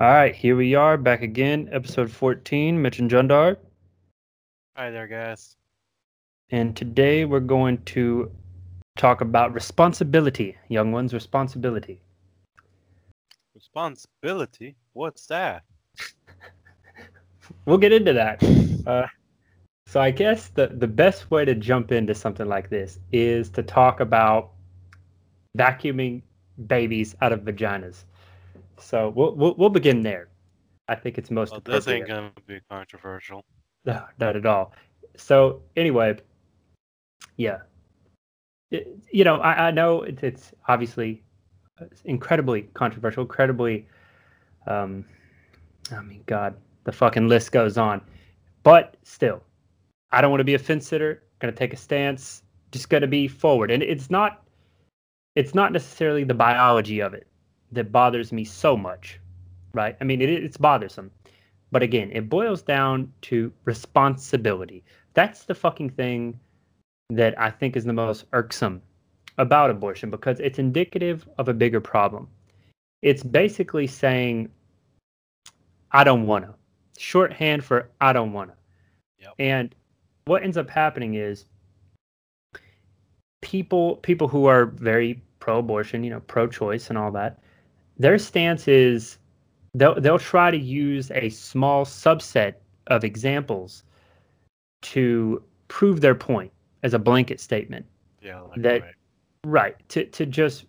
[0.00, 3.56] All right, here we are back again, episode 14, Mitch and Jundar.
[4.76, 5.56] Hi there, guys.
[6.50, 8.30] And today we're going to
[8.96, 12.00] talk about responsibility, young ones, responsibility.
[13.56, 14.76] Responsibility?
[14.92, 15.64] What's that?
[17.64, 18.42] We'll get into that.
[18.86, 19.06] Uh,
[19.86, 23.62] so I guess the, the best way to jump into something like this is to
[23.62, 24.52] talk about
[25.56, 26.22] vacuuming
[26.66, 28.04] babies out of vaginas.
[28.80, 30.28] So we'll we'll, we'll begin there.
[30.88, 33.44] I think it's most Well, this ain't gonna be controversial.
[33.84, 34.72] No, not at all.
[35.16, 36.16] So anyway,
[37.36, 37.58] yeah,
[38.70, 41.22] It- you know, I, I know it's, it's obviously
[42.04, 43.86] incredibly controversial, incredibly.
[44.66, 45.04] Um,
[45.92, 48.00] I mean, God, the fucking list goes on,
[48.62, 49.42] but still,
[50.12, 51.22] I don't want to be a fence sitter.
[51.40, 52.42] Going to take a stance.
[52.72, 54.44] Just going to be forward, and it's not.
[55.36, 57.26] It's not necessarily the biology of it
[57.72, 59.20] that bothers me so much,
[59.74, 59.96] right?
[60.00, 61.10] I mean, it, it's bothersome.
[61.70, 64.84] But again, it boils down to responsibility.
[65.14, 66.38] That's the fucking thing
[67.10, 68.82] that I think is the most irksome
[69.36, 72.28] about abortion because it's indicative of a bigger problem.
[73.02, 74.50] It's basically saying,
[75.92, 76.54] I don't want to.
[76.98, 78.56] Shorthand for I don't want to.
[79.20, 79.34] Yep.
[79.38, 79.74] And
[80.24, 81.44] what ends up happening is
[83.40, 87.38] people people who are very pro-abortion, you know, pro-choice and all that,
[87.98, 89.18] their stance is
[89.74, 92.54] they'll they'll try to use a small subset
[92.86, 93.84] of examples
[94.82, 97.84] to prove their point as a blanket statement.
[98.22, 98.94] Yeah, like That- right.
[99.44, 99.88] Right.
[99.90, 100.64] To to just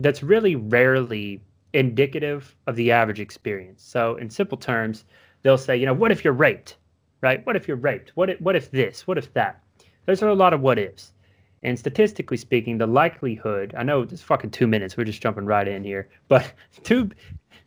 [0.00, 1.40] that's really rarely
[1.72, 3.82] indicative of the average experience.
[3.82, 5.04] So in simple terms,
[5.42, 6.76] they'll say, you know, what if you're raped?
[7.20, 7.44] Right?
[7.46, 8.12] What if you're raped?
[8.16, 9.06] What if, what if this?
[9.06, 9.62] What if that?
[10.06, 11.12] Those are a lot of what ifs.
[11.62, 15.66] And statistically speaking, the likelihood, I know it's fucking 2 minutes, we're just jumping right
[15.66, 17.10] in here, but two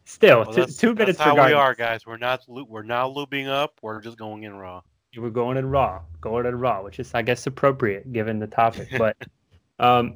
[0.06, 2.06] still Well, two, that's, 2 that's minutes how we are, guys.
[2.06, 3.80] We're not we're not looping up.
[3.81, 4.81] We're just going in raw.
[5.17, 8.90] we're going in raw, going in raw, which is, I guess, appropriate given the topic.
[8.97, 9.18] But
[9.80, 10.16] um,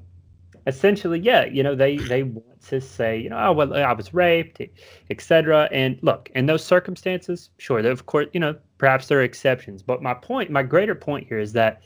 [0.67, 4.13] essentially, yeah, you know, they they want to say, you know, oh well, I was
[4.13, 4.61] raped,
[5.09, 5.69] etc.
[5.71, 9.83] And look, in those circumstances, sure, of course, you know, perhaps there are exceptions.
[9.83, 11.81] But my point, my greater point here is that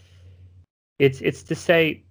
[1.00, 2.04] it's it's to say,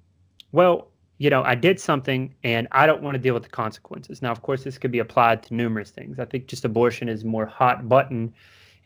[0.52, 0.88] well,
[1.18, 4.22] you know, I did something and I don't want to deal with the consequences.
[4.22, 6.18] Now, of course, this could be applied to numerous things.
[6.18, 8.32] I think just abortion is more hot button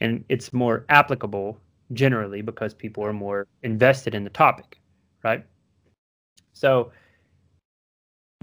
[0.00, 1.58] and it's more applicable
[1.92, 4.80] generally because people are more invested in the topic,
[5.22, 5.44] right?
[6.54, 6.90] So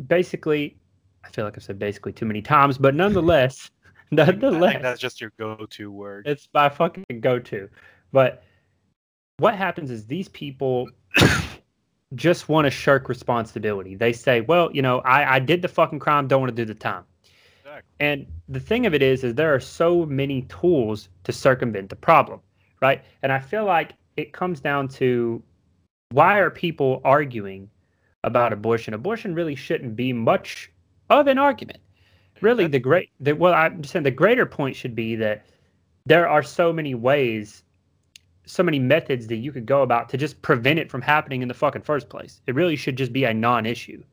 [0.08, 0.78] basically,
[1.24, 3.72] I feel like I've said basically too many times, but nonetheless,
[4.12, 6.28] I think nonetheless, that's just your go-to word.
[6.28, 7.70] it's my fucking go-to.
[8.12, 8.44] But
[9.38, 10.90] what happens is these people
[12.16, 13.96] just want to shirk responsibility.
[13.96, 16.66] They say, "Well, you know, I, I did the fucking crime, don't want to do
[16.66, 17.04] the time."
[17.60, 17.84] Exactly.
[18.00, 21.96] And the thing of it is, is there are so many tools to circumvent the
[21.96, 22.40] problem,
[22.82, 23.04] right?
[23.22, 25.42] And I feel like it comes down to
[26.12, 27.70] why are people arguing
[28.24, 28.94] about abortion?
[28.94, 30.72] Abortion really shouldn't be much
[31.10, 31.80] of an argument.
[32.42, 35.46] Really, the great, the, well, I'm just saying the greater point should be that
[36.06, 37.64] there are so many ways,
[38.50, 41.48] so many methods that you could go about to just prevent it from happening in
[41.48, 42.42] the fucking first place.
[42.48, 44.04] It really should just be a non-issue.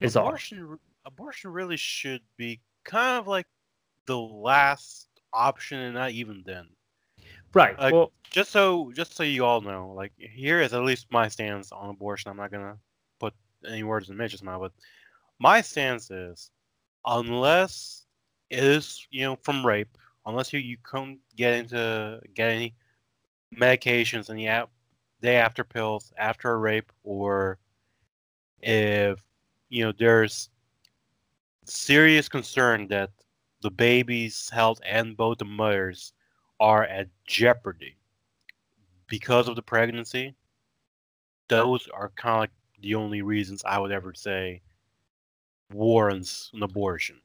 [0.00, 0.28] Is all.
[0.28, 3.46] abortion abortion really should be kind of like
[4.06, 6.68] the last option, and not even then.
[7.52, 7.78] Right.
[7.78, 11.28] Like, well, just so just so you all know, like here is at least my
[11.28, 12.30] stance on abortion.
[12.30, 12.78] I'm not gonna
[13.20, 13.34] put
[13.66, 14.72] any words in Mitch's mouth, but
[15.38, 16.50] my stance is
[17.06, 18.06] unless
[18.50, 22.74] it is you know from rape, unless you you come get into get any
[23.54, 24.70] medications and the ap-
[25.20, 27.58] day after pills after a rape, or
[28.62, 29.20] if
[29.68, 30.50] you know there's
[31.64, 33.10] serious concern that
[33.62, 36.12] the baby's health and both the mothers
[36.60, 37.96] are at jeopardy
[39.08, 40.34] because of the pregnancy,
[41.48, 44.62] those are kind of like the only reasons I would ever say
[45.72, 47.16] warrants an abortion.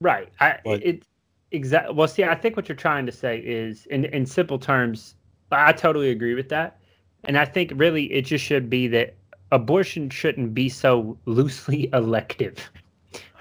[0.00, 0.28] Right.
[0.40, 1.04] I But- it
[1.50, 1.94] exactly.
[1.94, 5.16] Well, see, I think what you're trying to say is, in in simple terms,
[5.50, 6.78] I totally agree with that,
[7.24, 9.16] and I think really it just should be that
[9.52, 12.70] abortion shouldn't be so loosely elective,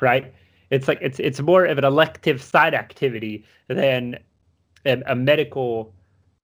[0.01, 0.33] right?
[0.69, 4.17] It's like it's it's more of an elective side activity than
[4.85, 5.94] a, a medical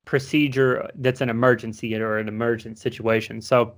[0.06, 3.42] procedure that's an emergency or an emergent situation.
[3.42, 3.74] So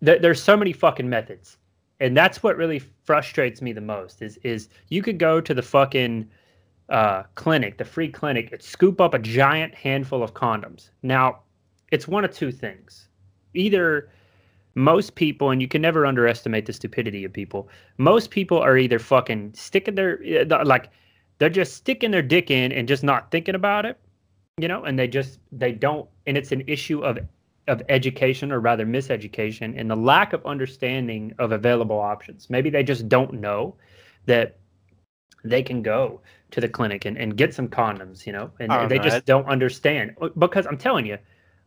[0.00, 1.56] there, there's so many fucking methods
[2.00, 5.62] and that's what really frustrates me the most is is you could go to the
[5.62, 6.28] fucking
[6.88, 10.90] uh, clinic, the free clinic, and scoop up a giant handful of condoms.
[11.02, 11.40] Now,
[11.90, 13.08] it's one of two things.
[13.54, 14.10] Either
[14.74, 17.68] most people, and you can never underestimate the stupidity of people.
[17.96, 20.20] Most people are either fucking sticking their
[20.64, 20.90] like
[21.38, 23.98] they're just sticking their dick in and just not thinking about it,
[24.58, 27.18] you know, and they just they don't and it's an issue of
[27.68, 32.48] of education or rather miseducation and the lack of understanding of available options.
[32.48, 33.76] Maybe they just don't know
[34.26, 34.58] that
[35.44, 38.98] they can go to the clinic and, and get some condoms, you know, and they
[38.98, 40.16] just don't understand.
[40.38, 41.18] Because I'm telling you,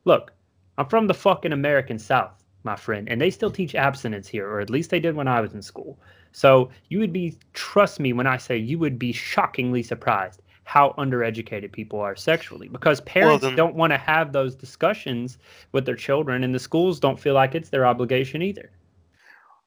[0.06, 0.34] look,
[0.78, 4.60] I'm from the fucking American South, my friend, and they still teach abstinence here, or
[4.60, 6.00] at least they did when I was in school.
[6.32, 10.94] So you would be, trust me when I say you would be shockingly surprised how
[11.00, 15.40] undereducated people are sexually because parents then- don't want to have those discussions
[15.72, 18.72] with their children, and the schools don't feel like it's their obligation either.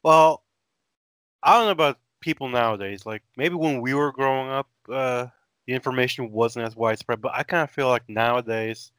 [0.02, 0.42] Well,
[1.42, 3.04] I don't know about people nowadays.
[3.04, 5.26] Like maybe when we were growing up, uh,
[5.66, 7.20] the information wasn't as widespread.
[7.20, 8.92] But I kind of feel like nowadays,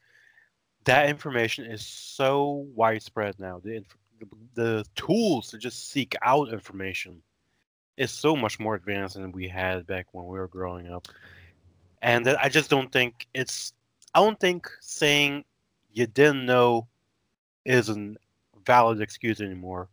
[0.86, 3.60] that information is so widespread now.
[3.64, 3.98] The inf-
[4.54, 7.22] the, tools to just seek out information
[7.98, 11.08] is so much more advanced than we had back when we were growing up.
[12.02, 13.74] And I just don't think it's.
[14.14, 15.46] I don't think saying
[15.94, 16.88] you didn't know
[17.66, 18.14] is a
[18.66, 19.90] valid excuse anymore.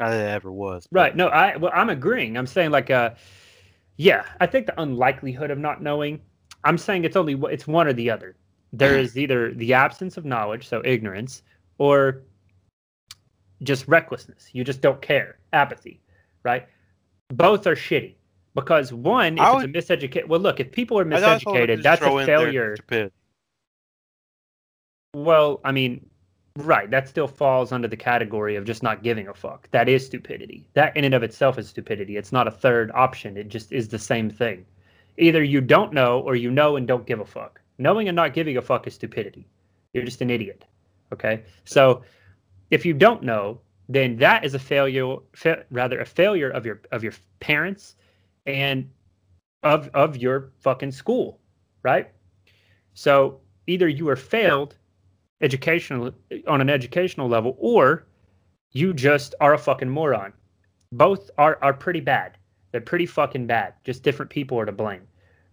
[0.00, 0.86] Not that it ever was.
[0.90, 1.16] but- Right.
[1.16, 2.36] No, I well, I'm agreeing.
[2.36, 3.10] I'm saying like uh
[3.96, 6.20] yeah, I think the unlikelihood of not knowing,
[6.64, 8.36] I'm saying it's only it's one or the other.
[8.72, 11.42] There is either the absence of knowledge, so ignorance,
[11.78, 12.22] or
[13.62, 14.50] just recklessness.
[14.52, 15.38] You just don't care.
[15.52, 16.00] Apathy,
[16.42, 16.66] right?
[17.28, 18.14] Both are shitty.
[18.54, 21.60] Because one, if I it's a miseducated well look, if people are I thought someone
[21.60, 22.74] would miseducated, that's a failure.
[25.14, 26.08] Well, I mean,
[26.56, 26.90] right.
[26.90, 29.68] That still falls under the category of just not giving a fuck.
[29.70, 30.68] That is stupidity.
[30.74, 32.16] That in and of itself is stupidity.
[32.16, 33.36] It's not a third option.
[33.36, 34.64] It just is the same thing.
[35.18, 37.60] Either you don't know or you know and don't give a fuck.
[37.78, 39.46] Knowing and not giving a fuck is stupidity.
[39.92, 40.64] You're just an idiot.
[41.12, 41.42] Okay?
[41.64, 42.02] So
[42.70, 46.80] if you don't know, then that is a failure fa- rather a failure of your
[46.90, 47.96] of your parents
[48.46, 48.90] and
[49.62, 51.38] of of your fucking school,
[51.82, 52.10] right?
[52.94, 54.76] So either you are failed
[55.40, 56.12] educational
[56.46, 58.06] on an educational level or
[58.72, 60.32] you just are a fucking moron.
[60.92, 62.38] Both are are pretty bad.
[62.72, 63.74] They're pretty fucking bad.
[63.84, 65.02] Just different people are to blame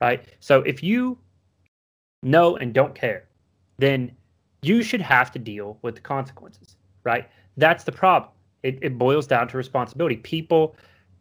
[0.02, 0.26] right?
[0.40, 1.18] So if you
[2.24, 3.28] know and don't care
[3.78, 4.12] then
[4.62, 7.30] you should have to deal with the consequences right?
[7.58, 8.32] That's the problem.
[8.64, 10.18] It, it boils down to responsibility.
[10.18, 10.76] People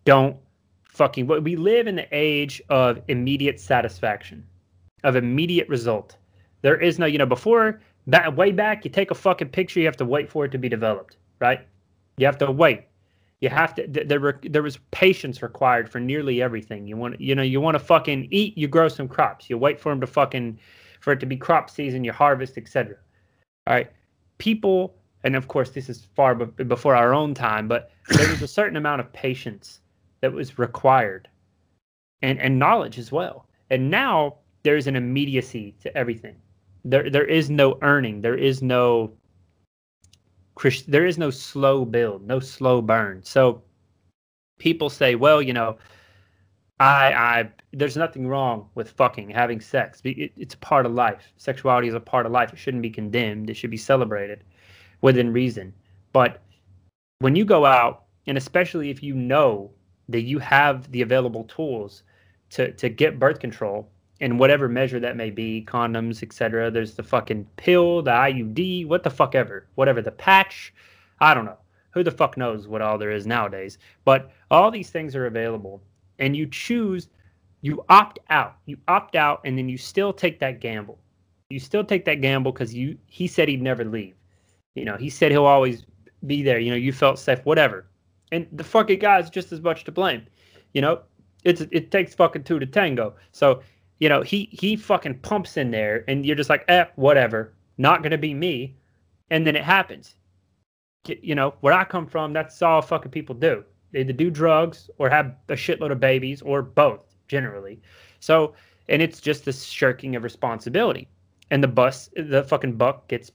[0.04, 0.36] don't
[0.84, 4.44] fucking we live in the age of immediate satisfaction
[5.04, 6.16] of immediate result.
[6.62, 7.80] There is no you know before
[8.10, 10.58] that way back you take a fucking picture you have to wait for it to
[10.58, 11.66] be developed right?
[12.18, 12.84] You have to wait.
[13.40, 16.86] You have to th- there were there was patience required for nearly everything.
[16.86, 19.48] You want you know you want to fucking eat you grow some crops.
[19.50, 20.58] You wait for them to fucking
[21.00, 22.96] for it to be crop season you harvest etc
[23.66, 23.90] all right?
[24.38, 28.42] People and of course this is far be- before our own time but there was
[28.42, 29.80] a certain amount of patience
[30.20, 31.28] that was required
[32.20, 33.46] and and knowledge as well.
[33.70, 36.36] And now there's an immediacy to everything
[36.84, 38.20] there there is no earning.
[38.20, 39.12] There is no
[40.86, 43.22] there is no slow build no slow burn.
[43.22, 43.62] So
[44.58, 45.78] people say well you know
[46.78, 50.00] i i there's nothing wrong with fucking having sex.
[50.04, 51.32] It, it's a part of life.
[51.36, 52.52] Sexuality is a part of life.
[52.52, 53.48] It shouldn't be condemned.
[53.48, 54.44] It should be celebrated
[55.00, 55.72] within reason.
[56.12, 56.42] But
[57.20, 59.70] when you go out and especially if you know
[60.08, 62.02] that you have the available tools
[62.50, 63.88] to to get birth control
[64.20, 66.70] in whatever measure that may be, condoms, etc.
[66.70, 70.72] There's the fucking pill, the IUD, what the fuck ever, whatever the patch.
[71.20, 71.58] I don't know.
[71.92, 73.78] Who the fuck knows what all there is nowadays?
[74.04, 75.82] But all these things are available,
[76.18, 77.08] and you choose,
[77.62, 78.56] you opt out.
[78.66, 80.98] You opt out, and then you still take that gamble.
[81.48, 84.14] You still take that gamble because you he said he'd never leave.
[84.76, 85.84] You know, he said he'll always
[86.26, 86.60] be there.
[86.60, 87.86] You know, you felt safe, whatever.
[88.30, 90.26] And the fucking guy's just as much to blame.
[90.74, 91.00] You know,
[91.42, 93.14] it's it takes fucking two to tango.
[93.32, 93.62] So
[94.00, 98.02] you know, he he fucking pumps in there, and you're just like, eh, whatever, not
[98.02, 98.74] gonna be me,
[99.30, 100.16] and then it happens.
[101.06, 103.64] You know, where I come from, that's all fucking people do.
[103.92, 107.80] They either do drugs or have a shitload of babies or both, generally.
[108.20, 108.54] So,
[108.88, 111.08] and it's just this shirking of responsibility,
[111.50, 113.30] and the bus, the fucking buck gets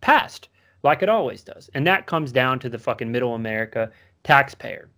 [0.00, 0.48] passed
[0.82, 3.90] like it always does, and that comes down to the fucking middle America
[4.22, 4.90] taxpayer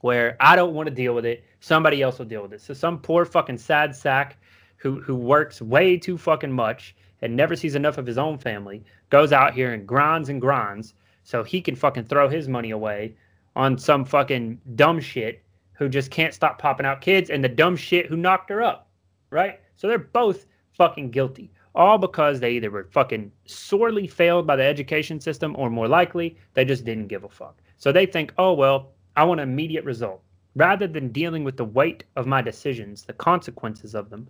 [0.00, 1.44] where I don't want to deal with it.
[1.60, 2.60] Somebody else will deal with it.
[2.60, 4.38] So some poor fucking sad sack
[4.76, 8.84] who who works way too fucking much and never sees enough of his own family
[9.10, 13.14] goes out here and grinds and grinds so he can fucking throw his money away
[13.56, 17.76] on some fucking dumb shit who just can't stop popping out kids and the dumb
[17.76, 18.88] shit who knocked her up,
[19.30, 19.60] right?
[19.76, 21.50] So they're both fucking guilty.
[21.74, 26.36] All because they either were fucking sorely failed by the education system or more likely
[26.54, 27.60] they just didn't give a fuck.
[27.76, 30.22] So they think, "Oh well, I want an immediate result.
[30.54, 34.28] rather than dealing with the weight of my decisions, the consequences of them,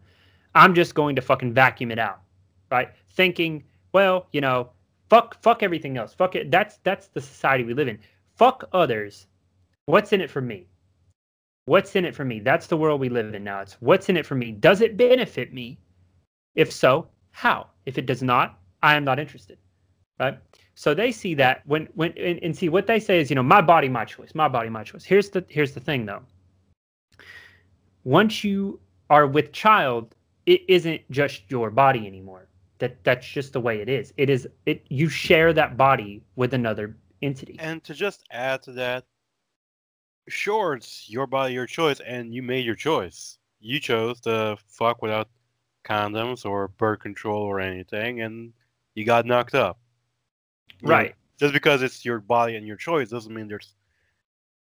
[0.55, 2.21] I'm just going to fucking vacuum it out,
[2.71, 2.91] right?
[3.11, 4.71] Thinking, well, you know,
[5.11, 6.15] fuck, fuck everything else.
[6.15, 6.51] Fuck it.
[6.51, 7.99] That's that's the society we live in.
[8.37, 9.27] Fuck others.
[9.87, 10.67] What's in it for me?
[11.67, 12.41] What's in it for me?
[12.41, 13.61] That's the world we live in now.
[13.61, 14.53] It's what's in it for me.
[14.53, 15.79] Does it benefit me?
[16.55, 17.69] If so, how?
[17.87, 19.59] If it does not, I am not interested.
[20.19, 20.39] Right?
[20.79, 23.43] So they see that when when and, and see what they say is, you know,
[23.43, 24.33] my body, my choice.
[24.33, 25.05] My body, my choice.
[25.05, 26.23] Here's the here's the thing though.
[28.05, 28.79] Once you
[29.11, 30.15] are with child,
[30.47, 32.47] it isn't just your body anymore.
[32.79, 34.15] That that's just the way it is.
[34.19, 37.57] It is it you share that body with another entity.
[37.59, 39.05] And to just add to that,
[40.29, 43.39] sure, it's your body, your choice, and you made your choice.
[43.59, 45.29] You chose to fuck without
[45.85, 48.53] condoms or birth control or anything, and
[48.95, 49.81] you got knocked up.
[50.83, 51.15] You know, right.
[51.39, 53.75] just because it's your body and your choice doesn't mean there's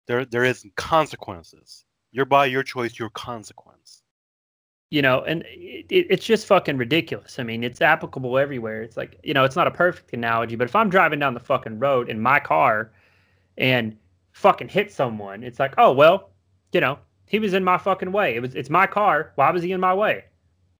[0.08, 1.86] there there isn't consequences.
[2.12, 4.04] Your body, your choice, your consequence.
[4.92, 8.96] you know and it, it, it's just fucking ridiculous i mean it's applicable everywhere it's
[8.98, 11.80] like you know it's not a perfect analogy but if i'm driving down the fucking
[11.80, 12.92] road in my car
[13.58, 13.98] and
[14.34, 16.30] fucking hit someone it's like oh well
[16.74, 19.64] you know he was in my fucking way it was it's my car why was
[19.64, 20.24] he in my way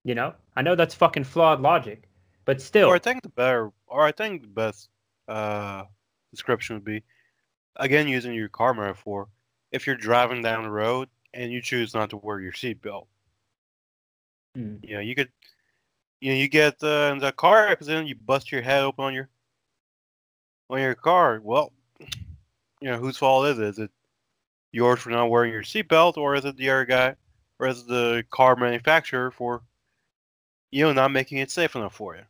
[0.04, 2.04] you know i know that's fucking flawed logic
[2.46, 4.90] but still Or I think the better, or I think the best
[5.28, 5.84] uh,
[6.32, 7.04] description would be,
[7.76, 9.28] again using your car metaphor.
[9.72, 13.08] If you're driving down the road and you choose not to wear your seatbelt,
[14.56, 14.76] Hmm.
[14.84, 15.32] you know you could,
[16.22, 19.14] you know, you get uh, in the car accident, you bust your head open on
[19.14, 19.30] your
[20.70, 21.40] on your car.
[21.44, 23.66] Well, you know whose fault is it?
[23.66, 23.92] Is it
[24.72, 27.16] yours for not wearing your seatbelt, or is it the other guy,
[27.60, 29.64] or is it the car manufacturer for,
[30.72, 32.24] you know, not making it safe enough for you?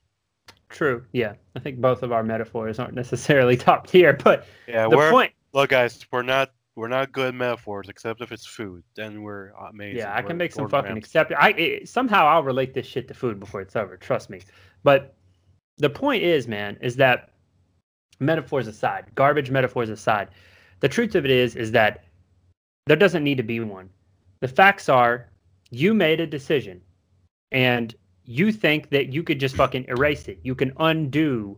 [0.73, 4.97] True yeah i think both of our metaphors aren't necessarily top tier but Yeah, the
[4.97, 6.05] we're point look, guys.
[6.11, 8.83] We're not we're not good metaphors, except if it's food.
[8.95, 9.99] Then we're amazing.
[9.99, 11.31] Yeah, I We're can make some fucking accept.
[11.37, 13.95] I it, somehow I'll relate this shit to food before it's over.
[13.95, 14.41] Trust me.
[14.83, 15.15] But
[15.77, 17.29] the point is, man, is that
[18.19, 20.29] metaphors aside, garbage metaphors aside,
[20.79, 22.05] the truth of it is, is that
[22.87, 23.89] there doesn't need to be one.
[24.39, 25.29] The facts are,
[25.69, 26.81] you made a decision,
[27.51, 30.39] and you think that you could just fucking erase it.
[30.43, 31.57] You can undo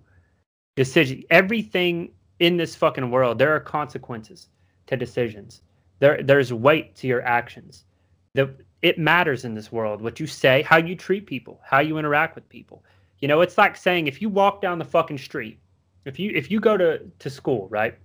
[0.76, 1.24] decision.
[1.30, 4.50] Everything in this fucking world, there are consequences
[4.88, 5.62] to decisions.
[6.00, 7.86] There, there's weight to your actions.
[8.34, 11.98] The, it matters in this world what you say, how you treat people, how you
[11.98, 12.84] interact with people.
[13.20, 15.60] You know, it's like saying if you walk down the fucking street,
[16.04, 17.98] if you if you go to to school, right?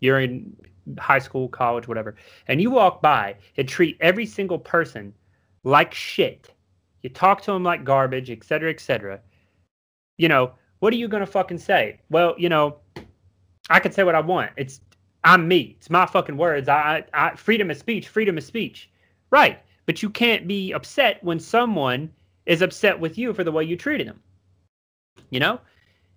[0.00, 0.56] You're in
[0.98, 2.16] high school, college, whatever,
[2.48, 5.12] and you walk by and treat every single person
[5.64, 6.54] like shit.
[7.02, 9.20] You talk to them like garbage, et cetera, et cetera.
[10.18, 12.00] You know, what are you gonna fucking say?
[12.10, 12.76] Well, you know,
[13.70, 14.50] I can say what I want.
[14.56, 14.80] It's
[15.24, 15.76] I'm me.
[15.78, 16.68] It's my fucking words.
[16.68, 18.90] I, I, I freedom of speech, freedom of speech.
[19.30, 19.60] Right.
[19.86, 22.10] But you can't be upset when someone
[22.46, 24.20] is upset with you for the way you treated them.
[25.30, 25.60] You know?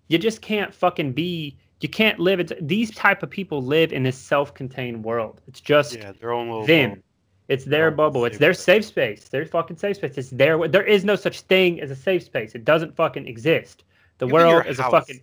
[0.08, 4.02] You just can't fucking be you can't live it's, these type of people live in
[4.02, 5.40] this self-contained world.
[5.46, 6.66] It's just Yeah, their own little.
[6.66, 6.90] them.
[6.90, 7.02] bubble.
[7.48, 8.24] It's their Oh, bubble.
[8.24, 9.28] It's their safe space.
[9.28, 10.18] Their fucking safe space.
[10.18, 12.54] It's their there is no such thing as a safe space.
[12.54, 13.84] It doesn't fucking exist.
[14.18, 15.20] The Even world is a fucking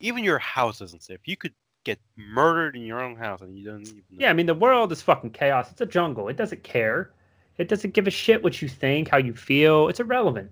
[0.00, 1.18] Even your house isn't safe.
[1.24, 3.96] You could get murdered in your own house and you don't even.
[4.10, 4.18] Know.
[4.18, 5.70] Yeah, I mean the world is fucking chaos.
[5.70, 6.28] It's a jungle.
[6.28, 7.12] It doesn't care.
[7.56, 9.88] It doesn't give a shit what you think, how you feel.
[9.88, 10.50] It's irrelevant.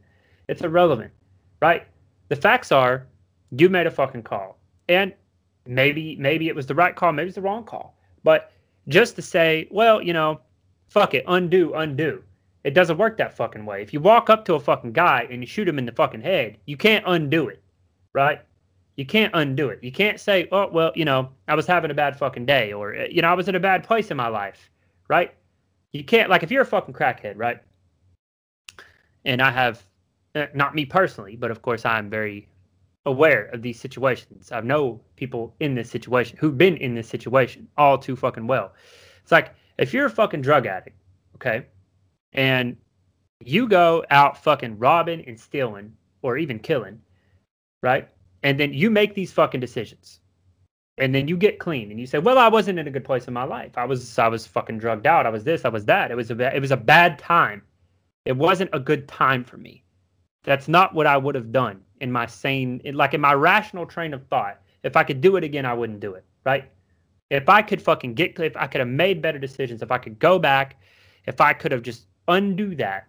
[0.48, 1.12] It's irrelevant,
[1.62, 1.86] right?
[2.28, 3.06] The facts are,
[3.52, 4.58] you made a fucking call,
[4.88, 5.14] and
[5.66, 7.96] maybe maybe it was the right call, maybe it's the wrong call.
[8.24, 8.50] But
[8.88, 10.40] just to say, well, you know,
[10.88, 12.22] fuck it, undo, undo.
[12.64, 13.82] It doesn't work that fucking way.
[13.82, 16.22] If you walk up to a fucking guy and you shoot him in the fucking
[16.22, 17.62] head, you can't undo it,
[18.12, 18.40] right?
[18.96, 19.84] You can't undo it.
[19.84, 22.96] You can't say, oh, well, you know, I was having a bad fucking day or,
[22.96, 24.70] uh, you know, I was in a bad place in my life,
[25.08, 25.32] right?
[25.92, 27.60] You can't, like, if you're a fucking crackhead, right?
[29.24, 29.84] And I have,
[30.34, 32.48] uh, not me personally, but of course I'm very
[33.04, 34.50] aware of these situations.
[34.50, 38.72] I know people in this situation who've been in this situation all too fucking well.
[39.22, 40.96] It's like, if you're a fucking drug addict,
[41.34, 41.66] okay,
[42.32, 42.76] and
[43.40, 45.92] you go out fucking robbing and stealing
[46.22, 47.00] or even killing,
[47.82, 48.08] right?
[48.42, 50.20] And then you make these fucking decisions.
[50.98, 53.28] And then you get clean and you say, "Well, I wasn't in a good place
[53.28, 53.76] in my life.
[53.76, 55.26] I was I was fucking drugged out.
[55.26, 56.10] I was this, I was that.
[56.10, 57.62] It was a it was a bad time.
[58.24, 59.84] It wasn't a good time for me.
[60.44, 64.14] That's not what I would have done in my sane like in my rational train
[64.14, 64.62] of thought.
[64.84, 66.70] If I could do it again, I wouldn't do it, right?
[67.30, 70.18] If I could fucking get if I could have made better decisions, if I could
[70.18, 70.76] go back,
[71.26, 73.08] if I could have just undo that,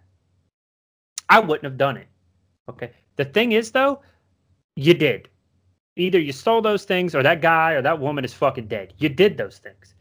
[1.28, 2.08] I wouldn't have done it.
[2.68, 2.90] Okay.
[3.16, 4.00] The thing is though,
[4.76, 5.28] you did.
[5.96, 8.94] Either you stole those things or that guy or that woman is fucking dead.
[8.98, 9.94] You did those things.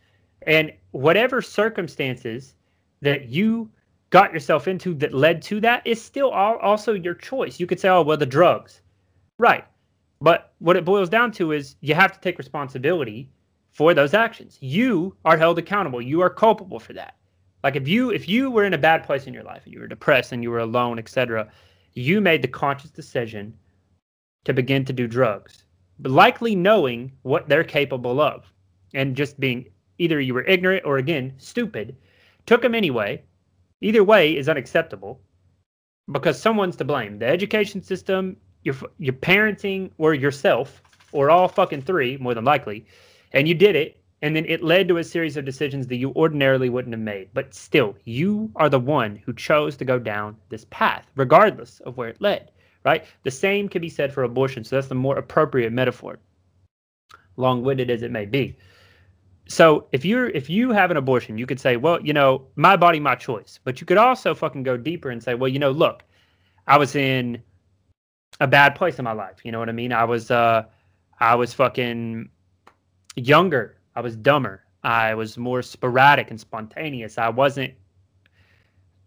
[0.43, 2.55] And whatever circumstances
[3.01, 3.69] that you
[4.09, 7.59] got yourself into that led to that is still all, also your choice.
[7.59, 8.81] You could say, oh, well, the drugs.
[9.39, 9.65] Right.
[10.21, 13.29] But what it boils down to is you have to take responsibility
[13.77, 14.57] for those actions.
[14.59, 16.01] You are held accountable.
[16.01, 17.15] You are culpable for that.
[17.63, 19.79] Like if you if you were in a bad place in your life and you
[19.79, 21.47] were depressed and you were alone, etc.,
[21.93, 23.53] you made the conscious decision
[24.45, 25.63] to begin to do drugs,
[26.03, 28.51] likely knowing what they're capable of,
[28.95, 29.67] and just being
[29.99, 31.95] either you were ignorant or again stupid,
[32.47, 33.21] took them anyway.
[33.81, 35.21] Either way is unacceptable
[36.11, 37.19] because someone's to blame.
[37.19, 40.81] The education system, your your parenting, or yourself,
[41.11, 42.87] or all fucking three, more than likely,
[43.33, 46.11] and you did it, and then it led to a series of decisions that you
[46.15, 47.29] ordinarily wouldn't have made.
[47.33, 51.97] But still, you are the one who chose to go down this path, regardless of
[51.97, 52.51] where it led.
[52.83, 53.05] Right?
[53.23, 54.63] The same can be said for abortion.
[54.63, 56.19] So that's the more appropriate metaphor,
[57.35, 58.55] long-winded as it may be
[59.47, 62.75] so if you're if you have an abortion, you could say, well, you know, my
[62.75, 63.59] body, my choice.
[63.63, 66.03] But you could also fucking go deeper and say, well, you know, look,
[66.67, 67.41] I was in
[68.39, 69.37] a bad place in my life.
[69.43, 69.93] You know what I mean?
[69.93, 70.65] I was uh
[71.19, 72.29] I was fucking
[73.17, 73.77] younger.
[73.95, 74.63] I was dumber.
[74.83, 77.17] I was more sporadic and spontaneous.
[77.17, 77.73] I wasn't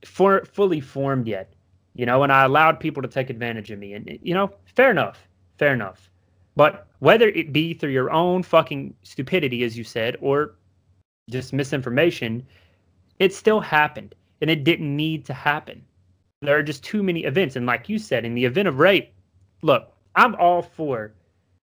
[0.05, 1.55] for, fully formed yet.
[1.95, 3.95] You know, and I allowed people to take advantage of me.
[3.95, 5.27] And you know, fair enough.
[5.59, 6.11] Fair enough.
[6.57, 10.55] But whether it be through your own fucking stupidity, as you said, or
[11.31, 12.47] just misinformation,
[13.19, 14.15] it still happened.
[14.41, 15.83] And it didn't need to happen.
[16.43, 17.57] There are just too many events.
[17.57, 19.13] And like you said, in the event of rape,
[19.63, 21.13] look, I'm all for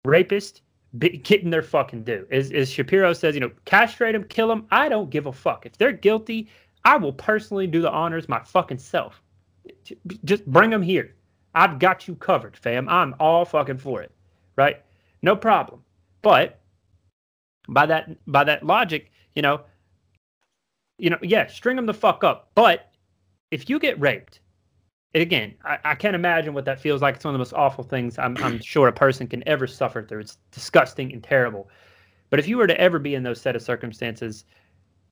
[0.07, 0.61] rapists
[0.99, 2.27] getting their fucking due.
[2.31, 4.67] As, as Shapiro says, you know, castrate them, kill them.
[4.71, 5.67] I don't give a fuck.
[5.67, 6.49] If they're guilty,
[6.85, 9.23] I will personally do the honors my fucking self.
[10.25, 11.15] Just bring them here.
[11.55, 12.89] I've got you covered, fam.
[12.89, 14.13] I'm all fucking for it
[14.61, 14.83] right?
[15.23, 15.83] No problem.
[16.23, 16.61] But
[17.69, 19.63] by that by that logic, you know,
[20.99, 22.51] you know, yeah, string them the fuck up.
[22.55, 22.91] But
[23.51, 24.41] if you get raped,
[25.15, 27.17] again, I, I can't imagine what that feels like.
[27.17, 30.03] It's one of the most awful things I'm, I'm sure a person can ever suffer
[30.03, 30.21] through.
[30.21, 31.69] It's disgusting and terrible.
[32.31, 34.45] But if you were to ever be in those set of circumstances,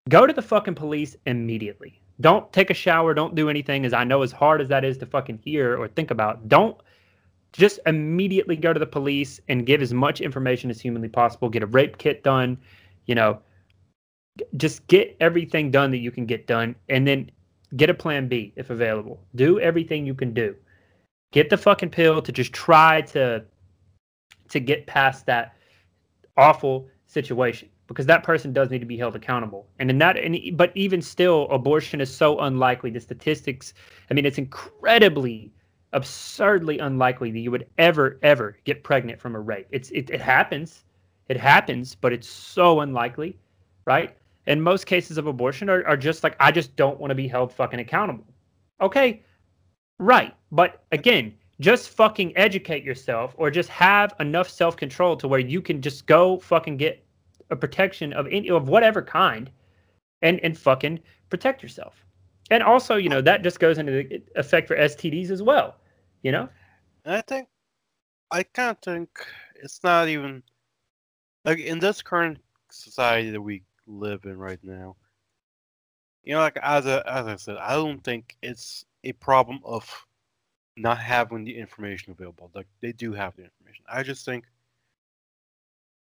[0.09, 2.01] go to the fucking police immediately.
[2.21, 3.15] Don't take a shower.
[3.15, 3.85] Don't do anything.
[3.85, 6.77] As I know, as hard as that is to fucking hear or think about, don't
[7.53, 11.49] just immediately go to the police and give as much information as humanly possible.
[11.49, 12.59] Get a rape kit done,
[13.07, 13.41] you know,
[14.57, 17.31] just get everything done that you can get done, and then
[17.77, 19.21] get a plan B if available.
[19.35, 20.55] Do everything you can do.
[21.33, 23.45] Get the fucking pill to just try to
[24.49, 25.55] to get past that
[26.37, 29.67] awful situation because that person does need to be held accountable.
[29.79, 32.91] And in that, and, but even still, abortion is so unlikely.
[32.91, 33.75] The statistics,
[34.11, 35.53] I mean, it's incredibly
[35.93, 39.67] absurdly unlikely that you would ever ever get pregnant from a rape.
[39.71, 40.85] It's it, it happens.
[41.29, 43.39] It happens, but it's so unlikely,
[43.85, 44.17] right?
[44.49, 47.29] And most cases of abortion are, are just like I just don't want to be
[47.29, 48.25] held fucking accountable.
[48.81, 49.23] Okay,
[49.99, 50.35] right.
[50.51, 55.83] But again, just fucking educate yourself or just have enough self-control to where you can
[55.83, 57.05] just go fucking get
[57.51, 59.51] a protection of any of whatever kind
[60.23, 62.03] and and fucking protect yourself.
[62.51, 65.77] And also, you know, that just goes into the effect for STDs as well.
[66.23, 66.49] You know.
[67.05, 67.49] I think,
[68.31, 69.11] I kind of think
[69.63, 70.43] it's not even
[71.45, 72.39] like in this current
[72.71, 74.97] society that we live in right now.
[76.25, 80.07] You know, like as a, as I said, I don't think it's a problem of
[80.77, 82.51] not having the information available.
[82.55, 83.85] Like they do have the information.
[83.91, 84.45] I just think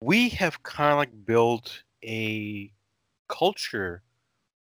[0.02, 2.72] we have kind of like built a
[3.28, 4.04] culture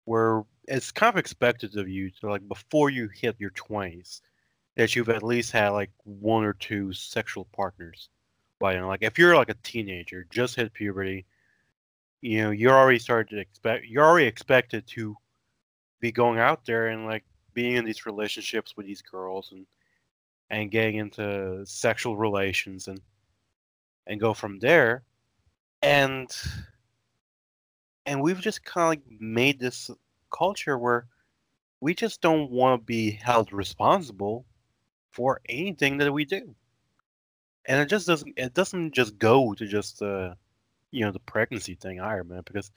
[0.04, 4.22] where it's kind of expected of you to like before you hit your twenties
[4.76, 8.08] that you've at least had like one or two sexual partners.
[8.60, 11.26] But you know, like if you're like a teenager, just hit puberty,
[12.20, 15.16] you know, you're already started to expect you're already expected to
[16.00, 19.66] be going out there and like being in these relationships with these girls and
[20.50, 23.00] and getting into sexual relations and
[24.06, 25.02] and go from there.
[25.82, 26.34] And
[28.06, 29.90] and we've just kind of like made this
[30.32, 31.06] culture where
[31.80, 34.44] we just don't want to be held responsible
[35.10, 36.54] for anything that we do.
[37.66, 40.34] And it just doesn't it doesn't just go to just uh
[40.90, 42.70] you know the pregnancy thing either, man, because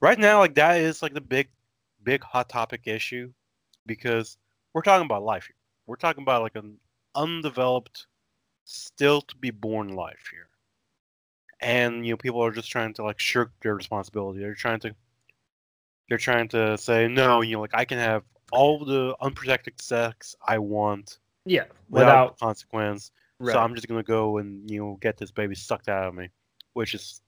[0.00, 1.48] right now like that is like the big
[2.02, 3.30] big hot topic issue
[3.86, 4.36] because
[4.72, 5.56] we're talking about life here.
[5.86, 6.76] We're talking about like an
[7.14, 8.06] undeveloped
[8.64, 10.48] still to be born life here.
[11.60, 14.40] And you know people are just trying to like shirk their responsibility.
[14.40, 14.94] They're trying to
[16.08, 20.34] they're trying to say no you know like i can have all the unprotected sex
[20.46, 23.52] i want yeah without, without consequence right.
[23.52, 26.14] so i'm just going to go and you know get this baby sucked out of
[26.14, 26.28] me
[26.78, 27.20] which is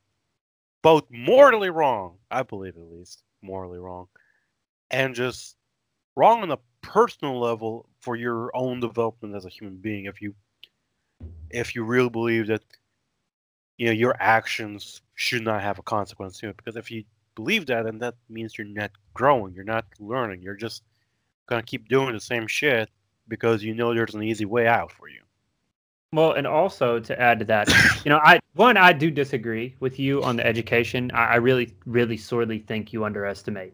[0.83, 4.07] both morally wrong i believe at least morally wrong
[4.91, 5.57] and just
[6.17, 10.07] wrong on a personal level for your own development as a human being.
[10.07, 10.35] If you
[11.51, 12.63] if you really believe that
[13.77, 17.67] you know your actions should not have a consequence to it because if you believe
[17.67, 20.83] that then that means you're not growing you're not learning you're just
[21.47, 22.89] gonna keep doing the same shit
[23.29, 25.21] because you know there's an easy way out for you
[26.13, 27.69] Well, and also to add to that,
[28.05, 31.09] you know, I one I do disagree with you on the education.
[31.15, 33.73] I, I really, really sorely think you underestimate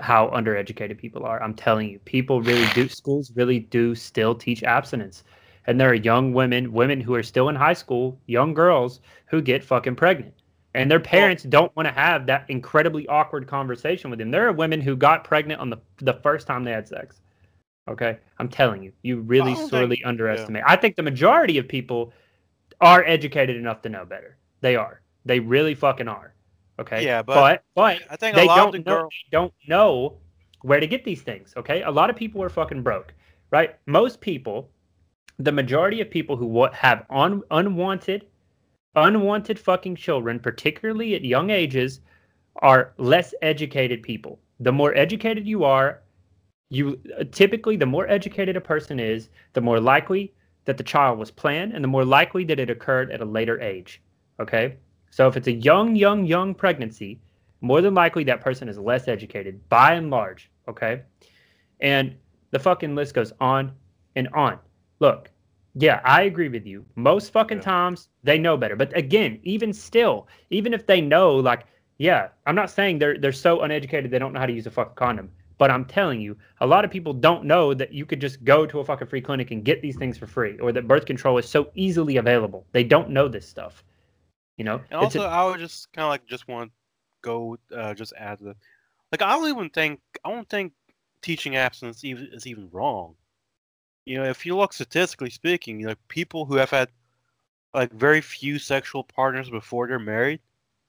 [0.00, 1.42] how undereducated people are.
[1.42, 2.88] I'm telling you, people really do.
[2.88, 5.24] Schools really do still teach abstinence,
[5.66, 9.42] and there are young women, women who are still in high school, young girls who
[9.42, 10.32] get fucking pregnant,
[10.72, 14.30] and their parents don't want to have that incredibly awkward conversation with them.
[14.30, 17.20] There are women who got pregnant on the the first time they had sex.
[17.86, 20.62] Okay, I'm telling you, you really oh, don't think- sorely underestimate.
[20.66, 22.12] I think the majority of people
[22.80, 24.36] are educated enough to know better.
[24.60, 25.02] They are.
[25.24, 26.34] They really fucking are.
[26.78, 27.04] Okay.
[27.04, 29.36] Yeah, but but but i think they a lot don't of the know, girls they
[29.36, 30.16] don't know
[30.62, 31.52] where to get these things.
[31.56, 31.82] Okay.
[31.82, 33.14] A lot of people are fucking broke,
[33.50, 33.76] right?
[33.86, 34.70] Most people,
[35.38, 38.26] the majority of people who have un- unwanted,
[38.96, 42.00] unwanted fucking children, particularly at young ages,
[42.62, 44.40] are less educated people.
[44.60, 46.00] The more educated you are,
[46.74, 50.32] you uh, typically the more educated a person is, the more likely
[50.64, 53.60] that the child was planned, and the more likely that it occurred at a later
[53.60, 54.02] age.
[54.40, 54.76] Okay.
[55.10, 57.20] So if it's a young, young, young pregnancy,
[57.60, 60.50] more than likely that person is less educated by and large.
[60.68, 61.02] Okay.
[61.80, 62.16] And
[62.50, 63.72] the fucking list goes on
[64.16, 64.58] and on.
[65.00, 65.30] Look,
[65.74, 66.84] yeah, I agree with you.
[66.94, 67.64] Most fucking Yeah.
[67.64, 68.76] times they know better.
[68.76, 71.64] But again, even still, even if they know, like,
[71.98, 74.70] yeah, I'm not saying they're they're so uneducated they don't know how to use a
[74.70, 75.30] fucking condom.
[75.58, 78.66] But I'm telling you, a lot of people don't know that you could just go
[78.66, 81.38] to a fucking free clinic and get these things for free, or that birth control
[81.38, 82.66] is so easily available.
[82.72, 83.84] They don't know this stuff.
[84.56, 86.72] You know, And also, I would just kind of like just want to
[87.22, 88.54] go, uh, just add the,
[89.10, 90.72] like I don't even think I don't think
[91.22, 93.14] teaching abstinence even is even wrong.
[94.04, 96.90] You know, if you look statistically speaking, you know, people who have had
[97.72, 100.40] like very few sexual partners before they're married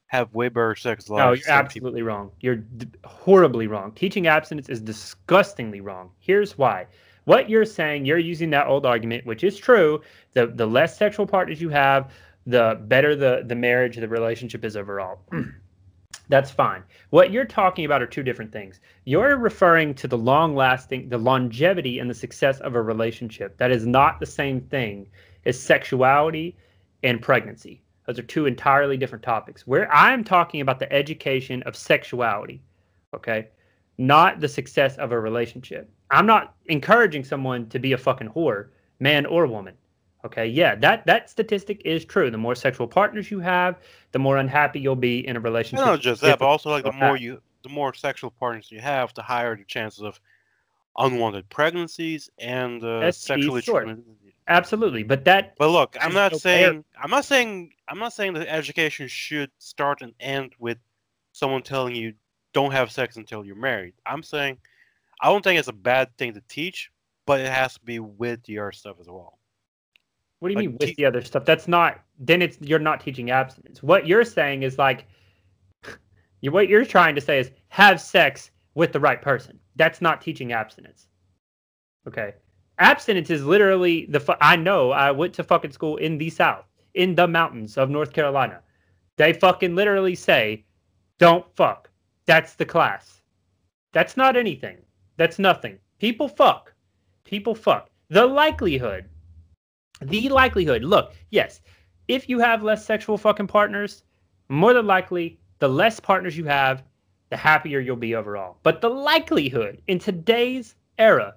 [0.07, 1.19] have way better sex lives.
[1.19, 2.31] No, you're people- absolutely wrong.
[2.39, 3.91] You're d- horribly wrong.
[3.93, 6.11] Teaching abstinence is disgustingly wrong.
[6.19, 6.87] Here's why.
[7.25, 10.01] What you're saying, you're using that old argument, which is true.
[10.33, 12.11] The the less sexual partners you have,
[12.45, 15.19] the better the the marriage, the relationship is overall.
[16.29, 16.83] That's fine.
[17.11, 18.79] What you're talking about are two different things.
[19.05, 23.57] You're referring to the long lasting, the longevity and the success of a relationship.
[23.57, 25.07] That is not the same thing
[25.45, 26.55] as sexuality
[27.03, 27.83] and pregnancy.
[28.05, 29.65] Those are two entirely different topics.
[29.65, 32.61] Where I'm talking about the education of sexuality,
[33.13, 33.47] okay,
[33.97, 35.89] not the success of a relationship.
[36.11, 38.67] I'm not encouraging someone to be a fucking whore,
[38.99, 39.75] man or woman.
[40.23, 42.31] Okay, yeah, that that statistic is true.
[42.31, 43.77] The more sexual partners you have,
[44.11, 45.85] the more unhappy you'll be in a relationship.
[45.85, 49.13] not just that, but also like the more you, the more sexual partners you have,
[49.13, 50.19] the higher the chances of
[50.97, 53.97] unwanted pregnancies and uh, sexually sure.
[54.47, 58.33] Absolutely, but that But look, I'm not fair- saying I'm not saying I'm not saying
[58.33, 60.77] that education should start and end with
[61.33, 62.13] someone telling you
[62.53, 63.93] don't have sex until you're married.
[64.05, 64.57] I'm saying
[65.21, 66.91] I don't think it's a bad thing to teach,
[67.25, 69.39] but it has to be with the other stuff as well.
[70.39, 71.45] What do you Like, mean with te- the other stuff?
[71.45, 72.01] That's not.
[72.19, 73.81] Then it's you're not teaching abstinence.
[73.83, 75.07] What you're saying is like,
[76.41, 79.59] you what you're trying to say is have sex with the right person.
[79.75, 81.07] That's not teaching abstinence.
[82.07, 82.33] Okay,
[82.79, 84.19] abstinence is literally the.
[84.19, 84.91] fu- I know.
[84.91, 86.65] I went to fucking school in the South,
[86.95, 88.61] in the mountains of North Carolina.
[89.17, 90.65] They fucking literally say,
[91.19, 91.89] "Don't fuck."
[92.25, 93.21] That's the class.
[93.93, 94.77] That's not anything.
[95.15, 95.79] That's nothing.
[95.99, 96.73] People fuck.
[97.23, 97.89] People fuck.
[98.09, 99.09] The likelihood
[100.01, 101.61] the likelihood look yes
[102.07, 104.03] if you have less sexual fucking partners
[104.49, 106.83] more than likely the less partners you have
[107.29, 111.33] the happier you'll be overall but the likelihood in today's era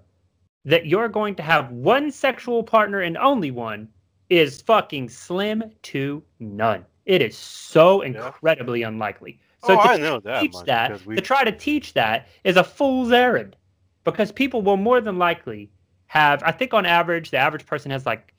[0.65, 3.89] that you're going to have one sexual partner and only one
[4.31, 6.85] is fucking slim to none.
[7.07, 8.27] It is so Yeah.
[8.27, 9.41] incredibly unlikely.
[9.63, 12.29] Oh, so oh, to I know that teach that we to try to teach that
[12.45, 13.57] is a fool's errand.
[14.05, 15.71] Because people will more than likely
[16.07, 18.33] have i think on average the average person has like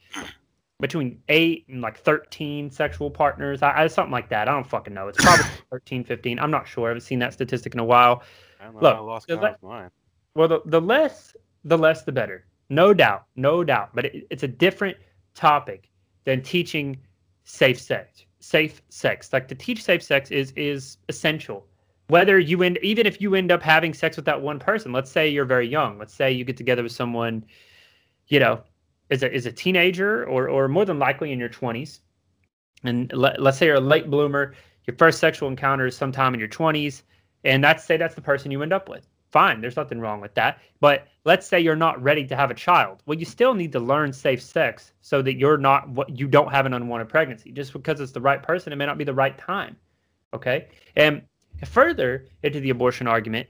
[0.79, 3.61] between 8 and like 13 sexual partners.
[3.61, 4.47] I, I something like that.
[4.47, 5.09] I don't fucking know.
[5.09, 6.87] It's probably 13 15 i'm not sure.
[6.87, 8.23] I haven't seen that statistic in a while.
[8.61, 9.89] I, look, I lost of mine.
[10.35, 12.45] well the, the less the less the better.
[12.69, 13.25] No doubt.
[13.35, 13.89] No doubt.
[13.93, 14.97] But it, it's a different
[15.39, 15.89] topic
[16.25, 16.97] than teaching
[17.45, 19.31] safe sex safe sex.
[19.33, 21.65] Like to teach safe sex is is essential.
[22.07, 25.11] Whether you end even if you end up having sex with that one person let's
[25.11, 27.45] say you're very young let's say you get together with someone
[28.29, 28.63] you know
[29.11, 31.99] is a is a teenager or or more than likely in your 20s
[32.83, 34.55] and let, let's say you're a late bloomer
[34.87, 37.03] your first sexual encounter is sometime in your 20s
[37.43, 40.33] and that's say that's the person you end up with Fine, there's nothing wrong with
[40.33, 40.59] that.
[40.79, 43.03] But let's say you're not ready to have a child.
[43.05, 46.51] Well, you still need to learn safe sex so that you're not what you don't
[46.51, 47.51] have an unwanted pregnancy.
[47.51, 49.75] Just because it's the right person, it may not be the right time.
[50.33, 50.67] Okay?
[50.95, 51.21] And
[51.65, 53.47] further into the abortion argument,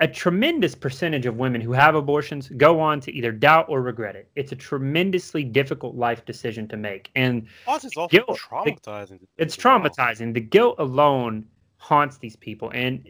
[0.00, 4.14] a tremendous percentage of women who have abortions go on to either doubt or regret
[4.16, 4.30] it.
[4.36, 9.18] It's a tremendously difficult life decision to make, and Plus, it's also guilt- traumatizing.
[9.20, 10.14] to it's people as well.
[10.14, 10.34] traumatizing.
[10.34, 11.46] The guilt alone
[11.78, 13.02] haunts these people, and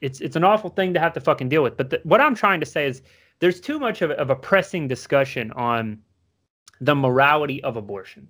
[0.00, 1.76] it's it's an awful thing to have to fucking deal with.
[1.76, 3.02] But the, what I'm trying to say is,
[3.40, 5.98] there's too much of, of a pressing discussion on
[6.80, 8.28] the morality of abortion.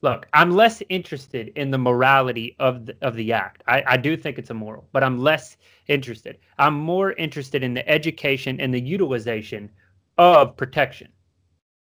[0.00, 3.64] Look, I'm less interested in the morality of the, of the act.
[3.66, 5.56] I, I do think it's immoral, but I'm less
[5.88, 6.38] interested.
[6.58, 9.70] I'm more interested in the education and the utilization
[10.16, 11.08] of protection.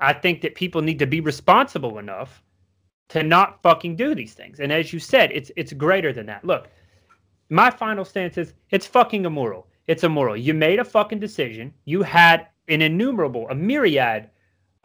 [0.02, 2.44] I think that people need to be responsible enough
[3.10, 4.60] to not fucking do these things.
[4.60, 6.44] And as you said, it's it's greater than that.
[6.44, 6.68] Look,
[7.52, 9.68] my final stance is it's fucking immoral.
[9.88, 10.38] It's immoral.
[10.38, 11.74] You made a fucking decision.
[11.84, 14.30] You had an innumerable, a myriad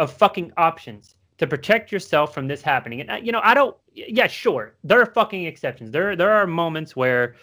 [0.00, 3.00] of fucking options to protect yourself from this happening.
[3.00, 3.76] And uh, you know, I don't.
[3.94, 5.92] Yeah, sure, there are fucking exceptions.
[5.92, 7.36] There there are moments where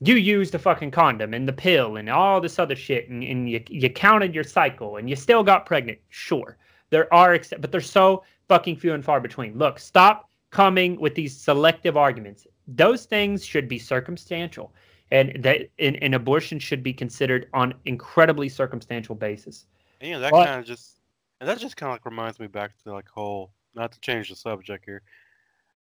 [0.00, 3.50] you used the fucking condom and the pill and all this other shit, and, and
[3.50, 5.98] you you counted your cycle and you still got pregnant.
[6.10, 6.56] Sure,
[6.90, 9.58] there are except, but they're so fucking few and far between.
[9.58, 12.46] Look, stop coming with these selective arguments.
[12.66, 14.72] Those things should be circumstantial,
[15.10, 19.66] and that an, an abortion should be considered on incredibly circumstantial basis.
[20.00, 21.00] And, you know, that kind of just,
[21.40, 24.30] and that just kind of like reminds me back to like whole, not to change
[24.30, 25.02] the subject here,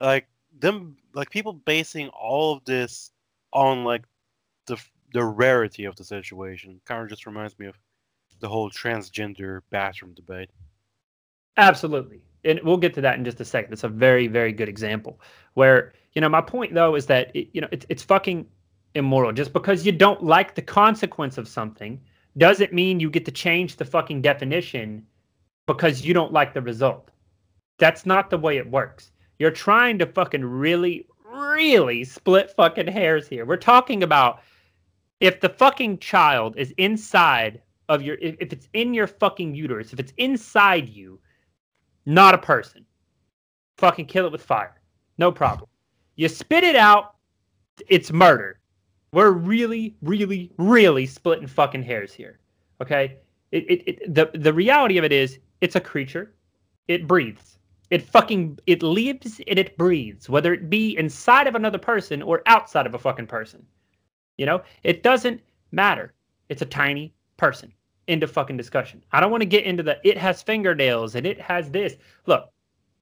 [0.00, 0.26] like
[0.60, 3.10] them, like people basing all of this
[3.52, 4.04] on like
[4.66, 4.76] the
[5.12, 6.80] the rarity of the situation.
[6.84, 7.76] Kind of just reminds me of
[8.40, 10.50] the whole transgender bathroom debate.
[11.56, 12.20] Absolutely.
[12.44, 13.72] And we'll get to that in just a second.
[13.72, 15.20] It's a very, very good example
[15.54, 18.44] where, you know, my point though is that, it, you know, it's, it's fucking
[18.96, 19.30] immoral.
[19.30, 22.00] Just because you don't like the consequence of something
[22.36, 25.06] doesn't mean you get to change the fucking definition
[25.68, 27.12] because you don't like the result.
[27.78, 29.12] That's not the way it works.
[29.38, 33.46] You're trying to fucking really, really split fucking hairs here.
[33.46, 34.40] We're talking about
[35.20, 40.00] if the fucking child is inside of your, if, it's in your fucking uterus, if
[40.00, 41.20] it's inside you,
[42.06, 42.84] not a person.
[43.76, 44.80] Fucking kill it with fire.
[45.16, 45.70] No problem.
[46.18, 47.14] You spit it out,
[47.86, 48.58] it's murder.
[49.12, 52.40] We're really, really, really splitting fucking hairs here.
[52.80, 53.18] Okay?
[53.52, 56.34] It, it, it the the reality of it is it's a creature.
[56.88, 57.58] It breathes.
[57.90, 62.42] It fucking it lives and it breathes, whether it be inside of another person or
[62.46, 63.64] outside of a fucking person.
[64.38, 66.14] You know, it doesn't matter.
[66.48, 67.72] It's a tiny person.
[68.08, 69.04] Into fucking discussion.
[69.12, 71.96] I don't want to get into the it has fingernails and it has this.
[72.26, 72.50] Look,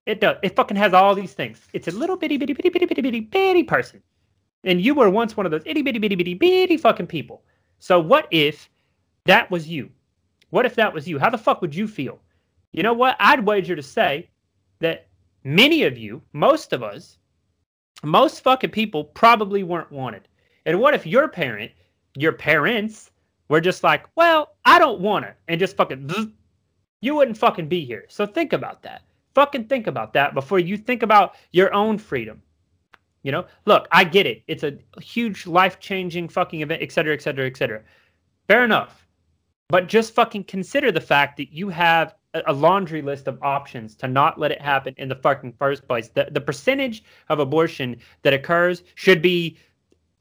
[0.07, 0.37] it does.
[0.43, 1.61] It fucking has all these things.
[1.73, 4.03] It's a little bitty bitty bitty bitty bitty bitty bitty person,
[4.65, 7.43] and you were once one of those itty bitty bitty bitty bitty fucking people.
[7.79, 8.71] So what if
[9.25, 9.91] that was you?
[10.51, 11.19] What if that was you?
[11.19, 12.21] How the fuck would you feel?
[12.73, 13.17] You know what?
[13.19, 14.29] I'd wager to say
[14.81, 15.09] that
[15.45, 17.19] many of you, most of us,
[18.05, 20.29] most fucking people probably weren't wanted.
[20.67, 21.73] And what if your parent,
[22.17, 23.11] your parents,
[23.49, 26.11] were just like, well, I don't want it, and just fucking,
[27.01, 28.05] you wouldn't fucking be here.
[28.09, 29.03] So think about that.
[29.37, 32.41] Fucking think about that before you think about your own freedom.
[33.23, 34.43] You know, look, I get it.
[34.49, 37.83] It's a huge life changing fucking event, et cetera, et cetera, et cetera.
[38.49, 39.07] Fair enough.
[39.69, 42.15] But just fucking consider the fact that you have
[42.47, 46.09] a laundry list of options to not let it happen in the fucking first place.
[46.09, 49.59] The the percentage of abortion that occurs should be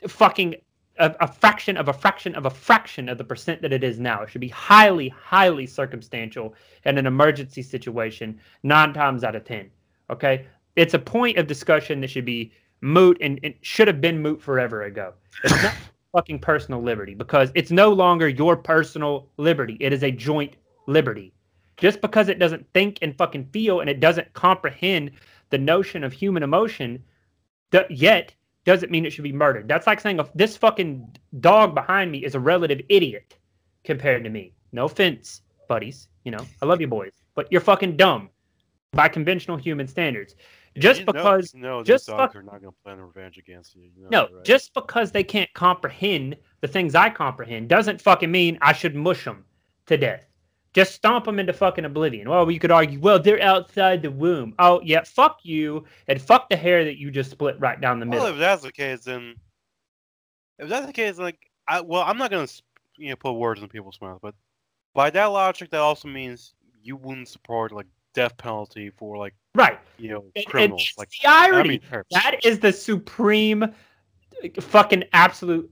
[0.09, 0.55] fucking
[0.97, 3.99] a, a fraction of a fraction of a fraction of the percent that it is
[3.99, 4.21] now.
[4.21, 6.55] It should be highly, highly circumstantial
[6.85, 9.69] in an emergency situation, nine times out of ten.
[10.09, 14.21] Okay, it's a point of discussion that should be moot and it should have been
[14.21, 15.13] moot forever ago.
[15.43, 15.73] It's not
[16.13, 19.77] fucking personal liberty because it's no longer your personal liberty.
[19.79, 20.55] It is a joint
[20.87, 21.33] liberty.
[21.77, 25.11] Just because it doesn't think and fucking feel and it doesn't comprehend
[25.49, 27.03] the notion of human emotion,
[27.71, 28.33] th- yet
[28.65, 29.67] doesn't mean it should be murdered.
[29.67, 33.37] That's like saying this fucking dog behind me is a relative idiot
[33.83, 34.53] compared to me.
[34.71, 36.09] No offense, buddies.
[36.23, 38.29] You know, I love you boys, but you're fucking dumb
[38.91, 40.35] by conventional human standards.
[40.77, 43.83] Just because just these dogs fuck- are not going to plan revenge against you.
[43.95, 44.43] you know no, right?
[44.43, 49.23] just because they can't comprehend the things I comprehend doesn't fucking mean I should mush
[49.23, 49.45] them
[49.85, 50.25] to death.
[50.75, 52.29] Just stomp them into fucking oblivion.
[52.29, 54.53] Well, you could argue, well, they're outside the womb.
[54.59, 58.05] Oh, yeah, fuck you, and fuck the hair that you just split right down the
[58.05, 58.33] Well, middle.
[58.33, 59.35] if that's the case, then
[60.59, 62.47] if that's the case, like, I well, I'm not gonna
[62.97, 64.35] you know put words in people's mouths, but
[64.93, 69.79] by that logic, that also means you wouldn't support like death penalty for like right.
[69.97, 70.83] you know And, and criminals.
[70.89, 71.81] it's like the irony.
[71.91, 73.65] I mean, that is the supreme,
[74.61, 75.69] fucking absolute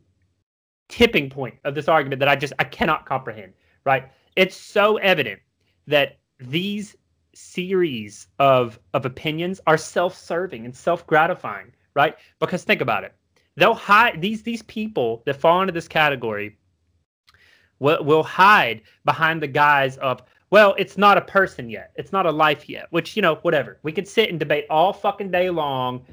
[0.90, 3.54] tipping point of this argument that I just I cannot comprehend.
[3.86, 4.10] Right?
[4.36, 5.40] It's so evident
[5.88, 6.96] that these
[7.36, 12.16] series of of opinions are self-serving and self-gratifying, right?
[12.40, 13.14] Because think about it.
[13.56, 16.58] They'll hide these these people that fall into this category
[17.80, 21.92] will will hide behind the guise of well, it's not a person yet.
[21.96, 23.80] It's not a life yet, which, you know, whatever.
[23.82, 26.06] We could sit and debate all fucking day long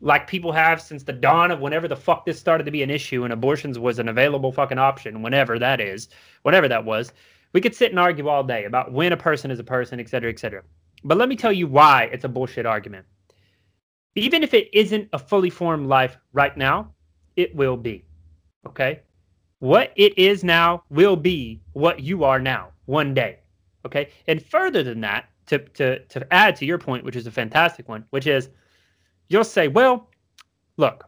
[0.00, 2.90] like people have since the dawn of whenever the fuck this started to be an
[2.90, 6.08] issue and abortions was an available fucking option, whenever that is,
[6.42, 7.12] whenever that was.
[7.54, 10.08] We could sit and argue all day about when a person is a person, et
[10.08, 10.62] cetera, et cetera.
[11.04, 13.06] But let me tell you why it's a bullshit argument.
[14.16, 16.92] Even if it isn't a fully formed life right now,
[17.36, 18.04] it will be.
[18.66, 19.00] Okay?
[19.60, 23.38] What it is now will be what you are now one day.
[23.86, 24.10] Okay.
[24.26, 27.88] And further than that, to, to, to add to your point, which is a fantastic
[27.88, 28.48] one, which is
[29.28, 30.10] you'll say, well,
[30.76, 31.04] look,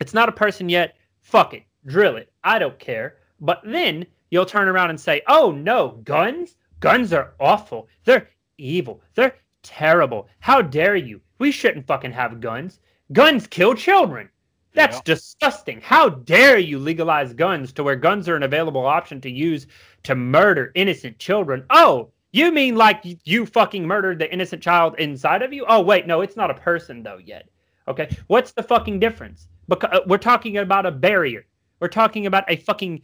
[0.00, 0.96] it's not a person yet.
[1.20, 1.64] Fuck it.
[1.86, 2.32] Drill it.
[2.44, 3.16] I don't care.
[3.40, 6.56] But then you'll turn around and say, oh no, guns?
[6.80, 7.88] Guns are awful.
[8.04, 9.00] They're evil.
[9.14, 10.28] They're terrible.
[10.40, 11.20] How dare you?
[11.38, 12.80] We shouldn't fucking have guns.
[13.12, 14.28] Guns kill children.
[14.74, 15.02] That's yeah.
[15.04, 15.80] disgusting.
[15.80, 19.66] How dare you legalize guns to where guns are an available option to use
[20.04, 21.64] to murder innocent children?
[21.70, 25.64] Oh, you mean like you fucking murdered the innocent child inside of you?
[25.66, 27.48] Oh, wait, no, it's not a person though yet.
[27.88, 29.48] Okay, what's the fucking difference?
[29.66, 31.46] Because uh, we're talking about a barrier.
[31.80, 33.02] We're talking about a fucking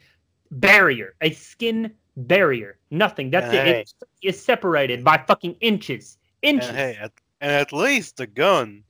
[0.50, 2.78] barrier, a skin barrier.
[2.90, 3.30] Nothing.
[3.30, 3.74] That's and it.
[3.74, 3.80] Hey.
[4.22, 6.18] It is separated by fucking inches.
[6.42, 6.68] Inches.
[6.68, 8.84] And hey, at, and at least the gun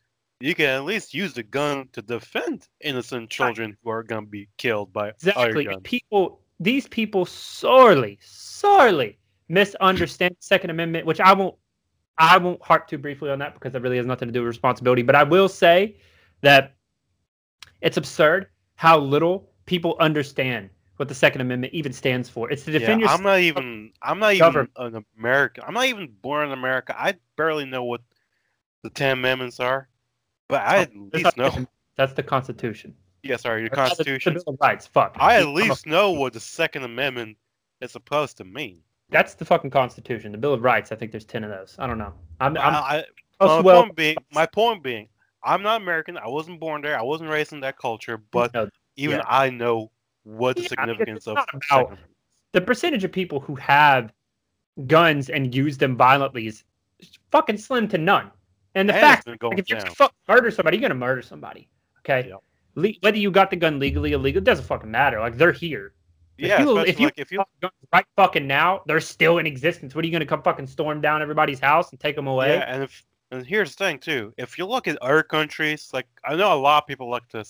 [0.44, 4.46] you can at least use the gun to defend innocent children who are gonna be
[4.58, 5.66] killed by exactly.
[5.82, 11.54] People, these people sorely, sorely misunderstand the Second Amendment, which I won't,
[12.18, 14.48] I won't harp too briefly on that because that really has nothing to do with
[14.48, 15.00] responsibility.
[15.02, 15.96] But I will say
[16.42, 16.74] that
[17.80, 22.50] it's absurd how little people understand what the Second Amendment even stands for.
[22.50, 23.92] It's to defend yeah, I'm not even.
[24.02, 25.64] I'm not even an American.
[25.66, 26.94] I'm not even born in America.
[26.98, 28.00] I barely know what
[28.82, 29.88] the Ten Amendments are.
[30.48, 31.66] But I at least know.
[31.96, 32.94] That's the Constitution.
[33.22, 34.34] Yeah, sorry, the Constitution.
[34.34, 34.86] The rights.
[34.86, 35.16] Fuck.
[35.18, 37.36] I at least know what the Second Amendment
[37.80, 38.80] is supposed to mean.
[39.10, 40.32] That's the fucking Constitution.
[40.32, 40.92] The Bill of Rights.
[40.92, 41.76] I think there's ten of those.
[41.78, 42.12] I don't know.
[42.40, 42.56] I'm.
[42.58, 43.04] I'm I,
[43.40, 45.08] my well, point being, my point being,
[45.42, 46.16] I'm not American.
[46.16, 46.98] I wasn't born there.
[46.98, 48.18] I wasn't raised in that culture.
[48.18, 49.24] But no, even yeah.
[49.26, 49.90] I know
[50.24, 51.98] what the yeah, significance of about,
[52.52, 54.12] the percentage of people who have
[54.86, 56.64] guns and use them violently is
[57.30, 58.30] fucking slim to none.
[58.74, 61.68] And the fact, like, if you fuck murder somebody, you're gonna murder somebody.
[62.00, 62.28] Okay.
[62.28, 62.40] Yep.
[62.76, 65.20] Le- whether you got the gun legally, illegal, it doesn't fucking matter.
[65.20, 65.94] Like they're here.
[66.36, 67.44] Yeah, if you, if you, like if you
[67.92, 69.94] right fucking now, they're still in existence.
[69.94, 72.54] What are you gonna come fucking storm down everybody's house and take them away?
[72.54, 74.34] Yeah, and if and here's the thing too.
[74.36, 77.44] If you look at other countries, like I know a lot of people like to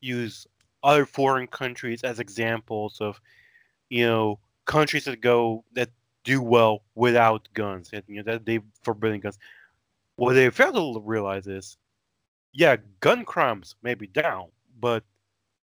[0.00, 0.46] use
[0.86, 3.20] other foreign countries as examples of,
[3.90, 5.90] you know, countries that go that
[6.22, 7.90] do well without guns.
[7.92, 9.38] And, you know that they forbidden guns.
[10.14, 11.76] What they fail to realize is,
[12.52, 14.46] yeah, gun crimes may be down,
[14.80, 15.02] but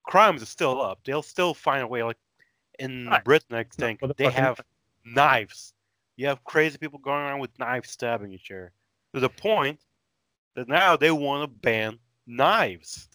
[0.04, 1.00] crimes are still up.
[1.06, 2.04] They'll still find a way.
[2.04, 2.18] Like
[2.78, 3.24] in right.
[3.24, 4.60] Britain, I think no, they have
[5.06, 5.74] knives.
[6.18, 8.72] You have crazy people going around with knives stabbing each other
[9.14, 9.80] to the point
[10.56, 13.10] that now they want to ban knives.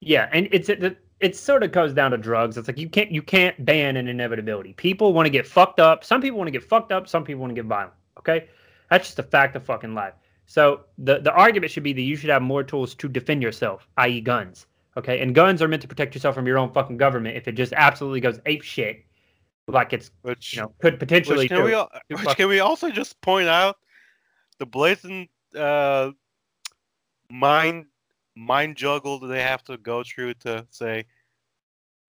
[0.00, 2.56] Yeah, and it's it, it sort of goes down to drugs.
[2.56, 4.72] It's like you can't you can't ban an inevitability.
[4.74, 6.04] People want to get fucked up.
[6.04, 7.08] Some people want to get fucked up.
[7.08, 7.94] Some people want to get violent.
[8.18, 8.48] Okay,
[8.90, 10.14] that's just a fact of fucking life.
[10.46, 13.86] So the, the argument should be that you should have more tools to defend yourself,
[13.98, 14.66] i.e., guns.
[14.96, 17.36] Okay, and guns are meant to protect yourself from your own fucking government.
[17.36, 19.04] If it just absolutely goes ape shit,
[19.66, 21.40] like it's which you know could potentially.
[21.40, 21.74] Which can, we,
[22.16, 23.76] which can we also just point out
[24.58, 26.12] the blatant uh,
[27.30, 27.86] mind
[28.38, 31.04] mind juggle that they have to go through to say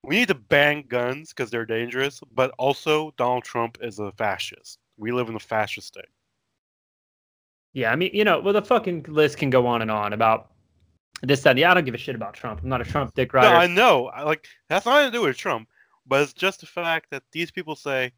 [0.03, 4.79] we need to ban guns because they're dangerous, but also Donald Trump is a fascist.
[4.97, 6.05] We live in a fascist state.
[7.73, 10.51] Yeah, I mean, you know, well, the fucking list can go on and on about
[11.21, 11.69] this, that, yeah.
[11.69, 12.61] I don't give a shit about Trump.
[12.63, 13.49] I'm not a Trump dick rider.
[13.49, 14.07] No, I know.
[14.07, 15.67] I, like that's nothing to do with Trump,
[16.07, 18.11] but it's just the fact that these people say,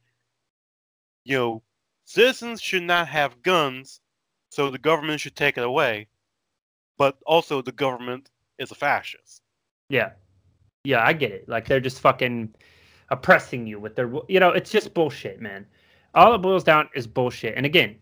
[1.23, 1.63] you know,
[2.05, 3.99] citizens should not have guns,
[4.49, 6.07] so the government should take it away,
[7.01, 8.29] but also the government
[8.59, 9.41] is a fascist.
[9.89, 10.11] Yeah,
[10.83, 11.49] yeah, I get it.
[11.49, 12.53] Like they're just fucking
[13.09, 15.65] oppressing you with their, you know, it's just bullshit, man.
[16.13, 17.57] All it boils down is bullshit.
[17.57, 17.95] And again,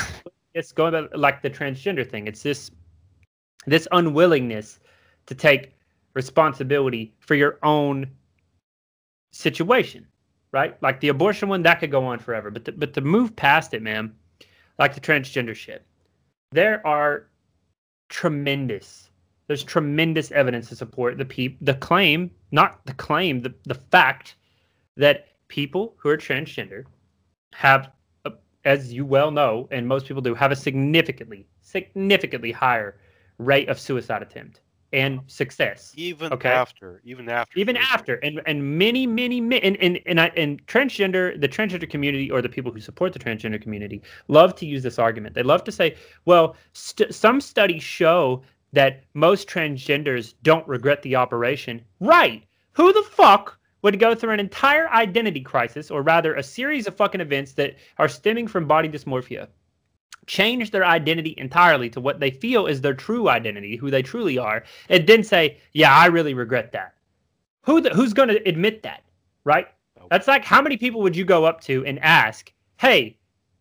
[0.54, 2.26] it's going to, like the transgender thing.
[2.26, 2.70] It's this
[3.64, 4.80] this unwillingness
[5.24, 5.72] to take
[6.12, 8.06] responsibility for your own
[9.32, 10.06] situation,
[10.52, 10.76] right?
[10.82, 12.50] Like the abortion one, that could go on forever.
[12.50, 14.12] But to, but to move past it, man,
[14.78, 15.86] like the transgender shit,
[16.50, 17.28] there are
[18.12, 19.08] tremendous.
[19.46, 24.36] there's tremendous evidence to support the peop- the claim, not the claim, the, the fact
[24.96, 26.84] that people who are transgender
[27.54, 27.90] have,
[28.26, 28.32] a,
[28.66, 32.98] as you well know, and most people do, have a significantly, significantly higher
[33.38, 34.60] rate of suicide attempt
[34.92, 35.92] and success.
[35.96, 36.50] Even Okay.
[36.50, 40.64] after, even after, Even after, and and many, many, many, and and and, I, and
[40.66, 44.82] transgender, the transgender community or the people who support the transgender community love to use
[44.82, 45.34] this argument.
[45.34, 51.16] They love to say, well, st- some studies show that most transgenders don't regret the
[51.16, 51.82] operation.
[52.00, 52.44] Right?
[52.72, 56.96] Who the fuck would go through an entire identity crisis, or rather, a series of
[56.96, 59.48] fucking events that are stemming from body dysmorphia?
[60.26, 64.38] Change their identity entirely to what they feel is their true identity, who they truly
[64.38, 66.94] are, and then say, "Yeah, I really regret that."
[67.62, 69.02] Who the, who's going to admit that,
[69.44, 69.68] right?
[70.10, 73.18] That's like how many people would you go up to and ask, "Hey,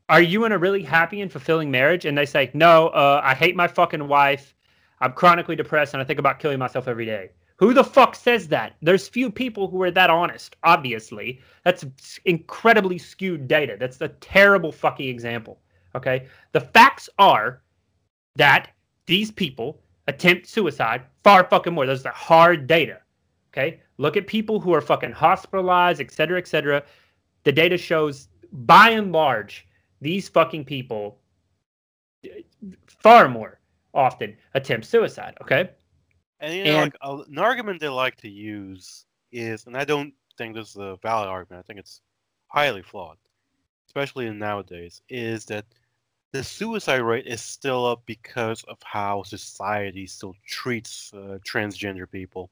[0.10, 3.34] are you in a really happy and fulfilling marriage?" And they say, "No, uh, I
[3.36, 4.56] hate my fucking wife.
[5.00, 7.32] I'm chronically depressed, and I think about killing myself every day."
[7.62, 8.76] Who the fuck says that?
[8.82, 10.56] There's few people who are that honest.
[10.64, 11.86] Obviously, that's
[12.26, 13.78] incredibly skewed data.
[13.80, 15.60] That's a terrible fucking example.
[15.96, 16.28] Okay.
[16.52, 17.62] The facts are
[18.36, 18.72] that
[19.06, 21.86] these people attempt suicide far fucking more.
[21.86, 23.00] Those are hard data.
[23.54, 23.82] Okay.
[23.98, 26.84] Look at people who are fucking hospitalized, et cetera, et cetera.
[27.44, 29.68] The data shows by and large,
[30.00, 31.20] these fucking people
[32.88, 33.60] far more
[33.94, 35.36] often attempt suicide.
[35.42, 35.70] Okay.
[36.40, 40.14] And you know, And- like an argument they like to use is, and I don't
[40.38, 41.64] think this is a valid argument.
[41.64, 42.02] I think it's
[42.48, 43.18] highly flawed,
[43.88, 45.02] especially in nowadays.
[45.10, 45.66] Is that
[46.34, 52.50] the suicide rate is still up because of how society still treats uh, transgender people.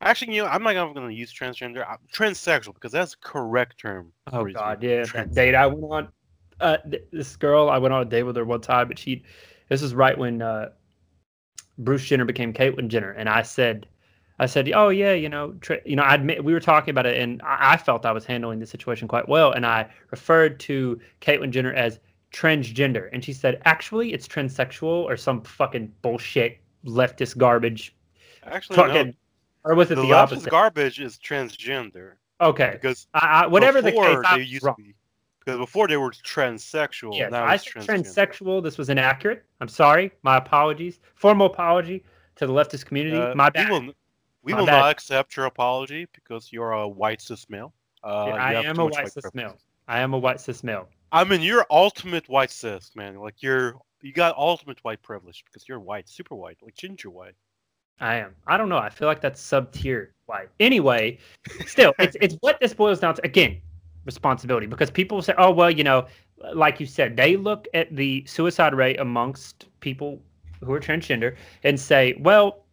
[0.00, 3.18] Actually, you know, I'm not even going to use transgender, I'm transsexual, because that's the
[3.20, 4.12] correct term.
[4.32, 5.04] Oh God, yeah.
[5.04, 6.08] That date I went on,
[6.60, 9.22] uh, th- this girl, I went on a date with her one time, but she,
[9.68, 10.70] this was right when uh,
[11.78, 13.86] Bruce Jenner became Caitlyn Jenner, and I said,
[14.40, 17.06] I said, oh yeah, you know, tra- you know, I admit we were talking about
[17.06, 20.58] it, and I, I felt I was handling the situation quite well, and I referred
[20.60, 22.00] to Caitlyn Jenner as
[22.32, 27.94] transgender, and she said, actually, it's transsexual or some fucking bullshit leftist garbage,
[28.44, 29.12] Actually, no.
[29.64, 30.50] or was it The, the, opposite?
[30.50, 34.74] garbage is transgender okay, because I, I, whatever the case, I they used wrong.
[34.76, 34.94] to be
[35.44, 37.16] because before they were transsexual.
[37.16, 38.62] Yes, now I said transsexual.
[38.62, 39.44] This was inaccurate.
[39.60, 40.12] I'm sorry.
[40.22, 41.00] My apologies.
[41.16, 42.04] Formal apology
[42.36, 43.16] to the leftist community.
[43.16, 43.70] Uh, My We bad.
[43.70, 43.92] will,
[44.44, 47.72] we will not accept your apology because you're a white cis male.
[48.04, 49.56] Uh, Yeah, I am a white cis male.
[49.88, 50.88] I am a white cis male.
[51.12, 53.16] I mean, you're ultimate white cis man.
[53.16, 57.34] Like you're, you got ultimate white privilege because you're white, super white, like ginger white.
[58.00, 58.34] I am.
[58.46, 58.78] I don't know.
[58.78, 60.48] I feel like that's sub tier white.
[60.58, 61.18] Anyway,
[61.66, 63.24] still, it's it's what this boils down to.
[63.24, 63.60] Again,
[64.06, 66.06] responsibility because people say, oh well, you know,
[66.54, 70.20] like you said, they look at the suicide rate amongst people
[70.64, 72.64] who are transgender and say, well,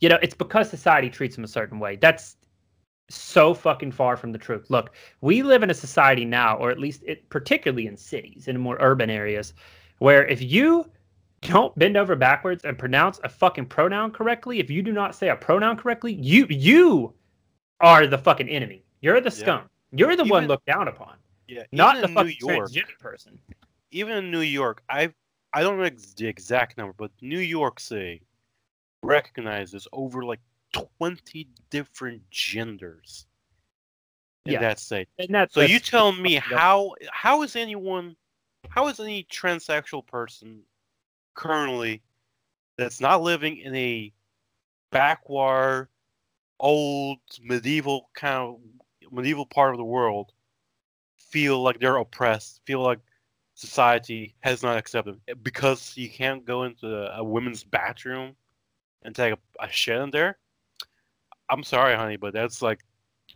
[0.00, 1.96] you know, it's because society treats them a certain way.
[1.96, 2.36] That's
[3.10, 4.70] so fucking far from the truth.
[4.70, 8.58] Look, we live in a society now, or at least it, particularly in cities, in
[8.58, 9.54] more urban areas,
[9.98, 10.90] where if you
[11.42, 15.28] don't bend over backwards and pronounce a fucking pronoun correctly, if you do not say
[15.28, 17.12] a pronoun correctly, you you
[17.80, 18.84] are the fucking enemy.
[19.00, 19.36] You're the Yeah.
[19.36, 19.70] scum.
[19.92, 22.70] You're the one looked down upon, Yeah, not even the in fucking New York.
[22.70, 23.38] transgender person.
[23.90, 25.12] Even in New York, I
[25.52, 28.22] I don't know the exact number, but New York City
[29.02, 30.40] recognizes over like
[30.74, 33.26] twenty different genders
[34.46, 34.60] in Yeah.
[34.60, 35.08] that state.
[35.18, 38.16] And that's So you tell me how how is anyone
[38.68, 40.62] how is any transsexual person
[41.34, 42.02] currently
[42.76, 44.12] that's not living in a
[44.90, 45.88] backward
[46.60, 50.32] old medieval kind of medieval part of the world
[51.16, 53.00] feel like they're oppressed, feel like
[53.54, 58.34] society has not accepted them because you can't go into a women's bathroom
[59.02, 60.38] and take a, a shit in there.
[61.50, 62.80] I'm sorry, honey, but that's like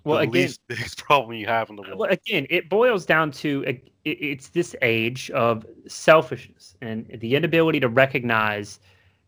[0.05, 0.33] well the again.
[0.33, 1.99] least biggest problem you have in the world.
[1.99, 7.81] Well, again, it boils down to it, it's this age of selfishness and the inability
[7.81, 8.81] to recognize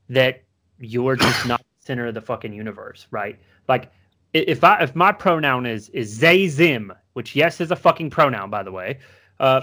[0.08, 0.42] that
[0.78, 3.38] you're just not the center of the fucking universe, right?
[3.68, 3.92] Like,
[4.32, 8.50] if I if my pronoun is is they them, which yes is a fucking pronoun
[8.50, 8.98] by the way,
[9.40, 9.62] uh,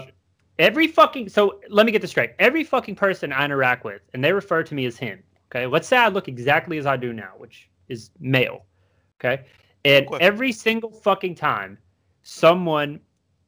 [0.58, 2.32] every fucking so let me get this straight.
[2.38, 5.22] Every fucking person I interact with, and they refer to me as him.
[5.50, 8.66] Okay, let's say I look exactly as I do now, which is male.
[9.20, 9.44] Okay,
[9.84, 11.78] and every single fucking time
[12.22, 13.00] someone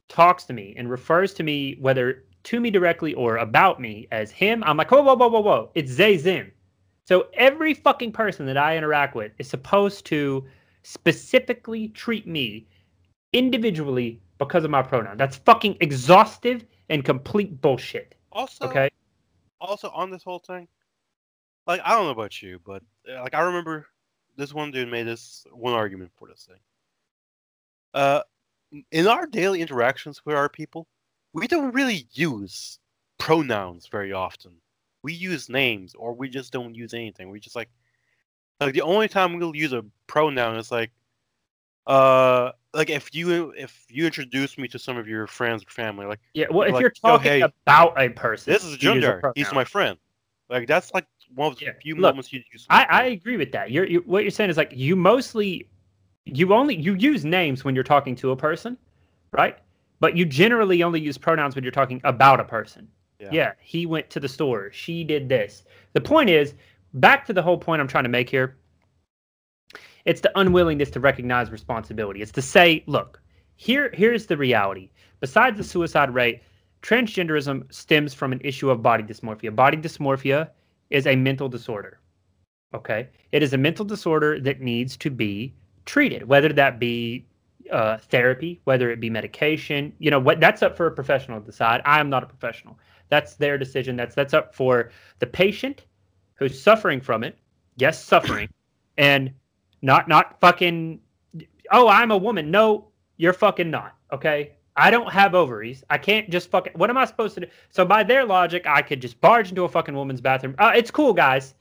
[0.08, 4.30] talks to me and refers to me, whether to me directly or about me as
[4.30, 5.70] him, I'm like, whoa, whoa, whoa, whoa, whoa.
[5.74, 6.50] It's they, them.
[7.04, 10.46] So every fucking person that I interact with is supposed to
[10.82, 12.66] specifically treat me
[13.32, 15.16] individually because of my pronoun.
[15.16, 18.14] That's fucking exhaustive and complete bullshit.
[18.32, 18.90] Also, Okay.
[19.60, 20.66] also on this whole thing,
[21.66, 23.86] like I don't know about you, but uh, like I remember
[24.40, 26.58] this one dude made this one argument for this thing.
[27.92, 28.22] Uh,
[28.90, 30.86] in our daily interactions with our people,
[31.32, 32.78] we don't really use
[33.18, 34.52] pronouns very often.
[35.02, 37.30] We use names, or we just don't use anything.
[37.30, 37.68] We just like
[38.60, 40.90] like the only time we'll use a pronoun is like
[41.86, 46.06] uh like if you if you introduce me to some of your friends or family,
[46.06, 49.32] like Yeah, well, if Like, you're oh, talking hey, about a person, this is Jundar,
[49.34, 49.98] he's my friend.
[50.48, 52.66] Like that's like one of the Yeah, few look, moments you use.
[52.70, 53.70] I, I agree with that.
[53.70, 55.68] You're, you what you're saying is like you mostly
[56.24, 58.76] you only you use names when you're talking to a person,
[59.32, 59.58] right?
[60.00, 62.88] But you generally only use pronouns when you're talking about a person.
[63.30, 63.52] Yeah.
[63.60, 64.70] he went to the store.
[64.72, 65.64] She did this.
[65.92, 66.54] The point is,
[66.94, 68.56] back to the whole point I'm trying to make here.
[70.06, 72.22] It's the unwillingness to recognize responsibility.
[72.22, 73.20] It's to say, look,
[73.56, 74.90] here here's the reality.
[75.20, 76.42] Besides the suicide rate,
[76.82, 79.54] transgenderism stems from an issue of body dysmorphia.
[79.54, 80.48] Body dysmorphia
[80.90, 82.00] is a mental disorder.
[82.74, 83.08] Okay.
[83.32, 85.54] It is a mental disorder that needs to be
[85.86, 87.26] treated, whether that be
[87.70, 89.92] uh, therapy, whether it be medication.
[89.98, 91.82] You know, what that's up for a professional to decide.
[91.84, 92.78] I am not a professional.
[93.08, 93.96] That's their decision.
[93.96, 95.86] That's that's up for the patient
[96.34, 97.38] who's suffering from it.
[97.76, 98.48] Yes, suffering,
[98.98, 99.32] and
[99.82, 101.00] not not fucking.
[101.72, 102.50] Oh, I'm a woman.
[102.50, 103.96] No, you're fucking not.
[104.12, 104.52] Okay.
[104.76, 105.84] I don't have ovaries.
[105.90, 106.72] I can't just fucking.
[106.74, 107.46] What am I supposed to do?
[107.70, 110.54] So by their logic, I could just barge into a fucking woman's bathroom.
[110.58, 111.54] Uh, it's cool, guys.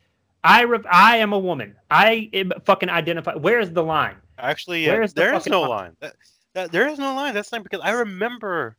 [0.43, 1.75] I re- I am a woman.
[1.91, 3.35] I am fucking identify.
[3.35, 4.15] Where's the line?
[4.37, 5.69] Actually, yeah, Where's the there is no line?
[5.69, 5.95] line.
[5.99, 6.15] That,
[6.53, 7.33] that, there is no line.
[7.33, 8.77] That's not because I remember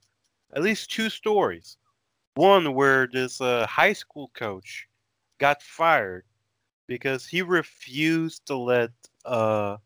[0.54, 1.76] at least two stories.
[2.34, 4.88] One where this uh, high school coach
[5.38, 6.24] got fired
[6.86, 8.90] because he refused to let
[9.24, 9.76] uh,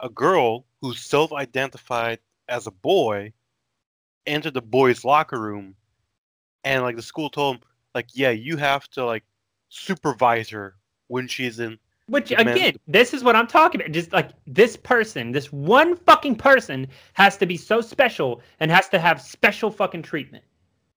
[0.00, 2.18] a girl who self-identified
[2.48, 3.32] as a boy
[4.26, 5.74] enter the boys' locker room,
[6.64, 7.62] and like the school told him,
[7.94, 9.24] like, yeah, you have to like
[9.68, 10.76] supervise her
[11.08, 13.92] when she's in Which again, this is what I'm talking about.
[13.92, 18.88] Just like this person, this one fucking person has to be so special and has
[18.90, 20.44] to have special fucking treatment.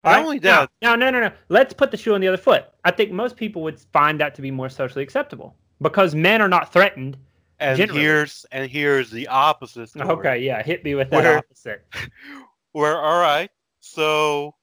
[0.05, 0.23] Alright?
[0.23, 1.32] only that- no, no, no, no.
[1.49, 2.65] Let's put the shoe on the other foot.
[2.86, 6.47] I think most people would find that to be more socially acceptable because men are
[6.47, 7.17] not threatened.
[7.59, 8.01] And Generally.
[8.01, 10.07] here's and here's the opposite story.
[10.07, 11.86] Okay, yeah, hit me with that Where- opposite.
[12.78, 13.49] Where all right,
[13.80, 14.53] so,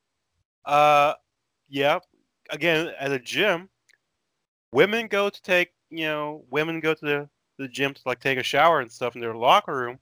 [0.66, 1.14] uh,
[1.68, 1.98] yeah,
[2.50, 3.68] again at a gym,
[4.70, 8.38] women go to take you know women go to the the gym to like take
[8.38, 9.98] a shower and stuff in their locker room,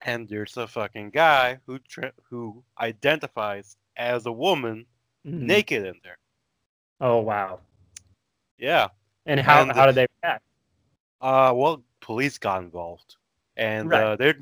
[0.00, 4.86] and there's a fucking guy who tra- who identifies as a woman
[5.26, 5.40] Mhm.
[5.42, 6.16] naked in there.
[7.02, 7.60] Oh wow.
[8.56, 8.88] Yeah.
[9.26, 10.44] And how And- how did they react?
[11.20, 13.16] Uh, well, police got involved,
[13.58, 14.02] and Right.
[14.02, 14.40] uh, they're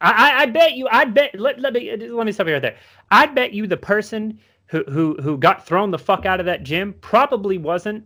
[0.00, 0.88] I, I, I bet you.
[0.90, 1.38] I bet.
[1.38, 2.76] Let, let me let me stop you right there.
[3.10, 6.62] I bet you the person who who who got thrown the fuck out of that
[6.62, 8.04] gym probably wasn't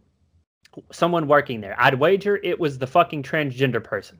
[0.90, 1.74] someone working there.
[1.78, 4.18] I'd wager it was the fucking transgender person.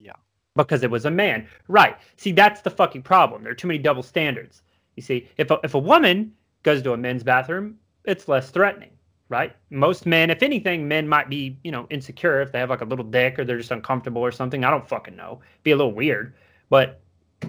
[0.00, 0.12] Yeah.
[0.56, 1.46] Because it was a man.
[1.68, 1.96] Right.
[2.16, 3.42] See, that's the fucking problem.
[3.42, 4.62] There are too many double standards.
[4.96, 8.90] You see, if a, if a woman goes to a men's bathroom, it's less threatening,
[9.28, 9.54] right?
[9.70, 12.86] Most men, if anything, men might be, you know, insecure if they have like a
[12.86, 14.64] little dick or they're just uncomfortable or something.
[14.64, 15.40] I don't fucking know.
[15.62, 16.34] Be a little weird,
[16.72, 17.02] but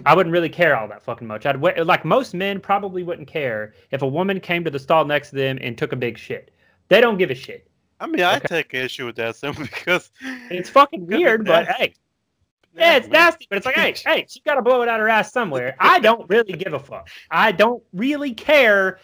[0.04, 1.46] I wouldn't really care all that fucking much.
[1.46, 5.30] I'd like most men probably wouldn't care if a woman came to the stall next
[5.30, 6.50] to them and took a big shit.
[6.88, 7.66] They don't give a shit.
[8.00, 8.48] I mean, I Okay.
[8.48, 10.10] take issue with that simply because
[10.50, 11.94] It's fucking weird, but hey,
[12.76, 13.12] yeah, it's man.
[13.12, 13.46] nasty.
[13.48, 15.74] But it's like, hey, hey, she got to blow it out her ass somewhere.
[15.80, 17.08] I don't really give a fuck.
[17.30, 18.98] I don't really care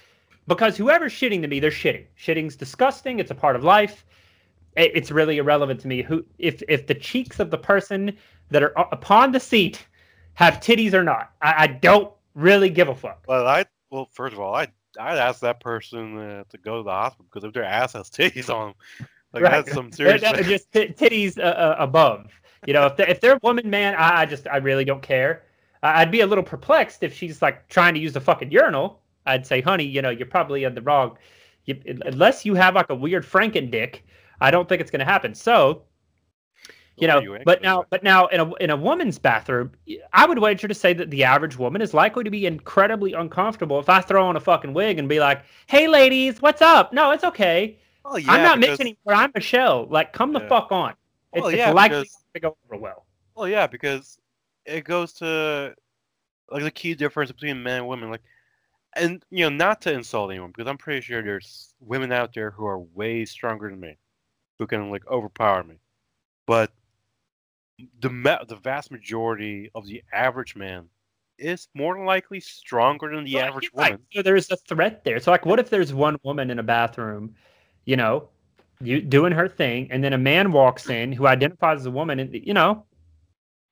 [0.47, 2.05] because whoever's shitting to me, they're shitting.
[2.23, 3.21] Shitting's disgusting.
[3.21, 4.05] It's a part of life.
[4.77, 8.15] It's really irrelevant to me who if if the cheeks of the person
[8.51, 9.87] that are upon the seat
[10.35, 11.33] have titties or not.
[11.43, 13.25] I, I don't really give a fuck.
[13.29, 14.69] Well, I well, first of all, I
[14.99, 18.11] I'd ask that person uh, to go to the hospital because if their ass has
[18.11, 19.51] titties on them, like Right.
[19.65, 20.21] that's some serious.
[20.23, 22.31] they're just t- titties uh, uh, above.
[22.67, 25.43] You know, if they're, if they're woman, man, I, I just I really don't care.
[25.83, 29.01] I'd be a little perplexed if she's like trying to use the fucking urinal.
[29.27, 31.17] I'd say, honey, you know, you're probably on the wrong.
[31.65, 34.05] You, unless you have like a weird Franken dick,
[34.41, 35.35] I don't think it's going to happen.
[35.35, 35.83] So,
[37.01, 39.73] you know, you but now, but now in a in a woman's bathroom,
[40.13, 43.79] I would wager to say that the average woman is likely to be incredibly uncomfortable
[43.81, 47.11] if I throw on a fucking wig and be like, "Hey, ladies, what's up?" No,
[47.11, 47.79] it's okay.
[48.05, 49.23] Well, yeah, I'm not because, Mitch anymore.
[49.23, 49.87] I'm Michelle.
[49.87, 50.95] Like, come the fuck on.
[51.33, 53.07] It's, Well, it's yeah, likely because- to go over well.
[53.35, 54.19] Well, yeah, because
[54.65, 55.75] it goes to
[56.51, 58.23] like the key difference between men and women, like,
[58.97, 62.51] and you know, not to insult anyone, because I'm pretty sure there's women out there
[62.51, 63.97] who are way stronger than me,
[64.59, 65.77] who can like overpower me,
[66.47, 66.73] but
[68.01, 70.89] the ma- the vast majority of the average man
[71.39, 73.99] is more than likely stronger than the Well, average woman.
[74.13, 75.19] So there's a threat there.
[75.21, 77.35] So like, what if there's one woman in a bathroom,
[77.87, 78.29] you know,
[78.81, 82.21] you doing her thing, and then a man walks in who identifies as a woman,
[82.21, 82.85] and you know,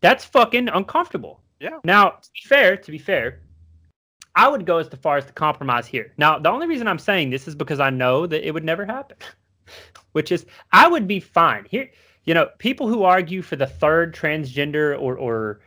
[0.01, 1.41] that's fucking uncomfortable.
[1.61, 1.79] Yeah.
[1.85, 3.41] Now, to be fair, to be fair,
[4.35, 6.13] I would go as far as to compromise here.
[6.19, 8.85] Now, the only reason I'm saying this is because I know that it would never
[8.85, 9.17] happen,
[10.13, 11.91] which is I would be fine here.
[12.29, 15.61] You know, people who argue for the third transgender or or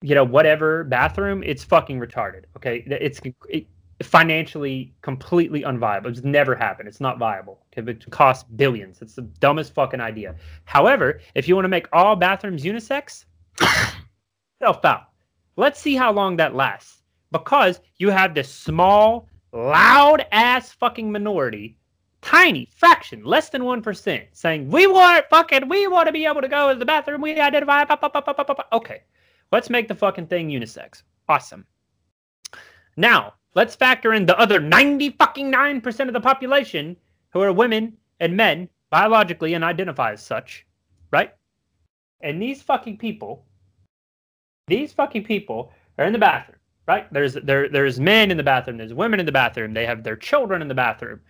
[0.00, 2.42] you know whatever bathroom, it's fucking retarded.
[2.56, 3.68] Okay, it's it,
[4.02, 6.06] financially completely unviable.
[6.06, 6.88] It's never happened.
[6.88, 7.64] It's not viable.
[7.76, 9.00] It costs billions.
[9.00, 10.34] It's the dumbest fucking idea.
[10.64, 13.24] However, if you want to make all bathrooms unisex,
[14.58, 15.04] self out.
[15.54, 17.00] Let's see how long that lasts.
[17.30, 21.78] Because you have this small, loud ass fucking minority,
[22.22, 26.48] tiny fraction, less than 1%, saying, We want fucking, we want to be able to
[26.48, 27.20] go to the bathroom.
[27.20, 27.84] We identify.
[28.72, 29.02] Okay,
[29.50, 31.02] let's make the fucking thing unisex.
[31.28, 31.66] Awesome.
[32.96, 36.96] Now, let's factor in the other 90 fucking 9% of the population
[37.32, 40.66] who are women and men biologically and identify as such,
[41.10, 41.34] right?
[42.20, 43.44] And these fucking people
[44.66, 47.12] these fucking people are in the bathroom, right?
[47.12, 50.16] There's there there's men in the bathroom, there's women in the bathroom, they have their
[50.16, 51.20] children in the bathroom,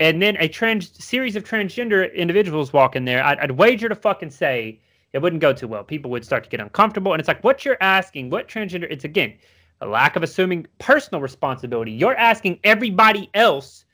[0.00, 3.22] and then a trans series of transgender individuals walk in there.
[3.22, 4.80] I'd, I'd wager to fucking say
[5.12, 5.84] it wouldn't go too well.
[5.84, 8.86] People would start to get uncomfortable, and it's like what you're asking, what transgender?
[8.90, 9.34] It's again
[9.82, 11.92] a lack of assuming personal responsibility.
[11.92, 13.84] You're asking everybody else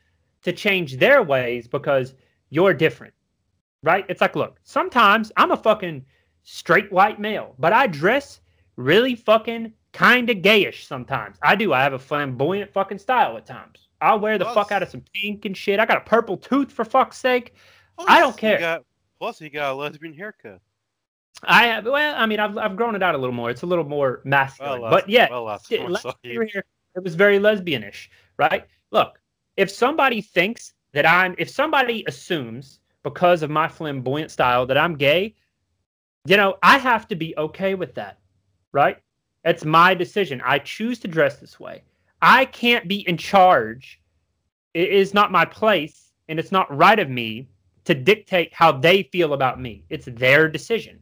[0.43, 2.15] to change their ways because
[2.49, 3.13] you're different,
[3.83, 4.05] right?
[4.09, 6.05] It's like, look, sometimes I'm a fucking
[6.43, 8.41] straight white male, but I dress
[8.75, 11.37] really fucking kind of gayish sometimes.
[11.41, 11.73] I do.
[11.73, 13.86] I have a flamboyant fucking style at times.
[14.01, 15.79] I'll wear the plus, fuck out of some pink and shit.
[15.79, 17.55] I got a purple tooth for fuck's sake.
[18.07, 18.59] I don't care.
[18.59, 18.85] Got,
[19.19, 20.61] plus, he got a lesbian haircut.
[21.43, 21.85] I have.
[21.85, 23.49] Well, I mean, I've I've grown it out a little more.
[23.49, 24.81] It's a little more masculine.
[24.81, 28.65] Well, but yeah, well, it, it was very lesbianish, right?
[28.91, 29.19] Look,
[29.55, 34.95] if somebody thinks that I'm, if somebody assumes because of my flamboyant style that I'm
[34.95, 35.35] gay,
[36.25, 38.17] you know, I have to be okay with that
[38.71, 38.97] right?
[39.43, 40.41] It's my decision.
[40.45, 41.83] I choose to dress this way.
[42.21, 44.01] I can't be in charge.
[44.73, 47.47] It is not my place, and it's not right of me
[47.85, 49.83] to dictate how they feel about me.
[49.89, 50.99] It's their decision.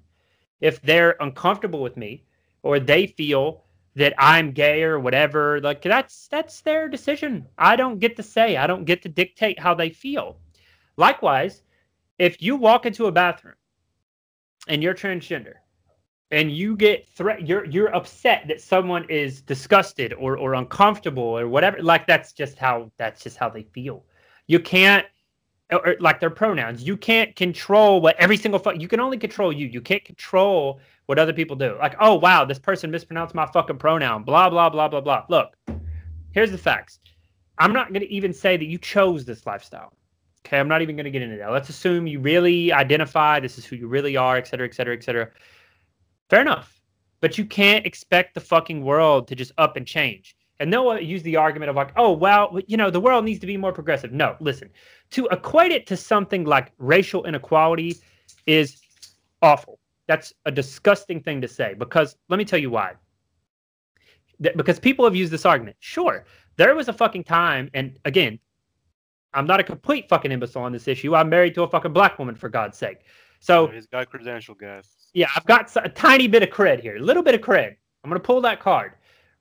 [0.62, 2.24] If they're uncomfortable with me
[2.64, 3.64] or they feel
[3.96, 7.48] that I'm gay or whatever, like that's that's their decision.
[7.58, 8.58] I don't get to say.
[8.58, 10.38] I don't get to dictate how they feel.
[10.98, 11.64] Likewise,
[12.20, 13.56] if you walk into a bathroom
[14.68, 15.56] and you're transgender
[16.32, 21.48] and you get threat you're you're upset that someone is disgusted or or uncomfortable or
[21.48, 24.04] whatever like that's just how that's just how they feel.
[24.48, 25.06] You can't
[25.72, 26.84] or, like their pronouns.
[26.84, 29.68] You can't control what every single fu- you can only control you.
[29.68, 31.78] You can't control what other people do.
[31.80, 35.26] Like oh wow this person mispronounced my fucking pronoun blah blah blah blah blah.
[35.30, 35.56] Look
[36.32, 37.00] here's the facts.
[37.58, 39.94] I'm not going to even say that you chose this lifestyle
[40.46, 40.60] okay?
[40.60, 41.52] I'm not even going to get into that.
[41.52, 44.96] Let's assume you really identify this is who you really are et cetera et cetera
[44.96, 45.30] et cetera
[46.30, 46.82] Fair enough.
[47.22, 50.36] But you can't expect the fucking world to just up and change.
[50.60, 53.40] And they'll uh, use the argument of like, oh, well, you know, the world needs
[53.40, 54.12] to be more progressive.
[54.12, 54.70] No, listen,
[55.12, 57.98] to equate it to something like racial inequality
[58.46, 58.82] is
[59.42, 59.80] awful.
[60.08, 62.94] That's a disgusting thing to say because let me tell you why.
[64.40, 65.78] Because people have used this argument.
[65.80, 66.26] Sure,
[66.58, 68.40] there was a fucking time, and again,
[69.34, 71.16] I'm not a complete fucking imbecile on this issue.
[71.16, 73.00] I'm married to a fucking black woman, for God's sake.
[73.40, 75.05] So he's got credential, guys.
[75.16, 77.76] Yeah, I've got a tiny bit of cred here, a little bit of cred.
[78.04, 78.92] I'm gonna pull that card,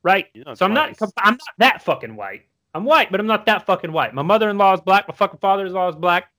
[0.02, 0.26] right?
[0.54, 2.46] So I'm not I'm not that fucking white.
[2.74, 4.14] I'm white, but I'm not that fucking white.
[4.14, 5.06] My mother-in-law is black.
[5.06, 6.30] My fucking father-in-law is black.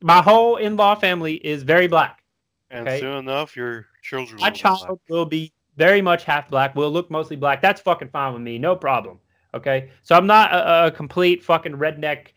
[0.00, 2.22] My whole in-law family is very black.
[2.70, 3.00] And okay?
[3.00, 4.40] soon enough, your children.
[4.40, 4.98] My child black.
[5.08, 6.74] will be very much half black.
[6.74, 7.60] Will look mostly black.
[7.60, 8.58] That's fucking fine with me.
[8.58, 9.18] No problem.
[9.54, 12.28] Okay, so I'm not a, a complete fucking redneck,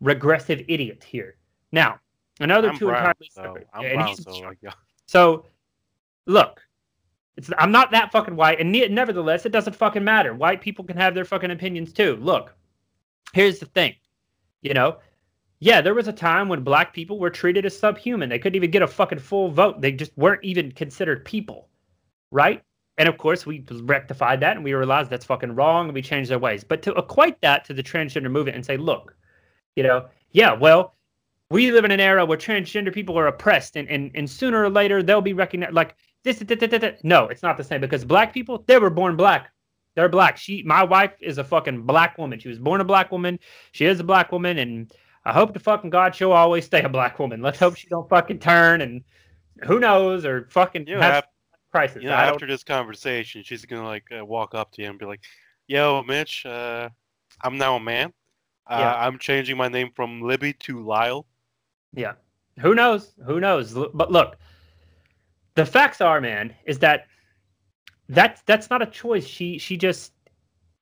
[0.00, 1.36] regressive idiot here.
[1.72, 2.00] Now,
[2.40, 3.68] Another I'm two brown, entirely separate.
[3.80, 4.72] Yeah, brown, so, like, yeah.
[5.06, 5.46] so
[6.26, 6.60] look,
[7.36, 10.34] it's I'm not that fucking white, and ne- nevertheless, it doesn't fucking matter.
[10.34, 12.16] White people can have their fucking opinions too.
[12.16, 12.54] Look,
[13.32, 13.94] here's the thing,
[14.62, 14.98] you know,
[15.60, 18.28] yeah, there was a time when black people were treated as subhuman.
[18.28, 19.80] They couldn't even get a fucking full vote.
[19.80, 21.68] They just weren't even considered people,
[22.30, 22.62] right?
[22.98, 26.30] And of course, we rectified that, and we realized that's fucking wrong, and we changed
[26.30, 26.62] our ways.
[26.64, 29.16] But to equate that to the transgender movement and say, look,
[29.74, 30.94] you know, yeah, well,
[31.50, 34.70] we live in an era where transgender people are oppressed and, and, and sooner or
[34.70, 35.94] later they'll be recognized like
[36.24, 39.16] this da, da, da, no it's not the same because black people they were born
[39.16, 39.50] black.
[39.94, 40.36] They're black.
[40.36, 42.40] She my wife is a fucking black woman.
[42.40, 43.38] She was born a black woman.
[43.72, 44.92] She is a black woman and
[45.26, 47.42] i hope to fucking god she'll always stay a black woman.
[47.42, 49.04] Let's hope she don't fucking turn and
[49.62, 51.26] who knows or fucking you know, have
[51.70, 52.02] crisis.
[52.02, 55.06] you know, after this conversation she's gonna like uh, walk up to you and be
[55.06, 55.22] like
[55.66, 56.88] yo mitch uh,
[57.42, 58.12] i'm now a man.
[58.66, 59.06] Uh, yeah.
[59.06, 61.26] i'm changing my name from libby to lyle.
[61.94, 62.14] Yeah.
[62.60, 63.14] Who knows?
[63.26, 63.72] Who knows?
[63.72, 64.36] But look,
[65.54, 67.06] the facts are, man, is that
[68.08, 69.26] that's that's not a choice.
[69.26, 70.12] She she just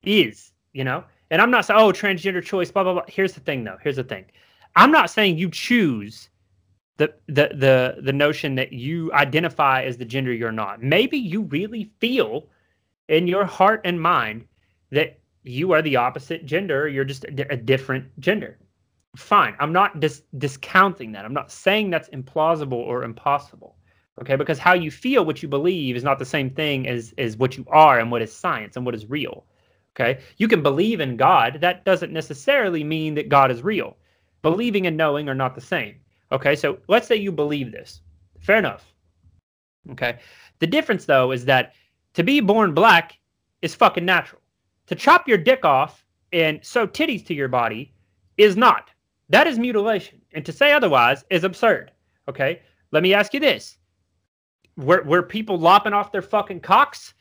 [0.03, 1.05] is, you know.
[1.31, 3.05] And I'm not saying, oh, transgender choice, blah blah blah.
[3.09, 3.79] Here's the thing, though.
[3.83, 4.25] Here's the thing.
[4.77, 6.31] I'm not saying you choose
[6.97, 10.83] the the the the notion that you identify as the gender you're not.
[10.83, 12.49] Maybe you really feel
[13.09, 14.47] in your heart and mind
[14.91, 16.89] that you are the opposite gender.
[16.89, 18.59] You're just a, a different gender.
[19.17, 19.57] Fine.
[19.59, 21.25] I'm not dis- discounting that.
[21.25, 23.77] I'm not saying that's implausible or impossible.
[24.21, 27.37] Okay, because how you feel, what you believe, is not the same thing as as
[27.37, 29.45] what you are and what is science and what is real.
[29.95, 31.59] Okay, you can believe in God.
[31.61, 33.97] That doesn't necessarily mean that God is real.
[34.43, 35.97] Believing and knowing are not the same.
[36.31, 38.01] Okay, so let's say you believe this.
[38.41, 38.93] Fair enough.
[39.91, 40.19] Okay,
[40.59, 41.75] the difference though is that
[42.15, 43.19] to be born black
[43.63, 44.43] is fucking natural.
[44.89, 47.95] To chop your dick off and sew titties to your body
[48.37, 48.91] is not.
[49.31, 50.21] That is mutilation.
[50.33, 51.93] And to say otherwise is absurd.
[52.29, 52.61] Okay,
[52.91, 53.79] let me ask you this
[54.77, 57.15] were were people lopping off their fucking cocks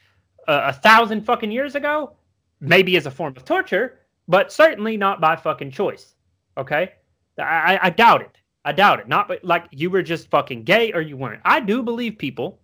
[0.48, 2.16] uh, a thousand fucking years ago?
[2.60, 6.16] Maybe as a form of torture, but certainly not by fucking choice.
[6.58, 6.92] Okay,
[7.40, 8.38] I, I doubt it.
[8.64, 9.08] I doubt it.
[9.08, 11.42] Not but like you were just fucking gay or you weren't.
[11.44, 12.60] I do believe people.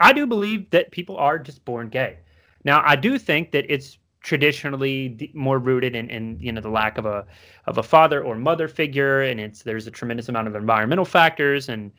[0.00, 2.18] I do believe that people are just born gay.
[2.64, 6.98] Now, I do think that it's traditionally more rooted in, in you know the lack
[6.98, 7.26] of a
[7.66, 11.68] of a father or mother figure, and it's there's a tremendous amount of environmental factors,
[11.68, 11.92] and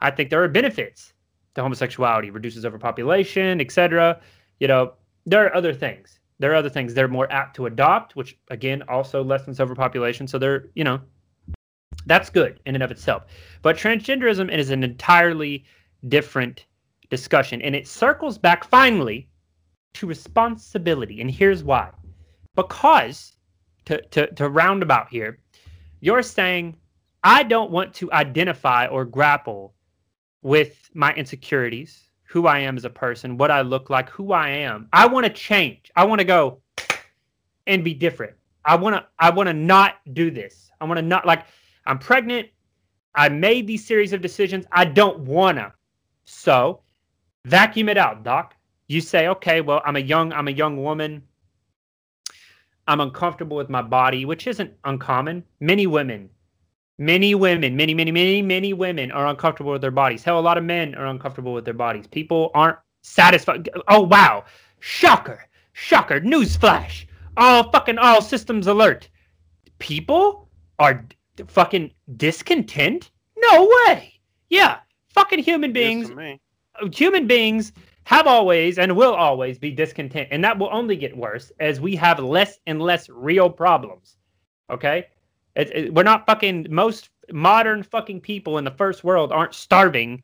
[0.00, 1.12] I think there are benefits
[1.54, 4.20] to homosexuality, reduces overpopulation, etc.
[4.58, 4.92] You know,
[5.26, 6.18] there are other things.
[6.38, 6.94] There are other things.
[6.94, 10.26] They're more apt to adopt, which again also lessens overpopulation.
[10.26, 11.00] So they're, you know,
[12.06, 13.26] that's good in and of itself.
[13.62, 15.64] But transgenderism is an entirely
[16.08, 16.66] different
[17.10, 19.28] discussion, and it circles back finally
[19.94, 21.20] to responsibility.
[21.20, 21.90] And here's why:
[22.54, 23.36] because
[23.84, 25.40] to to to roundabout here,
[26.00, 26.76] you're saying
[27.22, 29.74] I don't want to identify or grapple
[30.42, 34.48] with my insecurities, who I am as a person, what I look like, who I
[34.48, 34.88] am.
[34.92, 35.90] I want to change.
[35.96, 36.60] I want to go
[37.66, 38.34] and be different.
[38.64, 40.70] I want to I want to not do this.
[40.80, 41.44] I want to not like
[41.86, 42.48] I'm pregnant.
[43.14, 44.66] I made these series of decisions.
[44.70, 45.72] I don't want to.
[46.24, 46.82] So,
[47.44, 48.54] vacuum it out, doc.
[48.86, 51.22] You say, "Okay, well, I'm a young I'm a young woman.
[52.86, 55.44] I'm uncomfortable with my body, which isn't uncommon.
[55.60, 56.28] Many women
[57.00, 60.22] Many women, many, many, many, many women are uncomfortable with their bodies.
[60.22, 62.06] Hell, a lot of men are uncomfortable with their bodies.
[62.06, 63.70] People aren't satisfied.
[63.88, 64.44] Oh, wow.
[64.80, 65.48] Shocker.
[65.72, 66.20] Shocker.
[66.20, 67.06] Newsflash.
[67.38, 69.08] All fucking all systems alert.
[69.78, 71.06] People are
[71.46, 73.10] fucking discontent?
[73.34, 74.20] No way.
[74.50, 74.80] Yeah.
[75.14, 76.12] Fucking human beings.
[76.92, 77.72] Human beings
[78.04, 80.28] have always and will always be discontent.
[80.30, 84.18] And that will only get worse as we have less and less real problems.
[84.68, 85.06] Okay?
[85.60, 90.22] It, it, we're not fucking most modern fucking people in the first world aren't starving.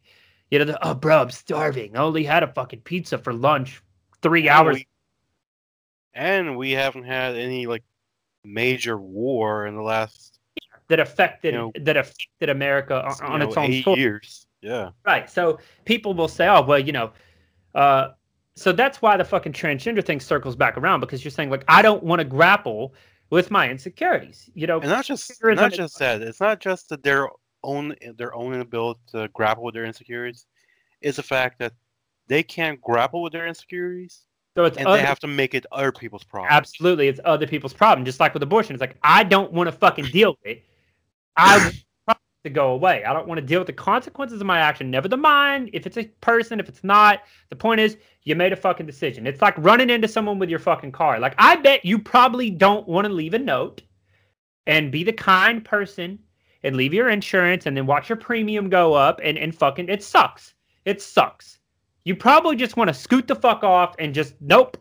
[0.51, 1.97] You know, the, oh, bro, I'm starving.
[1.97, 3.83] I only had a fucking pizza for lunch
[4.23, 4.77] three and hours.
[4.77, 4.87] We,
[6.15, 7.83] and we haven't had any like
[8.45, 10.39] major war in the last
[10.89, 14.47] that affected you know, that affected America on, on know, its own eight years.
[14.63, 14.91] Yeah.
[15.05, 15.29] Right.
[15.29, 17.13] So people will say, "Oh, well, you know."
[17.75, 18.11] Uh,
[18.55, 21.83] so that's why the fucking transgender thing circles back around because you're saying like I
[21.83, 22.95] don't want to grapple
[23.31, 24.51] with my insecurities.
[24.55, 26.23] You know, and not just not just that.
[26.23, 27.29] It's not just that their
[27.63, 30.47] own their own inability to grapple with their insecurities.
[31.01, 31.73] It's the fact that
[32.29, 34.23] they can't grapple with their insecurities.
[34.57, 36.51] So it's and other, they have to make it other people's problem.
[36.51, 38.05] Absolutely, it's other people's problem.
[38.07, 40.65] Just like with abortion, it's like I don't want to fucking deal with it.
[41.37, 41.73] I
[42.47, 43.05] to go away.
[43.05, 44.91] I don't want to deal with the consequences of my action.
[44.91, 47.23] Never the mind if it's a person, if it's not.
[47.51, 49.27] The point is, you made a fucking decision.
[49.27, 51.21] It's like running into someone with your fucking car.
[51.21, 53.83] Like, I bet you probably don't want to leave a note
[54.67, 56.19] and be the kind person
[56.63, 60.03] and leave your insurance and then watch your premium go up and, and fucking, it
[60.03, 60.55] sucks.
[60.85, 61.59] It sucks.
[62.05, 64.77] You probably just want to scoot the fuck off and just, nope.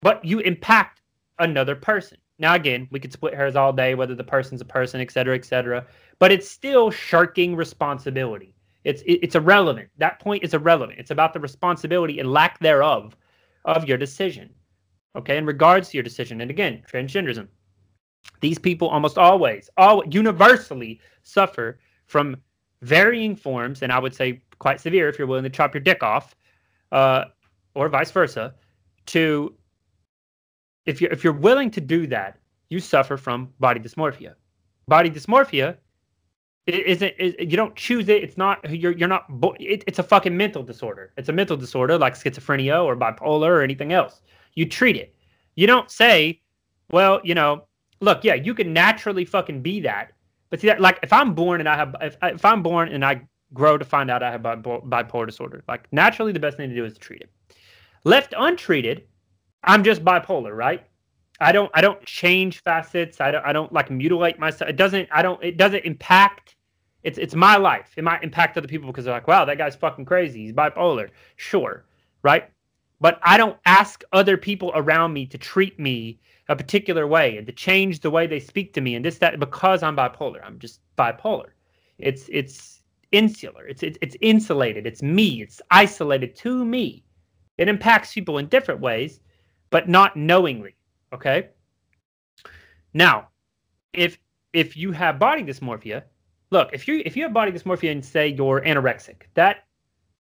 [0.00, 1.02] But you impact
[1.38, 2.18] another person.
[2.42, 5.34] Now, again, we could split hairs all day, whether the person's a person, et cetera,
[5.34, 5.86] et cetera
[6.22, 8.54] but it's still sharking responsibility.
[8.84, 9.88] It's it's irrelevant.
[9.98, 11.00] That point is irrelevant.
[11.00, 13.16] It's about the responsibility and lack thereof
[13.64, 14.50] of your decision.
[15.16, 17.48] Okay, in regards to your decision, and again, transgenderism.
[18.40, 22.36] These people almost always, all universally suffer from
[22.82, 26.04] varying forms, and I would say quite severe if you're willing to chop your dick
[26.04, 26.36] off,
[26.92, 27.24] uh,
[27.74, 28.54] or vice versa.
[29.06, 29.56] To
[30.86, 34.34] if you're if you're willing to do that, you suffer from body dysmorphia.
[34.88, 35.76] Body dysmorphia
[36.66, 38.22] isn't it, you don't choose it.
[38.22, 39.26] It's not you're you're not
[39.58, 41.12] it, it's a fucking mental disorder.
[41.16, 44.22] It's a mental disorder like schizophrenia or bipolar or anything else.
[44.54, 45.14] You treat it.
[45.56, 46.40] You don't say
[46.90, 47.64] well you know
[48.00, 50.12] look yeah you can naturally fucking be that.
[50.50, 53.04] But see that like if I'm born and I have if, if I'm born and
[53.04, 53.22] I
[53.54, 56.84] grow to find out I have bipolar disorder, like naturally the best thing to do
[56.84, 57.30] is to treat it.
[58.04, 59.04] Left untreated,
[59.64, 60.84] I'm just bipolar, right?
[61.40, 63.20] I don't I don't change facets.
[63.20, 64.70] I don't I don't like mutilate myself.
[64.70, 66.56] It doesn't I don't it doesn't impact
[67.02, 67.92] it's it's my life.
[67.96, 70.42] It might impact other people because they're like, wow, that guy's fucking crazy.
[70.44, 71.10] He's bipolar.
[71.36, 71.84] Sure.
[72.22, 72.48] Right?
[73.00, 77.46] But I don't ask other people around me to treat me a particular way and
[77.46, 80.40] to change the way they speak to me and this that because I'm bipolar.
[80.44, 81.50] I'm just bipolar.
[81.98, 83.66] It's it's insular.
[83.66, 84.86] It's it's, it's insulated.
[84.86, 85.42] It's me.
[85.42, 87.04] It's isolated to me.
[87.58, 89.20] It impacts people in different ways,
[89.72, 90.76] but not knowingly.
[91.12, 91.48] Okay.
[92.94, 93.30] Now,
[93.92, 94.18] if
[94.52, 96.04] if you have body dysmorphia,
[96.50, 99.64] look, if you if you have body dysmorphia and say you're anorexic, that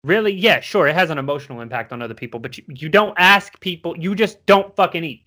[0.04, 3.14] really, yeah, sure, it has an emotional impact on other people, but you, you don't
[3.18, 5.26] ask people, you just don't fucking eat.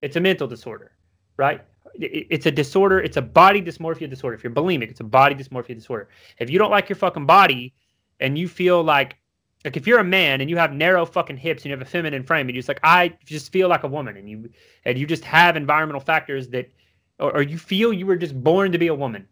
[0.00, 0.92] It's a mental disorder,
[1.36, 1.60] right?
[1.94, 3.00] It, it's a disorder.
[3.00, 4.36] It's a body dysmorphia disorder.
[4.36, 6.08] If you're bulimic, it's a body dysmorphia disorder.
[6.38, 7.74] If you don't like your fucking body
[8.20, 9.16] and you feel like
[9.64, 11.90] like if you're a man and you have narrow fucking hips and you have a
[11.90, 14.48] feminine frame and you're just like I just feel like a woman and you
[14.84, 16.70] and you just have environmental factors that
[17.18, 19.26] or, or you feel you were just born to be a woman.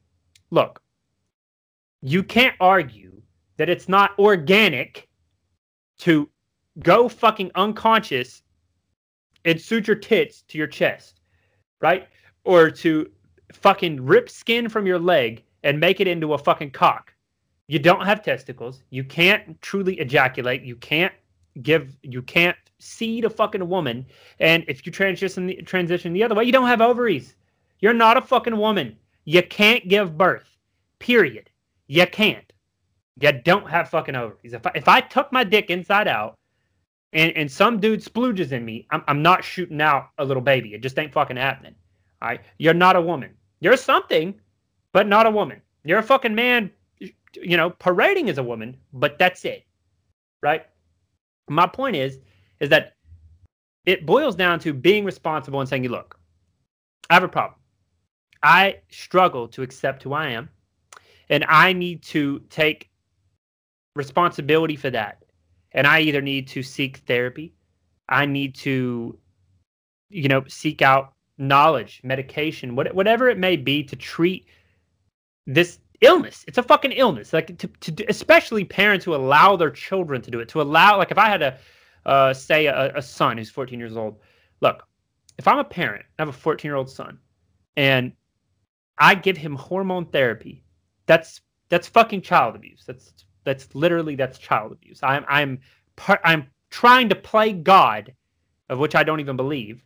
[0.51, 0.83] Look,
[2.03, 3.13] you can't argue
[3.57, 5.09] that it's not organic
[5.99, 6.29] to
[6.81, 8.43] go fucking unconscious
[9.45, 11.21] and suture your tits to your chest,
[11.81, 12.09] right?
[12.45, 13.11] Or to
[13.53, 17.14] fucking rip skin from your leg and make it into a fucking cock
[17.67, 18.83] you don't have testicles.
[18.91, 20.63] You can't truly ejaculate.
[20.63, 21.13] You can't
[21.63, 21.97] give.
[22.03, 24.07] You can't seed a fucking woman.
[24.39, 27.37] And if you transition the, transition the other way, you don't have ovaries.
[27.81, 28.97] You're not a fucking woman.
[29.25, 30.49] You can't give birth.
[30.99, 31.51] Period.
[31.87, 32.53] You can't.
[33.21, 34.53] You don't have fucking ovaries.
[34.53, 36.37] If I, if I tuck my dick inside out
[37.13, 40.75] and, and some dude splooges in me, I'm, I'm not shooting out a little baby.
[40.75, 41.75] It just ain't fucking happening.
[42.21, 42.41] All right.
[42.59, 43.35] You're not a woman.
[43.61, 44.35] You're something,
[44.93, 45.63] but not a woman.
[45.85, 46.71] You're a fucking man
[47.43, 49.65] you know, parading as a woman, but that's it.
[50.43, 50.65] Right?
[51.49, 52.19] My point is,
[52.61, 52.95] is that
[53.87, 56.19] it boils down to being responsible and saying, you look,
[57.11, 57.59] I have a problem.
[58.43, 60.49] I struggle to accept who I am,
[61.29, 62.91] and I need to take
[63.97, 65.25] responsibility for that.
[65.73, 67.55] And I either need to seek therapy,
[68.09, 69.19] I need to,
[70.11, 74.47] you know, seek out knowledge, medication, what, whatever it may be to treat
[75.47, 76.45] this illness.
[76.49, 77.33] It's a fucking illness.
[77.33, 80.49] Like to, to especially parents who allow their children to do it.
[80.51, 81.59] To allow like if I had a
[82.07, 84.19] uh, say a, a son who's 14 years old.
[84.61, 84.87] Look,
[85.39, 87.19] if I'm a parent, I have a 14 year old son,
[87.77, 88.13] and
[88.99, 90.65] I give him hormone therapy.
[91.07, 92.85] That's that's fucking child abuse.
[92.87, 93.13] That's
[93.45, 95.01] that's literally that's child abuse.
[95.03, 95.61] I'm I'm
[96.25, 98.15] I'm trying to play God,
[98.69, 99.83] of which I don't even believe.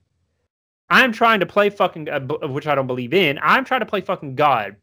[0.90, 3.38] I'm trying to play fucking uh, of which I don't believe in.
[3.42, 4.76] I'm trying to play fucking God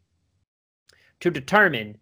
[1.20, 1.98] to determine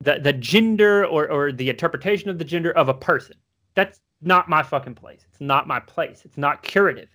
[0.00, 3.36] the the gender or or the interpretation of the gender of a person.
[3.74, 5.24] That's not my fucking place.
[5.28, 6.22] It's not my place.
[6.24, 7.08] It's not curative.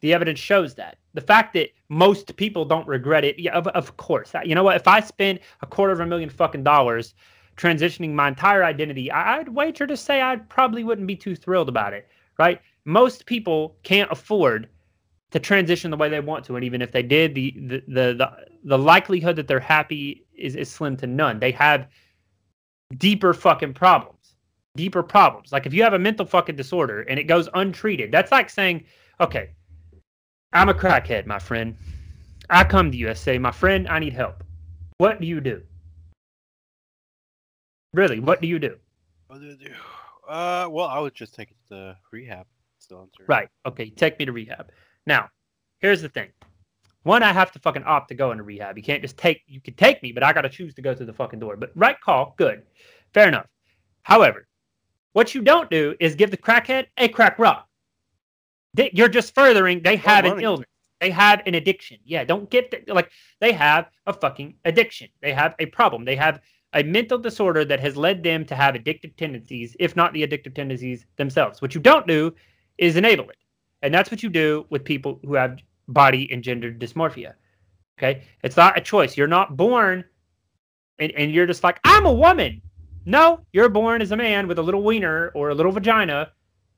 [0.00, 0.96] The evidence shows that.
[1.14, 4.32] The fact that most people don't regret it, yeah, of, of course.
[4.44, 4.76] You know what?
[4.76, 7.14] If I spend a quarter of a million fucking dollars
[7.56, 11.92] transitioning my entire identity, I'd wager to say I probably wouldn't be too thrilled about
[11.92, 12.08] it,
[12.38, 12.60] right?
[12.84, 14.68] Most people can't afford
[15.32, 18.14] to transition the way they want to, and even if they did, the the the
[18.14, 18.30] the,
[18.64, 21.38] the likelihood that they're happy is, is slim to none.
[21.38, 21.88] They have
[22.96, 24.34] deeper fucking problems,
[24.76, 25.52] deeper problems.
[25.52, 28.84] Like if you have a mental fucking disorder and it goes untreated, that's like saying,
[29.20, 29.50] okay,
[30.52, 31.76] I'm a crackhead, my friend.
[32.50, 34.42] I come to you, I say, my friend, I need help.
[34.98, 35.62] What do you do?
[37.92, 38.76] Really, what do you do?
[39.28, 39.72] What do you do?
[40.28, 42.46] Uh, well, I would just take it to rehab.
[43.26, 43.48] Right.
[43.66, 43.90] Okay.
[43.90, 44.70] Take me to rehab.
[45.06, 45.28] Now,
[45.78, 46.28] here's the thing.
[47.08, 48.76] One, I have to fucking opt to go into rehab.
[48.76, 49.40] You can't just take.
[49.46, 51.56] You can take me, but I got to choose to go through the fucking door.
[51.56, 52.64] But right call, good,
[53.14, 53.46] fair enough.
[54.02, 54.46] However,
[55.14, 57.66] what you don't do is give the crackhead a crack rock.
[58.74, 59.80] They, you're just furthering.
[59.80, 60.68] They have an illness.
[61.00, 61.96] They have an addiction.
[62.04, 65.08] Yeah, don't get the, like they have a fucking addiction.
[65.22, 66.04] They have a problem.
[66.04, 66.42] They have
[66.74, 70.54] a mental disorder that has led them to have addictive tendencies, if not the addictive
[70.54, 71.62] tendencies themselves.
[71.62, 72.34] What you don't do
[72.76, 73.38] is enable it.
[73.80, 77.34] And that's what you do with people who have body and gender dysmorphia.
[77.98, 78.22] Okay.
[78.44, 79.16] It's not a choice.
[79.16, 80.04] You're not born
[80.98, 82.62] and, and you're just like, I'm a woman.
[83.04, 86.30] No, you're born as a man with a little wiener or a little vagina,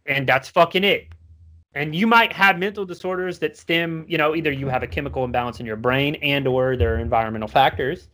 [0.07, 1.09] and that's fucking it.
[1.75, 5.25] And you might have mental disorders that stem, you know, either you have a chemical
[5.25, 8.09] imbalance in your brain and or there are environmental factors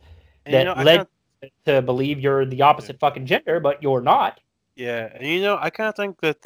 [0.45, 1.07] and, that you know, led
[1.41, 1.53] kinda...
[1.65, 4.39] to believe you're the opposite fucking gender, but you're not.
[4.75, 6.37] Yeah, and you know, I kind of think that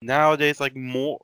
[0.00, 1.20] nowadays like more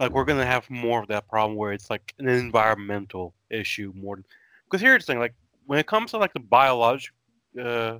[0.00, 4.18] like we're gonna have more of that problem where it's like an environmental issue more
[4.64, 5.34] because here's the thing, like
[5.66, 7.16] when it comes to like the biological,
[7.60, 7.98] uh,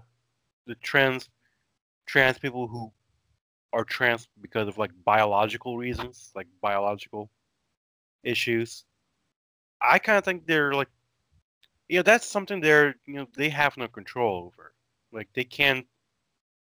[0.67, 1.29] the trans,
[2.07, 2.91] trans people who
[3.73, 7.31] are trans because of like biological reasons, like biological
[8.25, 8.85] issues.
[9.83, 10.89] I kind of think they're like,
[11.89, 14.73] yeah, that's something they're you know they have no control over.
[15.13, 15.87] Like they can't,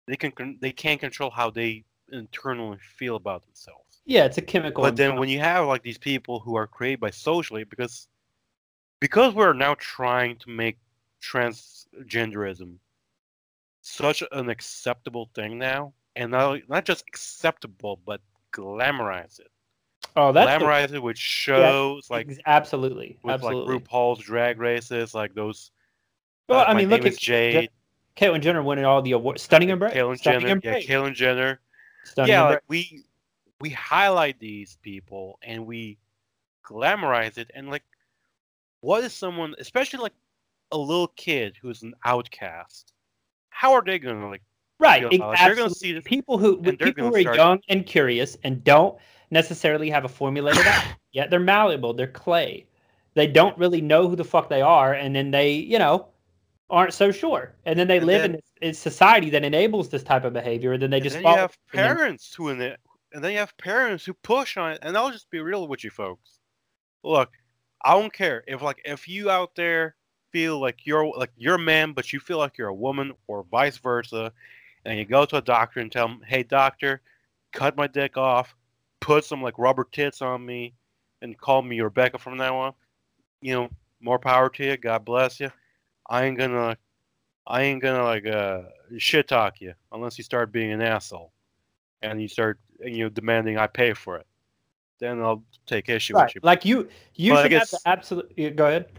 [0.07, 3.90] they can they can't control how they internally feel about themselves.
[4.05, 4.83] Yeah, it's a chemical.
[4.83, 8.09] But then when you have like these people who are created by socially because
[8.99, 10.79] because we're now trying to make
[11.23, 12.77] transgenderism
[13.83, 18.21] such an acceptable thing now, and not not just acceptable but
[18.53, 19.51] glamorize it.
[20.17, 23.75] oh, that's the- glamorize it with shows like ex- absolutely, with absolutely.
[23.75, 25.71] like RuPaul's drag races, like those.
[26.49, 27.71] well, uh, I mean, look at Jade,
[28.17, 29.43] Caitlyn Jenner winning all the awards.
[29.43, 29.95] Stunning Embrace.
[29.95, 30.81] Caitlyn Jenner, yeah.
[30.81, 31.61] Caitlyn Jenner.
[32.05, 32.57] Stunning yeah, Embrace.
[32.57, 33.05] like we
[33.61, 35.99] we highlight these people and we
[36.67, 37.83] glamorize it and like
[38.81, 40.13] what is someone especially like
[40.73, 42.93] a little kid who's an outcast
[43.51, 44.43] how are they gonna like
[44.79, 45.03] Right.
[45.11, 45.21] it?
[45.39, 48.97] they're gonna see this- people who people who are start- young and curious and don't
[49.31, 50.65] necessarily have a formulated
[51.13, 51.29] yet.
[51.29, 51.93] They're malleable.
[51.93, 52.67] They're clay.
[53.15, 56.09] They don't really know who the fuck they are, and then they, you know,
[56.71, 57.55] aren't so sure.
[57.67, 60.33] And then they And live then- in this in society that enables this type of
[60.33, 60.73] behavior.
[60.73, 61.35] And then they just then follow.
[61.37, 62.81] you have then- parents who in it
[63.13, 65.85] and then you have parents who push on it and i'll just be real with
[65.85, 66.39] you folks.
[67.03, 67.31] Look
[67.83, 69.95] i don't care if like if you out there
[70.33, 73.45] feel like you're like you're a man but you feel like you're a woman or
[73.51, 74.33] vice versa
[74.85, 77.01] and you go to a doctor and tell him hey doctor
[77.53, 78.55] cut my dick off
[79.01, 80.75] put some like rubber tits on me
[81.23, 82.73] and call me rebecca from now on
[83.41, 83.69] you know
[84.01, 85.51] more power to you god bless you.
[86.09, 86.77] I ain't gonna
[87.47, 88.63] i ain't gonna like uh
[88.99, 91.33] shit talk you unless you start being an asshole
[92.03, 94.27] and you start you know demanding I pay for it,
[94.99, 96.25] then I'll take issue right.
[96.25, 96.41] with you.
[96.45, 98.57] Like you, you But should have guess- the absolute.
[98.57, 98.91] Go ahead.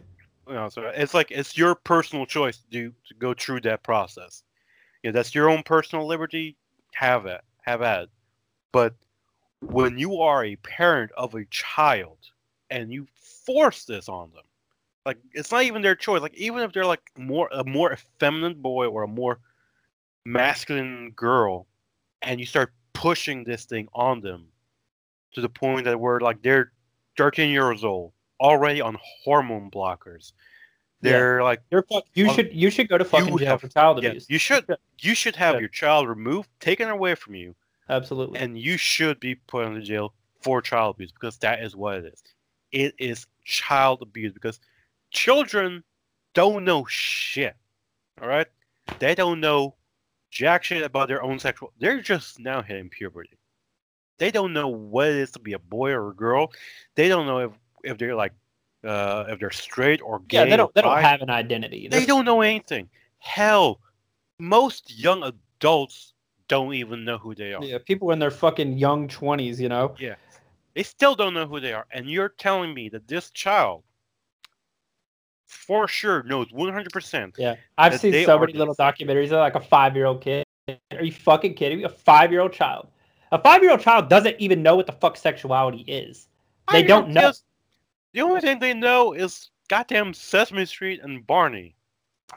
[0.47, 3.83] You know, so it's like it's your personal choice to do to go through that
[3.83, 4.43] process.
[5.03, 6.57] Yeah, that's your own personal liberty.
[6.93, 8.09] Have it, have at it.
[8.71, 8.95] But
[9.61, 12.17] when you are a parent of a child
[12.69, 13.07] and you
[13.45, 14.43] force this on them,
[15.05, 16.21] like it's not even their choice.
[16.21, 19.39] Like even if they're like more a more effeminate boy or a more
[20.25, 21.67] masculine girl,
[22.21, 24.47] and you start pushing this thing on them
[25.33, 26.71] to the point that we're like they're
[27.17, 30.33] 13 years old already on hormone blockers.
[31.01, 32.03] They're like You're fuck.
[32.13, 32.53] You Well, should.
[32.53, 34.27] You should go to fucking jail have- for child yeah, abuse.
[34.29, 34.65] you should
[34.99, 35.61] you should have Yeah.
[35.61, 37.55] your child removed, taken away from you,
[37.89, 38.39] Absolutely.
[38.39, 42.05] and you should be put into jail for child abuse because that is what it
[42.13, 42.23] is.
[42.71, 44.59] It is child abuse because
[45.09, 45.83] children
[46.33, 47.55] don't know shit.
[48.21, 48.47] All right,
[48.99, 49.75] they don't know
[50.31, 51.71] jack shit about their own sexual.
[51.79, 53.37] They're just now hitting puberty.
[54.17, 56.51] They don't know what it is to be a boy or a girl.
[56.95, 57.51] They don't know if
[57.83, 58.33] if they're like
[58.83, 60.39] uh, if they're straight or gay.
[60.39, 60.73] yeah, they don't.
[60.73, 61.01] They don't bi.
[61.01, 61.87] have an identity.
[61.87, 62.89] They They're- don't know anything.
[63.19, 63.79] Hell,
[64.39, 66.13] most young adults
[66.47, 67.63] don't even know who they are.
[67.63, 69.59] Yeah, people in their fucking young twenties.
[69.61, 69.95] You know.
[69.99, 70.15] Yeah,
[70.75, 71.85] they still don't know who they are.
[71.91, 73.83] And you're telling me that this child,
[75.51, 77.33] for sure, knows 100%.
[77.37, 80.45] Yeah, I've seen so many little documentaries of like a five-year-old kid.
[80.93, 81.83] Are you fucking kidding me?
[81.83, 82.87] A five-year-old child.
[83.33, 86.27] A five-year-old child doesn't even know what the fuck sexuality is.
[86.71, 87.33] They don't know.
[88.13, 91.75] The only thing they know is goddamn Sesame Street and Barney.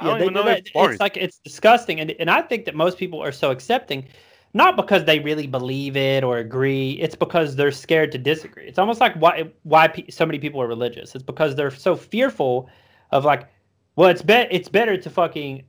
[0.00, 0.42] I don't they- even know
[0.74, 0.94] Barney.
[0.94, 4.08] it's like it's disgusting, and and I think that most people are so accepting,
[4.54, 6.92] not because they really believe it or agree.
[7.00, 8.66] It's because they're scared to disagree.
[8.66, 11.14] It's almost like why why pe- so many people are religious.
[11.14, 12.68] It's because they're so fearful
[13.14, 13.48] of like,
[13.96, 15.64] well, it's bet it's better to fucking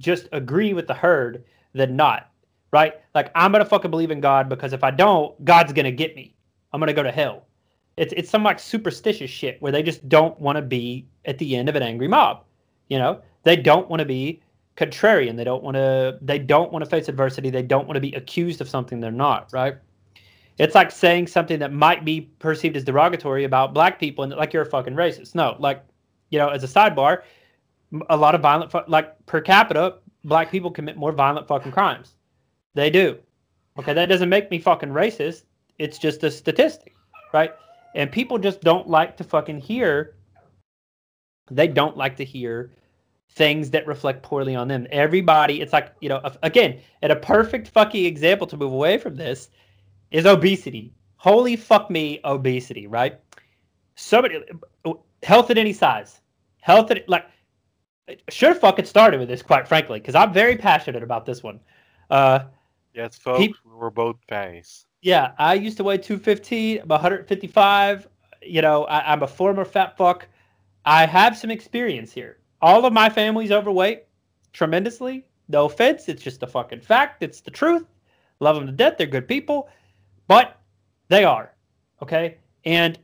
[0.00, 2.30] just agree with the herd than not,
[2.72, 2.94] right?
[3.14, 6.34] Like I'm gonna fucking believe in God because if I don't, God's gonna get me.
[6.72, 7.44] I'm gonna go to hell.
[7.96, 11.56] It's it's some like superstitious shit where they just don't want to be at the
[11.56, 12.44] end of an angry mob.
[12.88, 14.40] You know, they don't want to be
[14.76, 15.36] contrarian.
[15.36, 16.18] They don't want to.
[16.22, 17.50] They don't want to face adversity.
[17.50, 19.52] They don't want to be accused of something they're not.
[19.52, 19.76] Right.
[20.58, 24.52] It's like saying something that might be perceived as derogatory about black people and like
[24.52, 25.34] you're a fucking racist.
[25.34, 25.84] No, like
[26.30, 27.22] you know, as a sidebar,
[28.10, 32.14] a lot of violent, fu- like per capita, black people commit more violent fucking crimes.
[32.74, 33.18] They do.
[33.78, 35.42] Okay, that doesn't make me fucking racist.
[35.78, 36.94] It's just a statistic,
[37.32, 37.52] right?
[37.94, 40.16] And people just don't like to fucking hear.
[41.50, 42.72] They don't like to hear
[43.30, 44.86] things that reflect poorly on them.
[44.90, 49.14] Everybody, it's like you know, again, and a perfect fucking example to move away from
[49.14, 49.50] this
[50.10, 50.92] is obesity.
[51.16, 53.18] Holy fuck me, obesity, right?
[53.94, 54.40] Somebody,
[55.26, 56.20] health at any size,
[56.60, 57.26] health at like
[58.30, 61.60] should have fucking started with this, quite frankly, because I'm very passionate about this one.
[62.08, 62.40] Uh,
[62.94, 64.84] yes, folks, peop- we're both fatties.
[65.02, 66.80] yeah, I used to weigh 215.
[66.82, 68.06] I'm 155.
[68.42, 70.28] You know, I, I'm a former fat fuck.
[70.84, 72.38] I have some experience here.
[72.62, 74.04] All of my family's overweight
[74.52, 75.24] tremendously.
[75.48, 77.22] No offense, it's just a fucking fact.
[77.22, 77.84] It's the truth.
[78.40, 78.96] Love them to death.
[78.98, 79.68] They're good people,
[80.28, 80.60] but
[81.08, 81.52] they are
[82.02, 82.38] okay.
[82.64, 82.98] And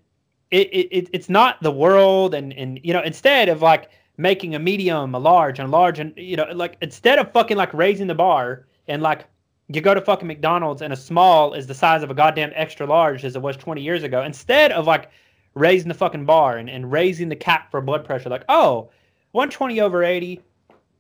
[0.53, 4.59] it, it it's not the world, and and you know instead of like making a
[4.59, 8.07] medium, a large, and a large, and you know like instead of fucking like raising
[8.07, 9.27] the bar and like
[9.69, 12.87] you go to fucking McDonald's and a small is the size of a goddamn extra
[12.87, 14.23] large as it was 20 years ago.
[14.23, 15.11] Instead of like
[15.55, 18.91] raising the fucking bar and, and raising the cap for blood pressure, like, oh,
[19.31, 20.41] 120 over 80,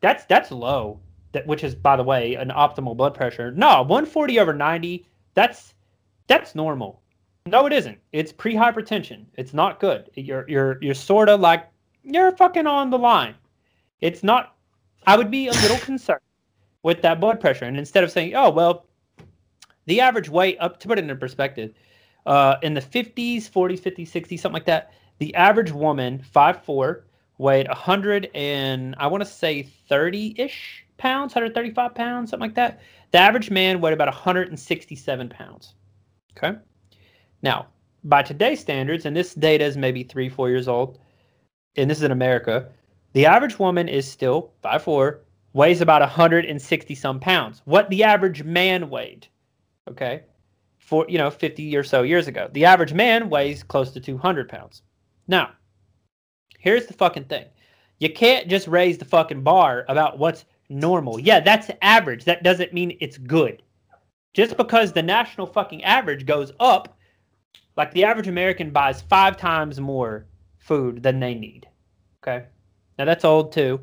[0.00, 1.00] that's that's low.
[1.32, 3.50] That which is by the way an optimal blood pressure.
[3.50, 5.74] No, 140 over 90, that's
[6.26, 7.01] that's normal.
[7.46, 7.98] No, it isn't.
[8.12, 9.26] It's pre-hypertension.
[9.34, 10.10] It's not good.
[10.14, 11.68] You're you're you're sort of like
[12.02, 13.34] you're fucking on the line.
[14.00, 14.56] It's not.
[15.06, 16.20] I would be a little concerned
[16.82, 18.86] with that blood pressure, and instead of saying, "Oh well,"
[19.86, 21.74] the average weight up to put it in perspective,
[22.26, 27.02] uh, in the 50s, 40s, 50s, 60s, something like that, the average woman, 5'4",
[27.38, 32.80] weighed 100 and I want to say 30-ish pounds, 135 pounds, something like that.
[33.10, 35.74] The average man weighed about 167 pounds.
[36.36, 36.56] Okay.
[37.42, 37.66] Now,
[38.04, 40.98] by today's standards, and this data is maybe three, four years old,
[41.76, 42.68] and this is in America,
[43.12, 45.18] the average woman is still 5'4",
[45.52, 47.62] weighs about 160 some pounds.
[47.64, 49.26] What the average man weighed.
[49.88, 50.22] Okay
[50.92, 52.50] for you know 50 or so years ago.
[52.52, 54.82] The average man weighs close to 200 pounds.
[55.26, 55.52] Now,
[56.58, 57.46] here's the fucking thing:
[57.98, 61.18] you can't just raise the fucking bar about what's normal.
[61.18, 62.24] Yeah, that's average.
[62.24, 63.62] That doesn't mean it's good.
[64.34, 66.98] Just because the national fucking average goes up,
[67.76, 70.26] like the average American buys five times more
[70.58, 71.66] food than they need.
[72.22, 72.46] Okay,
[72.98, 73.80] now that's old too.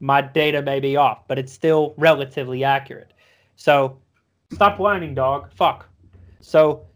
[0.00, 3.12] My data may be off, but it's still relatively accurate.
[3.56, 3.98] So
[4.52, 5.50] stop whining, dog.
[5.54, 5.88] Fuck.
[6.40, 6.86] So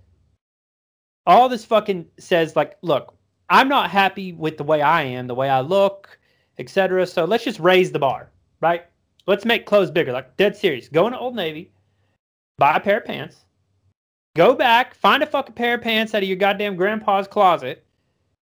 [1.26, 3.14] all this fucking says like, look,
[3.51, 6.18] I'm not happy with the way I am, the way I look,
[6.59, 7.07] etc.
[7.07, 8.85] So let's just raise the bar, right?
[9.26, 10.12] Let's make clothes bigger.
[10.12, 10.89] Like dead serious.
[10.89, 11.72] Go into Old Navy,
[12.59, 13.45] buy a pair of pants,
[14.39, 17.84] go back, find a fucking pair of pants out of your goddamn grandpa's closet.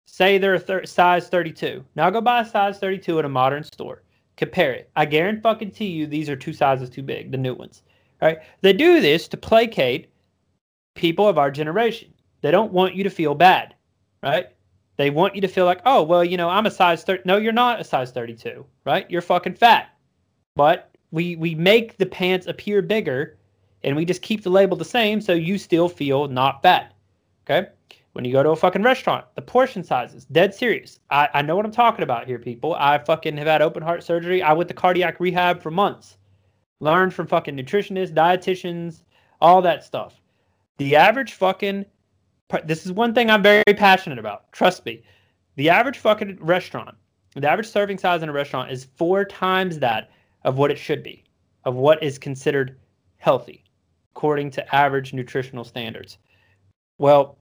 [0.06, 1.84] Say they're a thir- size 32.
[1.96, 4.04] Now go buy a size 32 at a modern store.
[4.36, 4.90] Compare it.
[4.94, 7.82] I guarantee you these are two sizes too big, the new ones.
[8.22, 8.38] Right?
[8.60, 10.12] They do this to placate
[10.94, 12.14] people of our generation.
[12.40, 13.74] They don't want you to feel bad,
[14.22, 14.46] right?
[14.96, 17.22] They want you to feel like, oh, well, you know, I'm a size 30.
[17.24, 19.10] No, you're not a size 32, right?
[19.10, 19.88] You're fucking fat.
[20.54, 23.39] But we we make the pants appear bigger
[23.82, 26.94] and we just keep the label the same so you still feel not fat.
[27.44, 27.68] Okay?
[28.12, 30.98] When you go to a fucking restaurant, the portion sizes, dead serious.
[31.10, 32.74] I, I know what I'm talking about here, people.
[32.74, 34.42] I fucking have had open heart surgery.
[34.42, 36.16] I went to cardiac rehab for months.
[36.80, 39.02] Learned from fucking nutritionists, dietitians,
[39.40, 40.20] all that stuff.
[40.78, 41.86] The average fucking
[42.64, 44.50] this is one thing I'm very passionate about.
[44.52, 45.02] Trust me.
[45.56, 46.96] The average fucking restaurant,
[47.34, 50.10] the average serving size in a restaurant is four times that
[50.44, 51.24] of what it should be,
[51.64, 52.76] of what is considered
[53.18, 53.64] healthy,
[54.14, 56.18] according to average nutritional standards.
[56.98, 57.38] Well,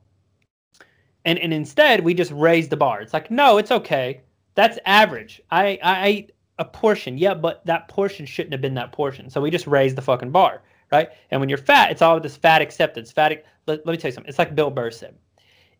[1.25, 3.01] and and instead we just raise the bar.
[3.01, 4.21] It's like, no, it's okay.
[4.55, 5.41] That's average.
[5.51, 9.29] I I ate a portion, yeah, but that portion shouldn't have been that portion.
[9.29, 10.61] So we just raise the fucking bar
[10.91, 11.09] right?
[11.31, 13.11] And when you're fat, it's all this fat acceptance.
[13.11, 13.43] Fat.
[13.67, 14.29] Let, let me tell you something.
[14.29, 15.15] It's like Bill Burr said.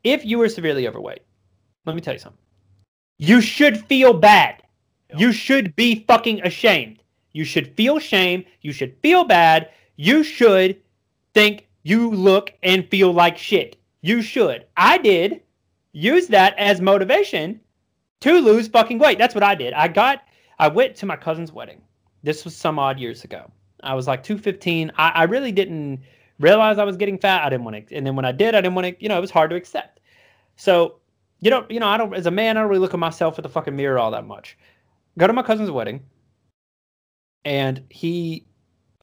[0.04, 1.22] If you were severely overweight,
[1.86, 2.40] let me tell you something.
[3.18, 4.64] You should feel bad.
[5.18, 7.04] You should be fucking ashamed.
[7.34, 8.46] You should feel shame.
[8.62, 9.72] You should feel bad.
[10.02, 10.82] You should
[11.34, 13.76] think you look and feel like shit.
[14.00, 14.66] You should.
[14.78, 15.42] I did
[15.92, 17.60] use that as motivation
[18.22, 19.18] to lose fucking weight.
[19.18, 19.74] That's what I did.
[19.74, 20.22] I got,
[20.58, 21.82] I went to my cousin's wedding.
[22.24, 23.52] This was some odd years ago.
[23.84, 24.94] I was like 215.
[24.96, 26.00] I, I really didn't
[26.40, 27.44] realize I was getting fat.
[27.44, 29.04] I didn't want to, and then when I did, I didn't want to.
[29.04, 30.00] You know, it was hard to accept.
[30.56, 31.00] So,
[31.42, 32.14] you know, you know, I don't.
[32.14, 34.26] As a man, I don't really look at myself at the fucking mirror all that
[34.26, 34.58] much.
[35.18, 36.04] Go to my cousin's wedding,
[37.44, 38.46] and he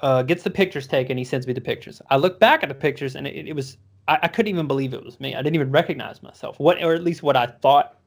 [0.01, 1.17] uh, gets the pictures taken.
[1.17, 2.03] He sends me the pictures.
[2.11, 3.79] I look back at the pictures, and it, it was
[4.09, 5.35] I, I, couldn't even believe it was me.
[5.35, 6.59] I didn't even recognize myself.
[6.59, 7.99] What, or at least what I thought,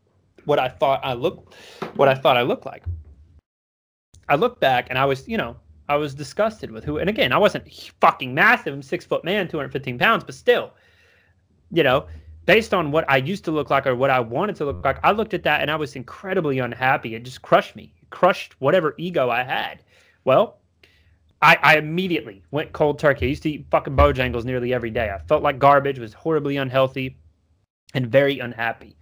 [0.46, 1.56] what I thought I looked,
[1.96, 2.84] what I thought I looked like.
[4.28, 5.56] I look back, and I was, you know,
[5.88, 7.00] I was disgusted with who.
[7.00, 7.68] And again, I wasn't
[8.00, 8.74] fucking massive.
[8.74, 10.72] I'm six foot man, 215 pounds, but still,
[11.72, 12.06] you know,
[12.46, 15.00] based on what I used to look like or what I wanted to look like,
[15.04, 17.16] I looked at that and I was incredibly unhappy.
[17.16, 19.84] It just crushed me, it crushed whatever ego I had.
[20.26, 20.59] Well,
[21.42, 23.26] I, I immediately went cold turkey.
[23.26, 25.10] I used to eat fucking Bojangles nearly every day.
[25.10, 27.18] I felt like garbage, was horribly unhealthy,
[27.94, 28.98] and very unhappy.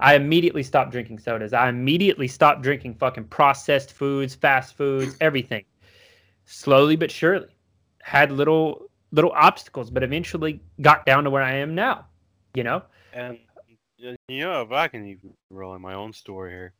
[0.00, 1.52] I immediately stopped drinking sodas.
[1.52, 5.64] I immediately stopped drinking fucking processed foods, fast foods, everything
[6.44, 7.48] slowly but surely
[8.02, 12.06] had little little obstacles, but eventually got down to where I am now.
[12.54, 12.82] You know.
[13.12, 13.38] And
[14.28, 16.74] you know, if I can even roll in my own story here,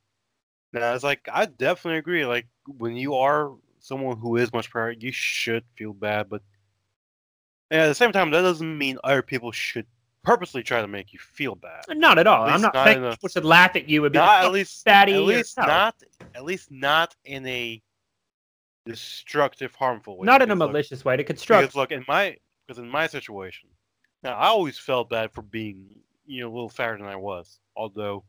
[0.73, 2.27] Now it's like I definitely agree.
[2.27, 3.53] Like when you are
[3.85, 6.41] someone who is much prior, you should feel bad, but
[7.71, 9.87] at the same time, that doesn't mean other people should
[10.23, 11.85] purposely try to make you feel bad.
[11.91, 12.47] Not at all.
[12.47, 14.47] At I'm not not saying people should laugh at you and be Not like, at
[14.47, 15.13] "Oh, least, fatty.
[15.13, 15.67] at or- least no.
[15.67, 15.95] not,
[16.35, 17.83] at least not in a
[18.87, 20.25] destructive, harmful way.
[20.25, 21.63] not in a Because, look, malicious way to construct.
[21.63, 22.37] Because look, in my
[22.67, 23.69] because in my situation,
[24.23, 25.85] now I always felt bad for being
[26.27, 27.61] you know a little fatter than I was.
[27.77, 28.25] Although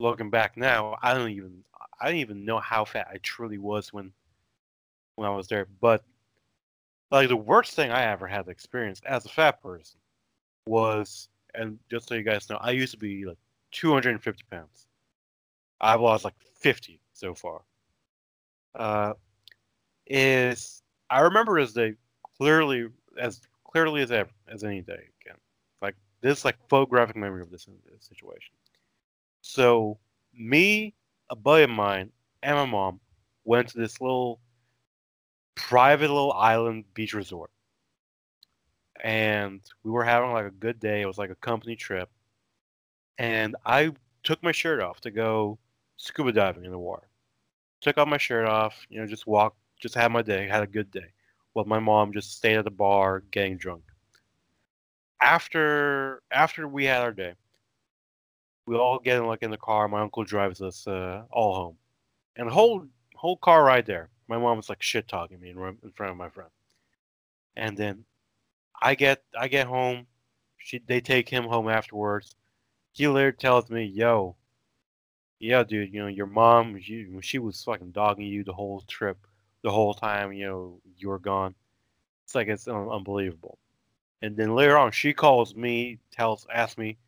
[0.00, 1.62] looking back now, I don't even
[2.00, 4.12] I don't even know how fat I truly was when
[5.18, 5.66] when I was there.
[5.80, 6.04] But
[7.10, 10.00] like the worst thing I ever had to experience as a fat person
[10.66, 13.38] was, and just so you guys know, I used to be like
[13.72, 14.86] 250 pounds.
[15.80, 17.62] I've lost like 50 so far.
[18.74, 19.14] Uh,
[20.06, 21.94] is I remember as day
[22.36, 22.88] clearly
[23.20, 25.36] as clearly as ever as any day again.
[25.82, 28.54] Like this like photographic memory of this, this situation.
[29.40, 29.98] So
[30.32, 30.94] me,
[31.30, 32.10] a buddy of mine,
[32.42, 33.00] and my mom
[33.44, 34.40] went to this little
[35.58, 37.50] private little island beach resort.
[39.02, 41.02] And we were having like a good day.
[41.02, 42.08] It was like a company trip.
[43.18, 45.58] And I took my shirt off to go
[45.96, 47.08] scuba diving in the water.
[47.80, 50.66] Took off my shirt off, you know, just walked, just had my day, had a
[50.66, 51.12] good day.
[51.52, 53.82] While my mom just stayed at the bar getting drunk.
[55.20, 57.34] After after we had our day,
[58.66, 59.88] we all get in like in the car.
[59.88, 61.76] My uncle drives us uh, all home,
[62.36, 62.86] and whole
[63.16, 65.56] whole car ride there, my mom was like shit talking me in,
[65.94, 66.50] front of my friend.
[67.56, 68.04] And then
[68.80, 70.06] I get I get home,
[70.58, 72.34] she they take him home afterwards.
[72.92, 74.36] He later tells me, "Yo,
[75.40, 79.18] yeah, dude, you know your mom, she she was fucking dogging you the whole trip,
[79.62, 81.54] the whole time you know you were gone."
[82.24, 83.58] It's like it's un- unbelievable.
[84.22, 86.98] And then later on, she calls me, tells, asks me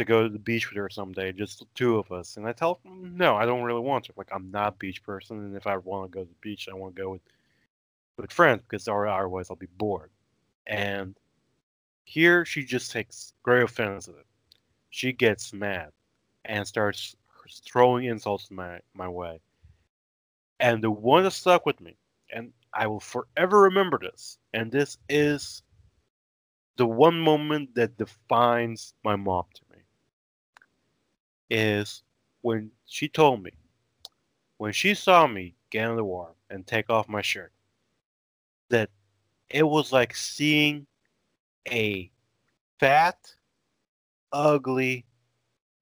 [0.00, 2.36] to go to the beach with her someday, just the two of us.
[2.36, 4.12] And I tell her, no, I don't really want to.
[4.16, 6.68] Like, I'm not a beach person, and if I want to go to the beach,
[6.70, 7.22] I want to go with
[8.16, 10.10] with friends because otherwise I'll be bored.
[10.66, 11.16] And
[12.04, 14.26] here she just takes great offense of it.
[14.90, 15.90] She gets mad
[16.44, 17.14] and starts
[17.64, 19.40] throwing insults my my way.
[20.60, 21.96] And the one that stuck with me,
[22.30, 25.62] and I will forever remember this, and this is
[26.76, 29.62] the one moment that defines my mom to
[31.50, 32.02] is
[32.42, 33.50] when she told me
[34.58, 37.52] when she saw me get in the water and take off my shirt
[38.68, 38.90] that
[39.50, 40.86] it was like seeing
[41.70, 42.10] a
[42.78, 43.16] fat
[44.32, 45.04] ugly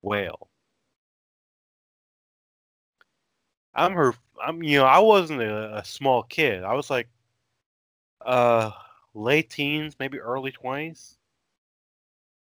[0.02, 0.48] whale.
[3.74, 4.14] I'm her
[4.44, 6.62] i'm you know i wasn't a, a small kid.
[6.64, 7.08] I was like
[8.24, 8.70] uh
[9.14, 11.16] late teens maybe early 20s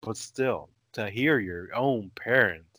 [0.02, 2.75] but still to hear your own parent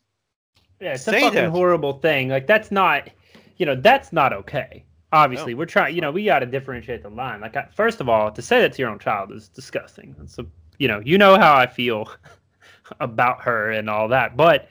[0.79, 1.49] Yeah, it's Say a fucking that.
[1.49, 2.29] horrible thing.
[2.29, 3.09] Like that's not,
[3.57, 4.83] you know, that's not okay.
[5.13, 5.59] Obviously, No.
[5.59, 5.95] we're trying.
[5.95, 7.39] You know, we got to differentiate the line.
[7.41, 10.15] Like, I, first of all, to say that to your own child is disgusting.
[10.21, 10.45] It's a,
[10.79, 12.11] you know, you know how I feel
[12.99, 14.67] about her and all that, but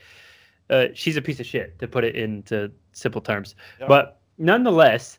[0.70, 3.54] uh, she's a piece of shit to put it into simple terms.
[3.80, 3.86] Yeah.
[3.88, 5.18] But nonetheless,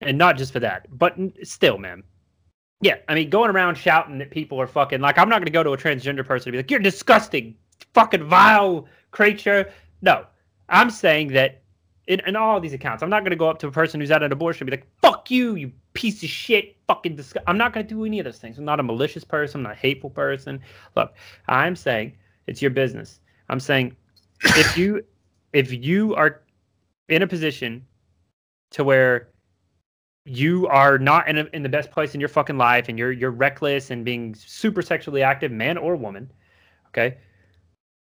[0.00, 2.02] and not just for that, but still, man.
[2.80, 5.52] Yeah, I mean, going around shouting that people are fucking like, I'm not going to
[5.52, 7.54] go to a transgender person and be like, you're disgusting,
[7.94, 9.70] fucking vile creature.
[10.00, 10.26] No,
[10.68, 11.62] I'm saying that
[12.06, 14.10] in, in all these accounts, I'm not going to go up to a person who's
[14.10, 17.44] had an abortion and be like, fuck you, you piece of shit, fucking disgust.
[17.46, 18.58] I'm not going to do any of those things.
[18.58, 20.60] I'm not a malicious person, I'm not a hateful person.
[20.96, 21.14] Look,
[21.48, 22.16] I'm saying
[22.46, 23.20] it's your business.
[23.48, 23.96] I'm saying
[24.42, 25.04] if you
[25.52, 26.42] if you are
[27.08, 27.84] in a position
[28.70, 29.28] to where
[30.24, 33.12] you are not in, a, in the best place in your fucking life and you're
[33.12, 36.30] you're reckless and being super sexually active man or woman
[36.88, 37.18] okay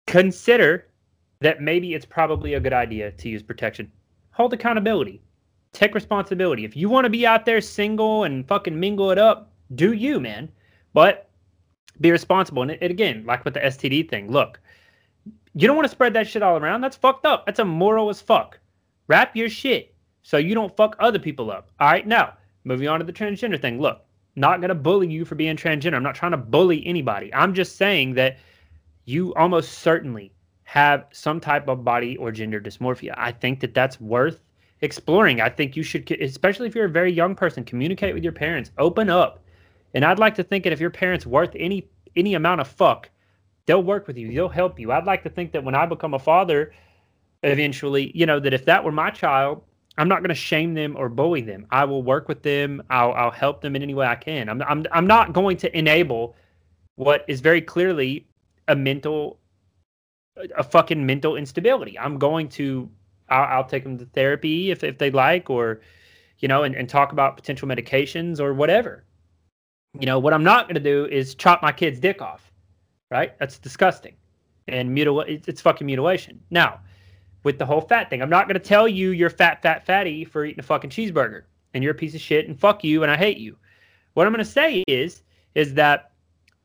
[0.08, 0.88] consider
[1.40, 3.92] that maybe it's probably a good idea to use protection
[4.32, 5.22] hold accountability
[5.74, 9.52] take responsibility if you want to be out there single and fucking mingle it up
[9.76, 10.50] do you man
[10.94, 11.30] but
[12.02, 14.60] be responsible and, and again like with the std thing look
[15.54, 18.22] you don't want to spread that shit all around that's fucked up that's immoral as
[18.22, 18.60] fuck
[19.08, 19.94] wrap your shit
[20.28, 21.72] so you don't fuck other people up.
[21.80, 22.34] All right, now
[22.66, 23.80] moving on to the transgender thing.
[23.80, 24.02] Look,
[24.36, 25.94] not gonna bully you for being transgender.
[25.94, 27.34] I'm not trying to bully anybody.
[27.34, 28.38] I'm just saying that
[29.08, 30.34] you almost certainly
[30.66, 33.14] have some type of body or gender dysmorphia.
[33.16, 34.42] I think that that's worth
[34.82, 35.40] exploring.
[35.40, 38.70] I think you should, especially if you're a very young person, communicate with your parents,
[38.78, 39.40] open up.
[39.94, 43.10] And I'd like to think that if your parents worth any any amount of fuck,
[43.66, 44.34] they'll work with you.
[44.34, 44.92] They'll help you.
[44.92, 46.74] I'd like to think that when I become a father,
[47.44, 49.64] eventually, you know, that if that were my child,
[49.98, 51.66] I'm not going to shame them or bully them.
[51.72, 52.84] I will work with them.
[52.90, 54.50] I'll, I'll help them in any way I can.
[54.50, 56.36] I'm, I'm, I'm not going to enable
[56.96, 58.27] what is very clearly
[58.68, 59.40] a mental,
[60.56, 61.98] a fucking mental instability.
[61.98, 62.90] I'm going to
[63.30, 65.82] I'll, I'll take them to therapy if if they like, or
[66.40, 69.04] you know, and, and talk about potential medications or whatever.
[70.00, 72.52] You know, what I'm not going to do is chop my kid's dick off,
[73.10, 73.38] right?
[73.40, 74.16] That's disgusting,
[74.68, 76.42] and mutil it's, it's fucking mutilation.
[76.50, 76.82] Now,
[77.44, 80.26] with the whole fat thing, I'm not going to tell you you're fat, fat, fatty
[80.26, 83.12] for eating a fucking cheeseburger, and you're a piece of shit, and fuck you, and
[83.12, 83.58] I hate you.
[84.14, 85.24] What I'm going to say is,
[85.56, 86.12] is that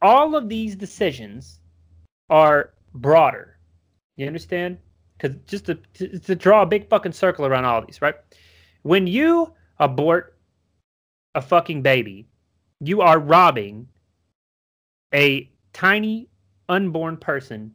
[0.01, 1.61] all of these decisions
[2.33, 3.59] are broader.
[4.17, 4.79] You understand?
[5.19, 8.15] Because just to, to, to draw a big fucking circle around all these, right?
[8.83, 10.39] When you abort
[11.35, 12.27] a fucking baby,
[12.81, 13.87] you are robbing
[15.15, 16.29] a tiny
[16.69, 17.75] unborn person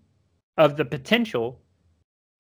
[0.58, 1.62] of the potential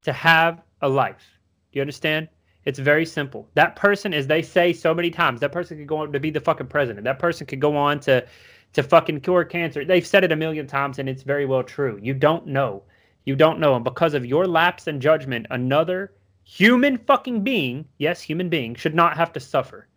[0.03, 1.39] to have a life.
[1.71, 2.29] Do you understand?
[2.65, 3.47] It's very simple.
[3.53, 6.31] That person, as they say so many times, that person could go on to be
[6.31, 7.05] the fucking president.
[7.05, 8.25] That person could go on to
[8.73, 9.83] to fucking cure cancer.
[9.83, 11.99] They've said it a million times and it's very well true.
[12.01, 12.83] You don't know.
[13.25, 13.75] You don't know.
[13.75, 16.13] And because of your lapse in judgment, another
[16.43, 19.87] human fucking being, yes, human being, should not have to suffer.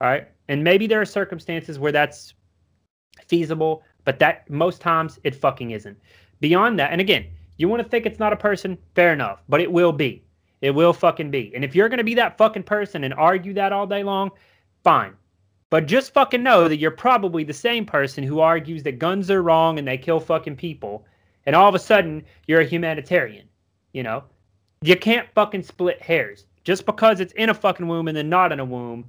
[0.00, 0.28] All right.
[0.48, 2.34] And maybe there are circumstances where that's
[3.28, 5.98] feasible, but that most times it fucking isn't.
[6.40, 7.26] Beyond that, and again,
[7.58, 10.24] you want to think it's not a person, fair enough, but it will be.
[10.62, 11.52] It will fucking be.
[11.54, 14.30] And if you're going to be that fucking person and argue that all day long,
[14.82, 15.12] fine.
[15.70, 19.42] But just fucking know that you're probably the same person who argues that guns are
[19.42, 21.06] wrong and they kill fucking people.
[21.46, 23.48] And all of a sudden, you're a humanitarian.
[23.92, 24.24] You know?
[24.82, 26.46] You can't fucking split hairs.
[26.64, 29.08] Just because it's in a fucking womb and then not in a womb,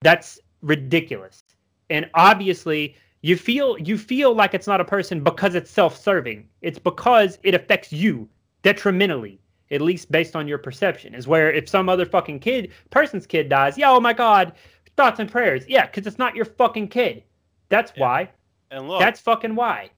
[0.00, 1.42] that's ridiculous.
[1.88, 6.48] And obviously, you feel you feel like it's not a person because it's self-serving.
[6.60, 8.28] It's because it affects you
[8.62, 11.14] detrimentally, at least based on your perception.
[11.14, 14.52] Is where if some other fucking kid, person's kid dies, yeah, oh my god,
[14.96, 15.64] thoughts and prayers.
[15.68, 17.22] Yeah, because it's not your fucking kid.
[17.68, 18.02] That's Yeah.
[18.02, 18.30] why.
[18.70, 19.90] And look, That's fucking why.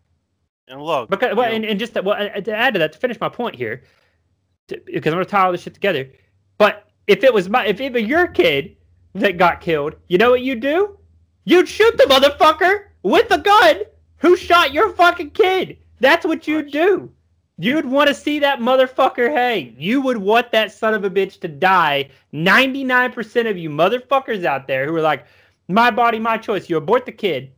[0.69, 2.99] and look, Because well, and, and just to, well, uh, to add to that, to
[2.99, 3.83] finish my point here,
[4.69, 6.11] to, because I'm gonna tie all this shit together.
[6.59, 8.77] But if it was my, if it were your kid
[9.15, 10.99] that got killed, you know what you'd do?
[11.45, 13.83] You'd shoot the motherfucker with a gun
[14.19, 15.79] who shot your fucking kid.
[16.01, 17.13] That's what you'd do.
[17.57, 19.77] You'd want to see that motherfucker hang.
[19.79, 22.11] You would want that son of a bitch to die.
[22.33, 25.27] 99% of you motherfuckers out there who are like,
[25.69, 26.69] my body, my choice.
[26.69, 27.53] You abort the kid.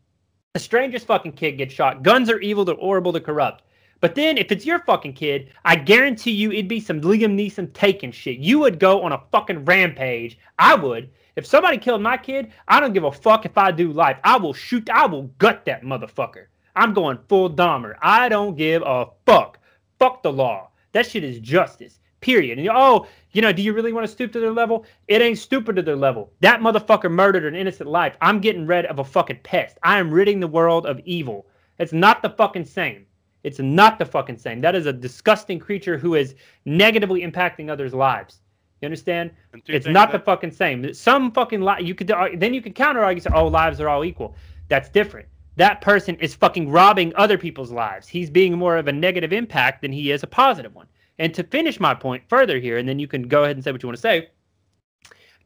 [0.54, 2.02] A stranger's fucking kid gets shot.
[2.02, 3.62] Guns are evil, they're horrible, they're corrupt.
[4.00, 7.72] But then if it's your fucking kid, I guarantee you it'd be some Liam Neeson
[7.72, 8.38] taking shit.
[8.38, 10.38] You would go on a fucking rampage.
[10.58, 11.10] I would.
[11.36, 14.18] If somebody killed my kid, I don't give a fuck if I do life.
[14.24, 16.46] I will shoot, I will gut that motherfucker.
[16.74, 17.94] I'm going full Dahmer.
[18.02, 19.58] I don't give a fuck.
[19.98, 20.70] Fuck the law.
[20.92, 22.00] That shit is justice.
[22.20, 22.58] Period.
[22.58, 24.86] And oh, you know, do you really want to stoop to their level?
[25.08, 26.32] It ain't stupid to their level.
[26.40, 28.16] That motherfucker murdered an innocent life.
[28.20, 29.78] I'm getting rid of a fucking pest.
[29.82, 31.46] I am ridding the world of evil.
[31.78, 33.06] It's not the fucking same.
[33.42, 34.60] It's not the fucking same.
[34.60, 38.40] That is a disgusting creature who is negatively impacting others' lives.
[38.80, 39.30] You understand?
[39.66, 40.92] It's not the fucking same.
[40.92, 43.88] Some fucking li- you could uh, then you could counter argue say, oh, lives are
[43.88, 44.34] all equal.
[44.68, 45.28] That's different.
[45.56, 48.06] That person is fucking robbing other people's lives.
[48.06, 50.86] He's being more of a negative impact than he is a positive one.
[51.18, 53.72] And to finish my point further here, and then you can go ahead and say
[53.72, 54.28] what you want to say.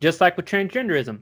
[0.00, 1.20] Just like with transgenderism,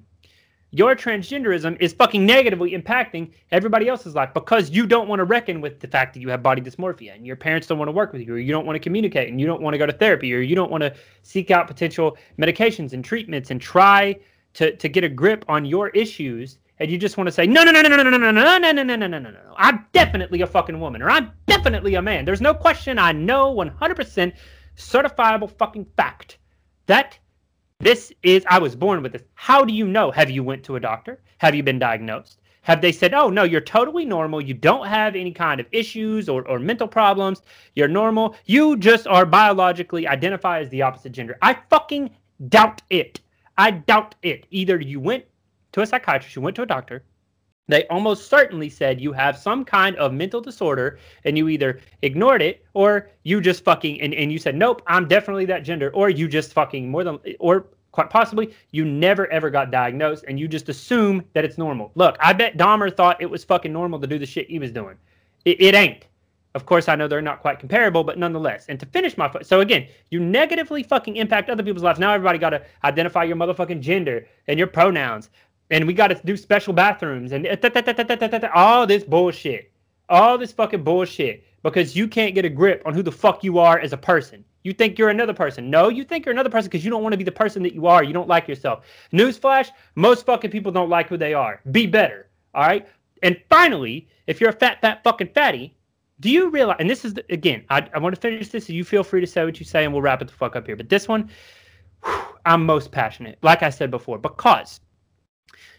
[0.70, 5.60] your transgenderism is fucking negatively impacting everybody else's life because you don't want to reckon
[5.60, 8.12] with the fact that you have body dysmorphia and your parents don't want to work
[8.12, 9.93] with you or you don't want to communicate and you don't want to go to
[9.93, 14.15] therapy or you don't want to seek out potential medications and treatments and try
[14.52, 17.64] to, to get a grip on your issues and you just want to say no
[17.64, 19.55] no no no no no no no no no no no no no no no.
[19.56, 22.24] I'm definitely a fucking woman or I'm definitely a man.
[22.24, 24.32] There's no question I know 100%
[24.76, 26.38] certifiable fucking fact
[26.86, 27.18] that
[27.80, 29.22] this is I was born with this.
[29.34, 30.10] How do you know?
[30.10, 31.20] Have you went to a doctor?
[31.38, 32.40] Have you been diagnosed?
[32.62, 34.40] Have they said, "Oh no, you're totally normal.
[34.40, 37.42] You don't have any kind of issues or, or mental problems.
[37.74, 38.34] You're normal.
[38.44, 42.10] You just are biologically identify as the opposite gender." I fucking
[42.48, 43.20] doubt it.
[43.56, 44.46] I doubt it.
[44.50, 45.24] Either you went
[45.78, 47.02] to a psychiatrist, you went to a doctor,
[47.68, 52.42] they almost certainly said you have some kind of mental disorder and you either ignored
[52.42, 56.10] it or you just fucking and, and you said nope i'm definitely that gender or
[56.10, 60.48] you just fucking more than or quite possibly you never ever got diagnosed and you
[60.48, 61.92] just assume that it's normal.
[61.94, 64.72] Look i bet dahmer thought it was fucking normal to do the shit he was
[64.72, 64.96] doing.
[65.44, 66.06] It, it ain't.
[66.55, 69.60] Of course i know they're not quite comparable but nonetheless and to finish my so
[69.60, 71.98] again you negatively fucking impact other people's lives.
[71.98, 75.28] Now everybody got to identify your motherfucking gender and your pronouns
[75.70, 77.46] and we got to do special bathrooms and
[78.54, 79.72] all this bullshit.
[80.10, 83.58] All this fucking bullshit because you can't get a grip on who the fuck you
[83.58, 84.44] are as a person.
[84.64, 85.70] You think you're another person.
[85.70, 87.74] No, you think you're another person because you don't want to be the person that
[87.74, 88.02] you are.
[88.02, 88.84] You don't like yourself.
[89.12, 91.60] Newsflash, most fucking people don't like who they are.
[91.70, 92.28] Be better.
[92.54, 92.86] All right?
[93.22, 95.74] And finally, if you're a fat, fat fucking fatty,
[96.20, 98.72] do you realize, and this is, the, again, I, I want to finish this, so
[98.72, 100.66] you feel free to say what you say and we'll wrap it the fuck up
[100.66, 100.76] here.
[100.76, 101.30] But this one,
[102.04, 103.38] whew, I'm most passionate.
[103.42, 104.80] Like I said before, because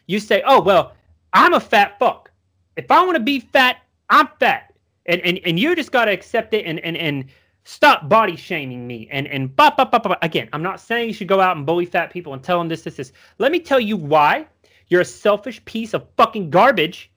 [0.10, 0.94] you say, "Oh well,
[1.34, 2.31] I'm a fat fuck.
[2.76, 3.77] If I want to be fat,
[4.10, 4.73] I'm fat,"
[5.06, 7.26] and and and you just gotta accept it and and and
[7.64, 10.18] stop body shaming me and and bop, bop, bop, bop.
[10.23, 10.49] again.
[10.52, 12.81] I'm not saying you should go out and bully fat people and tell them this,
[12.81, 13.11] this, this.
[13.38, 14.48] Let me tell you why
[14.88, 17.11] you're a selfish piece of fucking garbage,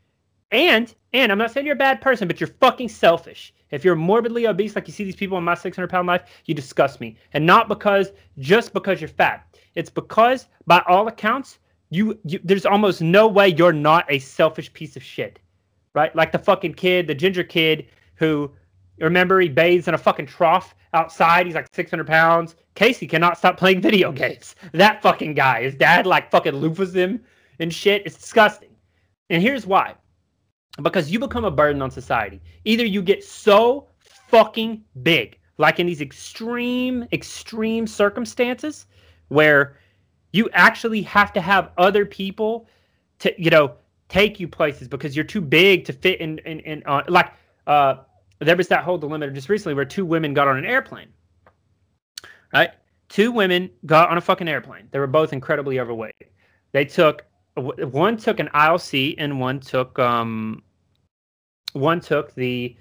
[0.50, 3.54] and and I'm not saying you're a bad person, but you're fucking selfish.
[3.70, 6.54] If you're morbidly obese, like you see these people in my 600 pound life, you
[6.54, 7.16] disgust me.
[7.32, 9.46] And not because, just because you're fat.
[9.74, 11.58] It's because, by all accounts,
[11.92, 15.38] you, you there's almost no way you're not a selfish piece of shit.
[15.94, 16.14] Right?
[16.16, 18.50] Like the fucking kid, the ginger kid who,
[18.98, 21.44] remember, he bathes in a fucking trough outside.
[21.44, 22.56] He's like 600 pounds.
[22.74, 24.54] Casey cannot stop playing video games.
[24.72, 25.64] That fucking guy.
[25.64, 27.20] His dad like fucking loofahs him
[27.58, 28.06] and shit.
[28.06, 28.70] It's disgusting.
[29.28, 29.94] And here's why
[30.80, 32.40] because you become a burden on society.
[32.64, 38.86] Either you get so fucking big, like in these extreme, extreme circumstances
[39.28, 39.76] where
[40.32, 42.68] you actually have to have other people
[43.20, 43.74] to, you know,
[44.08, 47.32] take you places because you're too big to fit in, in, in uh, like,
[47.66, 47.96] uh,
[48.40, 51.08] there was that whole dilemma just recently where two women got on an airplane,
[52.52, 52.70] right?
[53.08, 54.88] Two women got on a fucking airplane.
[54.90, 56.14] They were both incredibly overweight.
[56.72, 60.62] They took one took an aisle seat and one took um
[61.74, 62.76] one took the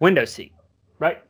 [0.00, 0.52] window seat,
[0.98, 1.22] right?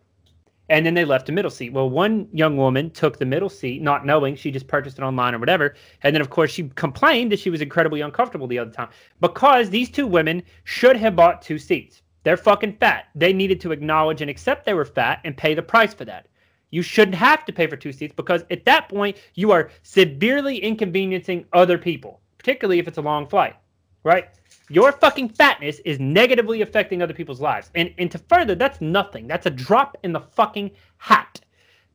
[0.68, 1.72] And then they left a middle seat.
[1.72, 5.34] Well, one young woman took the middle seat, not knowing she just purchased it online
[5.34, 5.74] or whatever.
[6.02, 8.88] And then, of course, she complained that she was incredibly uncomfortable the other time
[9.20, 12.02] because these two women should have bought two seats.
[12.24, 13.06] They're fucking fat.
[13.14, 16.26] They needed to acknowledge and accept they were fat and pay the price for that.
[16.70, 20.59] You shouldn't have to pay for two seats because at that point, you are severely
[20.59, 23.56] inconveniencing other people particularly if it's a long flight,
[24.05, 24.28] right?
[24.68, 27.70] Your fucking fatness is negatively affecting other people's lives.
[27.74, 29.26] And and to further, that's nothing.
[29.26, 31.40] That's a drop in the fucking hat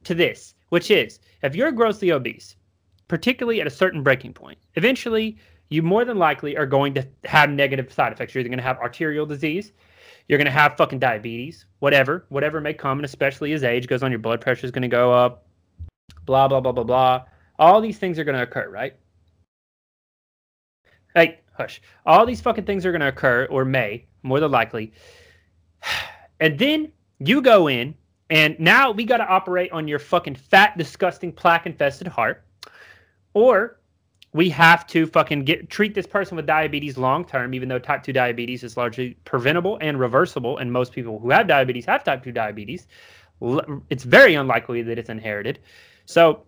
[0.06, 2.56] to this, which is if you're grossly obese,
[3.07, 5.38] particularly at a certain breaking point, eventually
[5.69, 8.34] you more than likely are going to have negative side effects.
[8.34, 9.72] You're either going to have arterial disease,
[10.27, 14.03] you're going to have fucking diabetes, whatever, whatever may come, and especially as age goes
[14.03, 15.45] on, your blood pressure is going to go up,
[16.26, 17.23] blah, blah, blah, blah, blah.
[17.57, 18.95] All these things are going to occur, right?
[21.15, 21.81] Hey, hush.
[22.05, 24.93] All these fucking things are going to occur, or may, more than likely.
[26.39, 27.93] And then you go in,
[28.31, 32.43] and now we got to operate on your fucking fat, disgusting, plaque infested heart.
[33.35, 33.79] Or
[34.33, 38.01] we have to fucking get treat this person with diabetes long term, even though type
[38.01, 40.57] 2 diabetes is largely preventable and reversible.
[40.57, 42.88] And most people who have diabetes have type 2 diabetes.
[43.91, 45.59] It's very unlikely that it's inherited.
[46.05, 46.43] So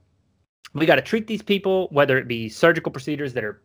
[0.74, 3.62] we got to treat these people, whether it be surgical procedures that are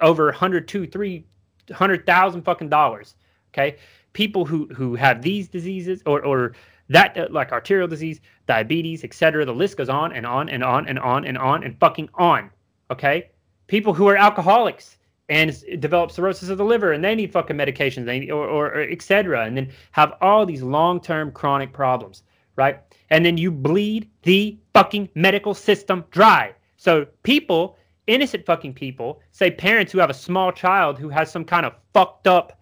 [0.00, 3.14] over 100 to 300,000 fucking dollars.
[3.52, 3.76] Okay.
[4.12, 6.52] People who, who have these diseases or, or
[6.88, 9.44] that uh, like arterial disease, diabetes, etc.
[9.44, 12.50] The list goes on and on and on and on and on and fucking on.
[12.90, 13.30] Okay.
[13.68, 14.98] People who are alcoholics
[15.28, 18.82] and develop cirrhosis of the liver and they need fucking medications they or, or, or
[18.82, 19.44] etc.
[19.44, 22.24] And then have all these long-term chronic problems.
[22.56, 22.80] Right.
[23.10, 26.52] And then you bleed the fucking medical system dry.
[26.76, 31.44] So people innocent fucking people, say parents who have a small child who has some
[31.44, 32.60] kind of fucked up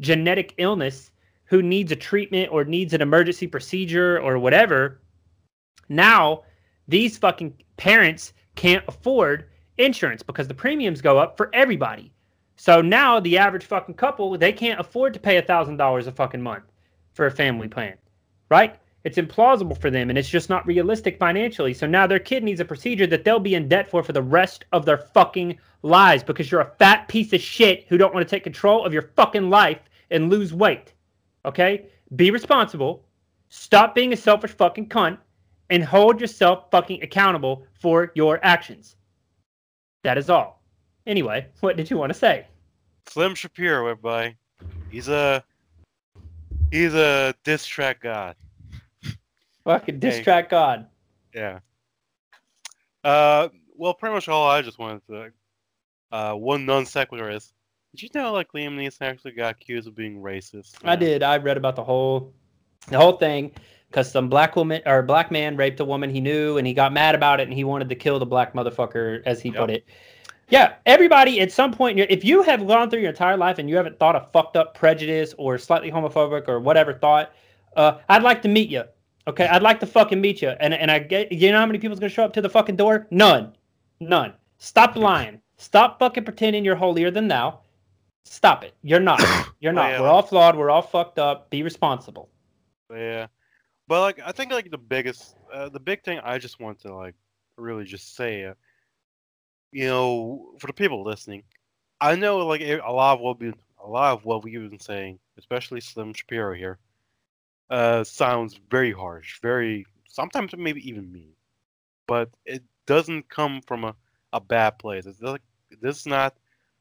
[0.00, 1.10] genetic illness
[1.44, 5.00] who needs a treatment or needs an emergency procedure or whatever,
[5.88, 6.42] now
[6.88, 9.46] these fucking parents can't afford
[9.78, 12.12] insurance because the premiums go up for everybody.
[12.56, 16.12] So now the average fucking couple, they can't afford to pay a thousand dollars a
[16.12, 16.64] fucking month
[17.14, 17.96] for a family plan.
[18.50, 18.78] Right?
[19.04, 21.72] It's implausible for them and it's just not realistic financially.
[21.72, 24.22] So now their kid needs a procedure that they'll be in debt for for the
[24.22, 28.26] rest of their fucking lives because you're a fat piece of shit who don't want
[28.26, 30.92] to take control of your fucking life and lose weight.
[31.44, 31.86] Okay?
[32.16, 33.04] Be responsible.
[33.48, 35.18] Stop being a selfish fucking cunt
[35.70, 38.96] and hold yourself fucking accountable for your actions.
[40.02, 40.62] That is all.
[41.06, 42.46] Anyway, what did you want to say?
[43.06, 44.36] Slim Shapiro, everybody.
[44.90, 45.42] He's a
[46.70, 48.36] he's a diss track god.
[49.64, 50.86] Fucking diss track God.
[51.34, 51.60] Yeah.
[53.04, 55.32] Uh, well, pretty much all I just wanted to.
[56.12, 57.52] Uh, one non sequitur is.
[57.94, 60.76] Did you know like Liam Neeson actually got accused of being racist?
[60.84, 61.22] I did.
[61.22, 62.32] I read about the whole,
[62.88, 63.52] the whole thing,
[63.88, 66.92] because some black woman or black man raped a woman he knew, and he got
[66.92, 69.58] mad about it, and he wanted to kill the black motherfucker, as he yep.
[69.58, 69.84] put it.
[70.50, 73.76] Yeah, everybody at some point, if you have gone through your entire life and you
[73.76, 77.32] haven't thought a fucked up prejudice or slightly homophobic or whatever thought,
[77.76, 78.82] uh, I'd like to meet you.
[79.26, 80.50] Okay, I'd like to fucking meet you.
[80.60, 82.76] And and I get you know how many people's gonna show up to the fucking
[82.76, 83.06] door?
[83.10, 83.54] None.
[84.00, 84.32] None.
[84.58, 85.40] Stop lying.
[85.56, 87.60] Stop fucking pretending you're holier than thou.
[88.24, 88.74] Stop it.
[88.82, 89.22] You're not.
[89.60, 89.90] You're not.
[89.90, 90.00] Yeah.
[90.00, 90.56] We're all flawed.
[90.56, 91.50] We're all fucked up.
[91.50, 92.30] Be responsible.
[92.90, 93.26] Yeah.
[93.88, 96.94] But like I think like the biggest uh, the big thing I just want to
[96.94, 97.14] like
[97.56, 98.56] really just say it.
[99.72, 101.42] You know, for the people listening,
[102.00, 103.52] I know like a lot of what we
[103.82, 106.78] a lot of what we've been saying, especially Slim Shapiro here,
[107.70, 111.32] uh, sounds very harsh, very sometimes maybe even mean,
[112.06, 113.94] but it doesn't come from a,
[114.32, 115.06] a bad place.
[115.06, 115.42] It's like
[115.80, 116.34] this is not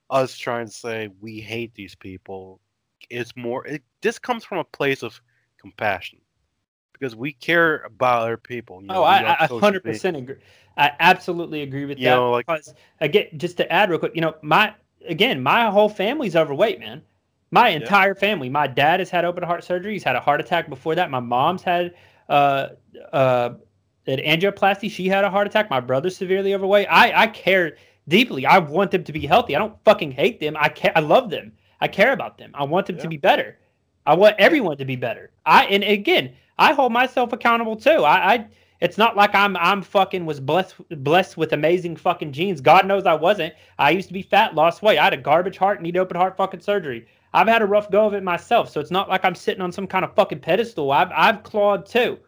[0.10, 2.60] us trying to say we hate these people.
[3.10, 5.22] It's more it, this comes from a place of
[5.60, 6.20] compassion
[6.94, 8.82] because we care about other people.
[8.82, 10.36] You know, oh, I, I 100% agree.
[10.78, 12.16] I absolutely agree with you that.
[12.16, 14.74] Know, like, because again, just to add real quick, you know, my
[15.08, 17.04] again, my whole family's overweight, man.
[17.52, 18.20] My entire yeah.
[18.20, 18.50] family.
[18.50, 19.94] My dad has had open heart surgery.
[19.94, 21.10] He's had a heart attack before that.
[21.10, 21.96] My mom's had
[22.30, 22.70] uh
[23.12, 23.52] uh
[24.06, 24.90] an angioplasty.
[24.90, 25.70] She had a heart attack.
[25.70, 26.88] My brother's severely overweight.
[26.90, 27.78] I I care
[28.08, 28.46] deeply.
[28.46, 29.56] I want them to be healthy.
[29.56, 30.56] I don't fucking hate them.
[30.60, 30.92] I care.
[30.96, 31.54] I love them.
[31.82, 32.52] I care about them.
[32.54, 33.04] I want them yeah.
[33.04, 33.58] to be better.
[34.06, 35.32] I want everyone to be better.
[35.46, 38.04] I and again, I hold myself accountable too.
[38.04, 38.48] I, I
[38.82, 42.62] it's not like I'm I'm fucking was blessed blessed with amazing fucking genes.
[42.62, 43.54] God knows I wasn't.
[43.78, 44.98] I used to be fat, lost weight.
[44.98, 47.08] I had a garbage heart, need open heart fucking surgery.
[47.34, 49.72] I've had a rough go of it myself, so it's not like I'm sitting on
[49.72, 50.92] some kind of fucking pedestal.
[50.92, 52.20] I've I've clawed too.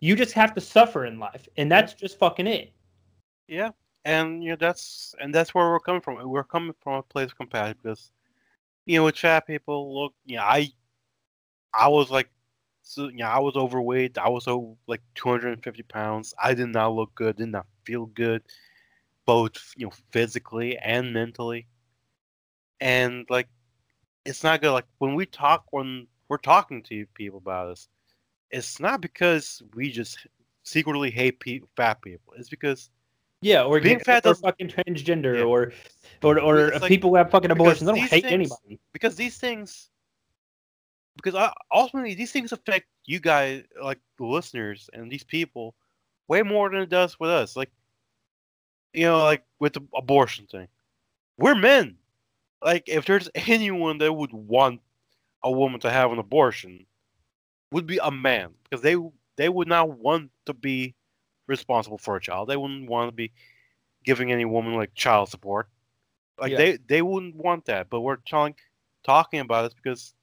[0.00, 2.72] You just have to suffer in life, and that's just fucking it.
[3.48, 3.70] Yeah,
[4.04, 6.28] and you know that's and that's where we're coming from.
[6.28, 8.12] We're coming from a place of compassion because
[8.86, 10.68] you know with fat people, look, you know, I
[11.72, 12.30] I was like
[12.90, 14.18] so know, I was overweight.
[14.18, 16.34] I was over like 250 pounds.
[16.42, 17.36] I did not look good.
[17.36, 18.42] Did not feel good,
[19.26, 21.66] both you know physically and mentally.
[22.80, 23.48] And like,
[24.24, 24.72] it's not good.
[24.72, 27.88] Like when we talk, when we're talking to people about this,
[28.50, 30.26] it's not because we just
[30.62, 32.34] secretly hate pe- fat people.
[32.36, 32.90] It's because
[33.42, 35.44] yeah, or being fat or fucking transgender, yeah.
[35.44, 35.72] or
[36.22, 37.80] or or like, people who have fucking abortions.
[37.80, 39.90] They don't hate things, anybody because these things
[41.16, 45.74] because I, ultimately these things affect you guys, like the listeners and these people,
[46.28, 47.56] way more than it does with us.
[47.56, 47.70] Like,
[48.92, 50.68] you know, like with the abortion thing,
[51.38, 51.96] we're men.
[52.62, 54.80] Like, if there's anyone that would want
[55.42, 56.86] a woman to have an abortion,
[57.72, 58.96] would be a man because they
[59.36, 60.94] they would not want to be
[61.46, 62.48] responsible for a child.
[62.48, 63.32] They wouldn't want to be
[64.04, 65.68] giving any woman like child support.
[66.38, 66.58] Like yeah.
[66.58, 67.90] they they wouldn't want that.
[67.90, 68.54] But we're telling
[69.04, 70.14] talking about this because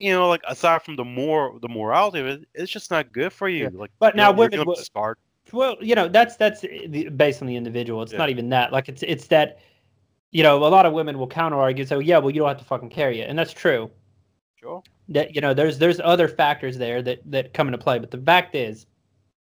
[0.00, 3.32] you know, like aside from the more the morality of it, it's just not good
[3.32, 3.64] for you.
[3.64, 3.70] Yeah.
[3.74, 5.18] Like, but you now know, women will start.
[5.52, 6.62] Well, you know, that's that's
[7.16, 8.02] based on the individual.
[8.02, 8.18] It's yeah.
[8.18, 8.72] not even that.
[8.72, 9.60] Like, it's it's that,
[10.30, 11.84] you know, a lot of women will counter argue.
[11.84, 13.90] So yeah, well, you don't have to fucking carry it, and that's true.
[14.56, 14.82] Sure.
[15.08, 18.18] That you know, there's there's other factors there that that come into play, but the
[18.18, 18.86] fact is.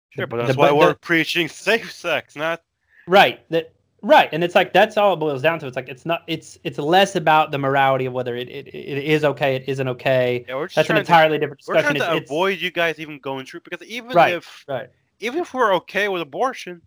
[0.09, 2.61] Sure, but that's the, why the, we're preaching safe sex, not.
[3.07, 3.49] Right.
[3.49, 3.73] That
[4.03, 5.67] Right, and it's like that's all it boils down to.
[5.67, 6.23] It's like it's not.
[6.25, 9.87] It's it's less about the morality of whether it, it, it is okay, it isn't
[9.89, 10.43] okay.
[10.47, 11.93] Yeah, that's an entirely to, different discussion.
[11.93, 14.89] We're trying to it's, avoid you guys even going through because even right, if right.
[15.19, 16.81] even if we're okay with abortion,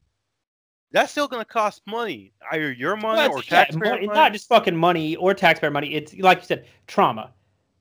[0.95, 4.07] that's still going to cost money, either your money well, or yeah, taxpayer money.
[4.07, 5.95] It's not just fucking money or taxpayer money.
[5.95, 7.33] It's like you said, trauma.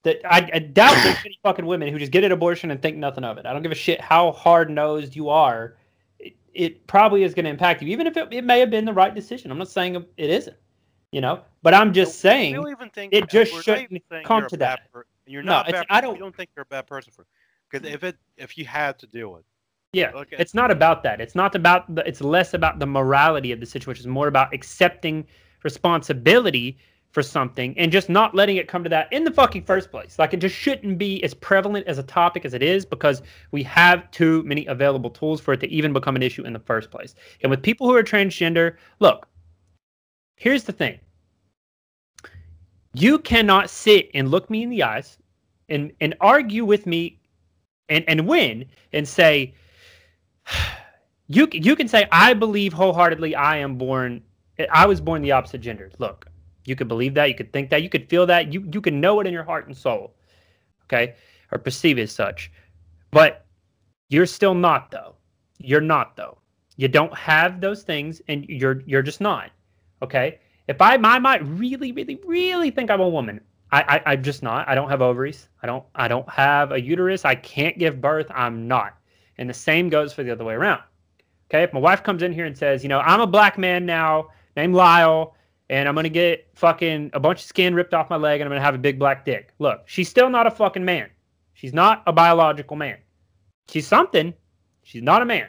[0.03, 2.98] That I, I doubt there's any fucking women who just get an abortion and think
[2.98, 3.45] nothing of it.
[3.45, 5.77] I don't give a shit how hard nosed you are
[6.53, 8.94] it probably is going to impact you, even if it, it may have been the
[8.94, 9.52] right decision.
[9.52, 10.56] I'm not saying it isn't,
[11.11, 12.56] you know, but I'm just saying
[13.11, 14.91] it just shouldn't come to that.
[14.91, 15.69] Per- you're not.
[15.72, 16.15] No, I don't.
[16.15, 17.26] You don't think you're a bad person for
[17.69, 19.45] because if it if you had to do it.
[19.94, 20.38] Yeah, okay.
[20.40, 21.22] it's not about that.
[21.22, 22.06] It's not about the.
[22.07, 24.02] It's less about the morality of the situation.
[24.02, 25.26] It's more about accepting
[25.64, 26.80] responsibility
[27.11, 30.18] for something and just not letting it come to that in the fucking first place.
[30.18, 33.22] Like it just shouldn't be as prevalent as a topic as it is because
[33.52, 36.60] we have too many available tools for it to even become an issue in the
[36.60, 37.14] first place.
[37.41, 39.28] And with people who are transgender, look,
[40.38, 40.99] here's the thing.
[42.95, 45.20] You cannot sit and look me in the eyes
[45.70, 47.20] and and argue with me
[47.90, 49.53] and and win and say
[51.28, 54.24] you you can say I believe wholeheartedly I am born
[54.72, 55.91] I was born the opposite gender.
[55.98, 56.28] Look,
[56.65, 57.30] you could believe that.
[57.30, 57.82] You could think that.
[57.82, 58.53] You could feel that.
[58.53, 60.15] You you can know it in your heart and soul,
[60.86, 61.15] okay,
[61.52, 62.52] or perceive it as such.
[63.11, 63.45] But
[64.10, 65.15] you're still not though.
[65.60, 66.38] You're not though.
[66.76, 69.52] You don't have those things, and you're you're just not.
[70.02, 70.40] Okay.
[70.68, 73.41] If I, I might really, really, really think I'm a woman,
[73.74, 74.68] I, I I'm just not.
[74.70, 75.49] I don't have ovaries.
[75.61, 77.26] I don't I don't have a uterus.
[77.26, 78.28] I can't give birth.
[78.34, 78.98] I'm not.
[79.38, 80.81] And the same goes for the other way around.
[81.49, 81.64] Okay.
[81.64, 84.30] If my wife comes in here and says, you know, I'm a black man now,
[84.55, 85.35] named Lyle
[85.73, 88.51] and I'm gonna get fucking a bunch of skin ripped off my leg, and I'm
[88.51, 89.53] gonna have a big black dick.
[89.57, 91.10] Look, she's still not a fucking man.
[91.53, 92.97] She's not a biological man.
[93.69, 94.34] She's something.
[94.84, 95.47] She's not a man.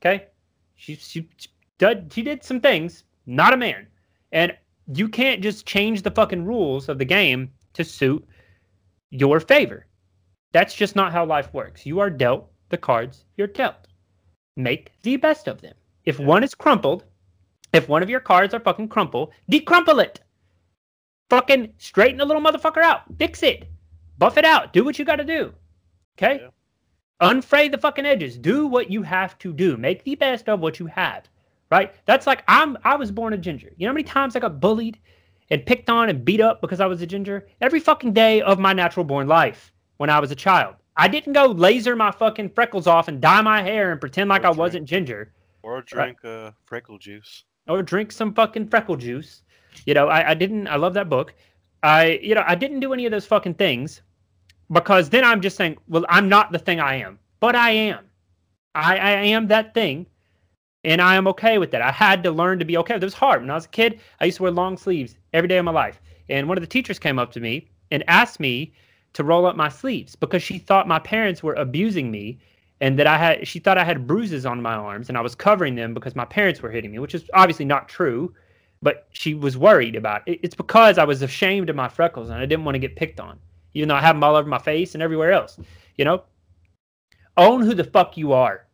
[0.00, 0.26] Okay,
[0.74, 1.48] she she she
[1.78, 3.04] did, she did some things.
[3.24, 3.86] Not a man,
[4.32, 4.56] and
[4.92, 8.26] you can't just change the fucking rules of the game to suit
[9.10, 9.86] your favor.
[10.52, 11.86] That's just not how life works.
[11.86, 13.86] You are dealt the cards you're dealt.
[14.56, 15.74] Make the best of them.
[16.04, 17.04] If one is crumpled,
[17.72, 20.20] if one of your cards are fucking crumpled, decrumple it.
[21.30, 23.02] Fucking straighten the little motherfucker out.
[23.18, 23.68] Fix it.
[24.18, 24.72] Buff it out.
[24.72, 25.54] Do what you got to do.
[26.18, 26.42] Okay?
[26.42, 26.48] Yeah.
[27.26, 28.36] Unfray the fucking edges.
[28.36, 29.76] Do what you have to do.
[29.76, 31.28] Make the best of what you have.
[31.70, 31.94] Right?
[32.04, 33.70] That's like I'm I was born a ginger.
[33.76, 34.98] You know how many times I got bullied
[35.50, 37.46] and picked on and beat up because I was a ginger?
[37.62, 40.74] Every fucking day of my natural born life when I was a child.
[40.96, 44.44] I didn't go laser my fucking freckles off and dye my hair and pretend like
[44.44, 44.58] Or I drink.
[44.58, 45.32] wasn't ginger
[45.62, 47.44] Or drink uh, freckle juice.
[47.68, 49.42] or drink some fucking freckle juice.
[49.86, 50.68] You know, I, I didn't.
[50.68, 51.34] I love that book.
[51.82, 54.02] I, you know, I didn't do any of those fucking things
[54.70, 58.04] because then I'm just saying, well, I'm not the thing I am, but I am.
[58.74, 60.06] I, I am that thing,
[60.84, 61.82] and I am okay with that.
[61.82, 62.94] I had to learn to be okay.
[62.94, 64.00] It was hard when I was a kid.
[64.20, 66.66] I used to wear long sleeves every day of my life, and one of the
[66.68, 68.72] teachers came up to me and asked me
[69.14, 72.38] to roll up my sleeves because she thought my parents were abusing me
[72.80, 75.34] and that I had she thought I had bruises on my arms and I was
[75.34, 78.34] covering them because my parents were hitting me, which is obviously not true,
[78.80, 80.40] but she was worried about it.
[80.42, 83.20] It's because I was ashamed of my freckles and I didn't want to get picked
[83.20, 83.38] on,
[83.74, 85.58] even though I have them all over my face and everywhere else.
[85.96, 86.24] You know,
[87.36, 88.66] own who the fuck you are.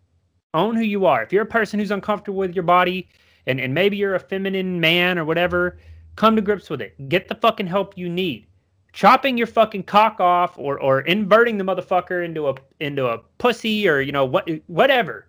[0.54, 1.22] Own who you are.
[1.22, 3.08] If you're a person who's uncomfortable with your body
[3.46, 5.78] and, and maybe you're a feminine man or whatever,
[6.16, 7.08] come to grips with it.
[7.10, 8.46] Get the fucking help you need
[8.92, 13.88] chopping your fucking cock off or or inverting the motherfucker into a into a pussy
[13.88, 15.28] or you know what whatever.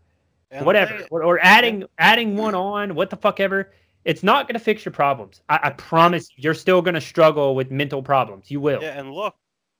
[0.51, 0.97] And whatever.
[0.97, 3.71] They- or, or adding adding one on what the fuck ever.
[4.05, 5.41] It's not going to fix your problems.
[5.49, 8.49] I, I promise you, you're still going to struggle with mental problems.
[8.49, 8.81] You will.
[8.81, 9.35] Yeah, and look,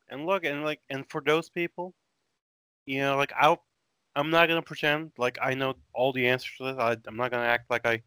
[0.10, 1.95] and look, and like, and for those people,
[2.85, 3.57] you know, like I,
[4.15, 6.77] I'm not gonna pretend like I know all the answers to this.
[6.77, 8.01] I, I'm not gonna act like I,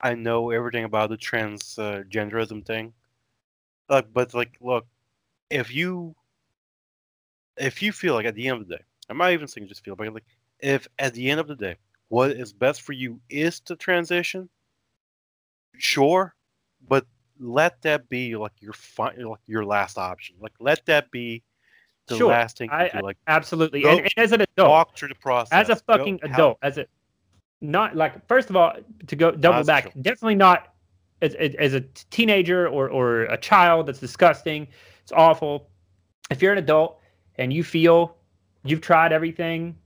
[0.00, 2.92] I know everything about the transgenderism thing.
[3.88, 4.86] Like, but like, look,
[5.50, 6.14] if you,
[7.56, 9.84] if you feel like at the end of the day, I'm not even saying just
[9.84, 10.24] feel, but like,
[10.60, 11.76] if at the end of the day,
[12.08, 14.48] what is best for you is to transition,
[15.76, 16.34] sure,
[16.88, 17.06] but
[17.40, 20.36] let that be like your fi- like your last option.
[20.40, 21.42] Like let that be
[22.06, 22.90] the Sure, last thing I-.
[23.00, 25.52] Like absolutely Go- and, and as an adult walk through the process.
[25.52, 26.86] as a Go- fucking help- adult as a
[27.60, 28.74] not like first of all
[29.06, 30.02] to go double that's back true.
[30.02, 30.71] definitely not
[31.22, 31.80] as, as, a
[32.10, 34.66] teenager or, or a child that's disgusting
[35.02, 35.70] it's awful
[36.30, 37.00] if you're an adult
[37.36, 38.16] and you feel
[38.64, 39.76] you've tried everything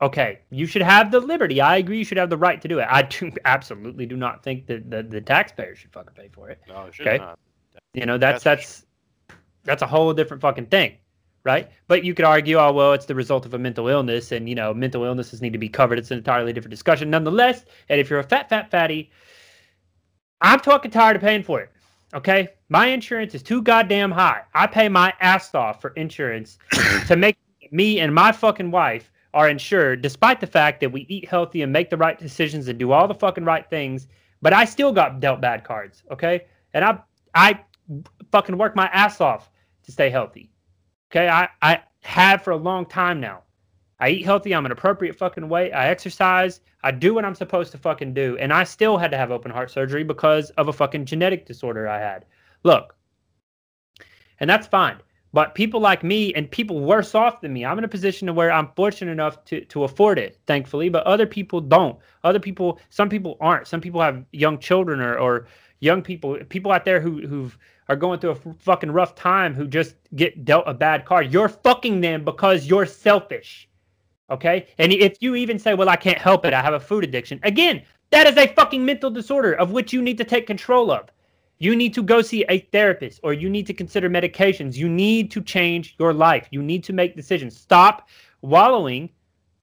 [0.00, 2.78] okay you should have the liberty i agree you should have the right to do
[2.78, 6.48] it i do absolutely do not think that the, the taxpayer should fucking pay for
[6.48, 7.18] it No, it should Okay.
[7.18, 7.38] not.
[7.94, 8.84] you know that's That's that's
[9.68, 10.96] that's a whole different fucking thing,
[11.44, 11.70] right?
[11.86, 14.54] But you could argue, oh well, it's the result of a mental illness, and you
[14.54, 15.98] know, mental illnesses need to be covered.
[15.98, 17.64] It's an entirely different discussion, nonetheless.
[17.88, 19.10] And if you're a fat, fat, fatty,
[20.40, 21.70] I'm talking tired of paying for it.
[22.14, 24.42] Okay, my insurance is too goddamn high.
[24.54, 26.58] I pay my ass off for insurance
[27.06, 27.36] to make
[27.70, 31.72] me and my fucking wife are insured, despite the fact that we eat healthy and
[31.72, 34.08] make the right decisions and do all the fucking right things.
[34.40, 36.02] But I still got dealt bad cards.
[36.10, 36.98] Okay, and I
[37.34, 37.60] I
[38.32, 39.50] fucking work my ass off
[39.84, 40.50] to stay healthy.
[41.10, 43.42] Okay, I I have for a long time now.
[44.00, 44.54] I eat healthy.
[44.54, 45.72] I'm an appropriate fucking weight.
[45.72, 46.60] I exercise.
[46.82, 48.36] I do what I'm supposed to fucking do.
[48.38, 51.88] And I still had to have open heart surgery because of a fucking genetic disorder
[51.88, 52.24] I had.
[52.62, 52.94] Look,
[54.40, 54.98] and that's fine.
[55.32, 58.32] But people like me and people worse off than me, I'm in a position to
[58.32, 60.88] where I'm fortunate enough to, to afford it, thankfully.
[60.88, 61.98] But other people don't.
[62.24, 63.66] Other people, some people aren't.
[63.66, 65.46] Some people have young children or, or
[65.80, 67.58] young people, people out there who who've
[67.88, 71.32] are going through a fucking rough time who just get dealt a bad card.
[71.32, 73.67] You're fucking them because you're selfish.
[74.30, 74.68] Okay?
[74.78, 77.40] And if you even say, well, I can't help it, I have a food addiction,
[77.42, 81.10] again, that is a fucking mental disorder of which you need to take control of.
[81.58, 84.76] You need to go see a therapist or you need to consider medications.
[84.76, 86.46] You need to change your life.
[86.50, 87.58] You need to make decisions.
[87.58, 88.08] Stop
[88.42, 89.10] wallowing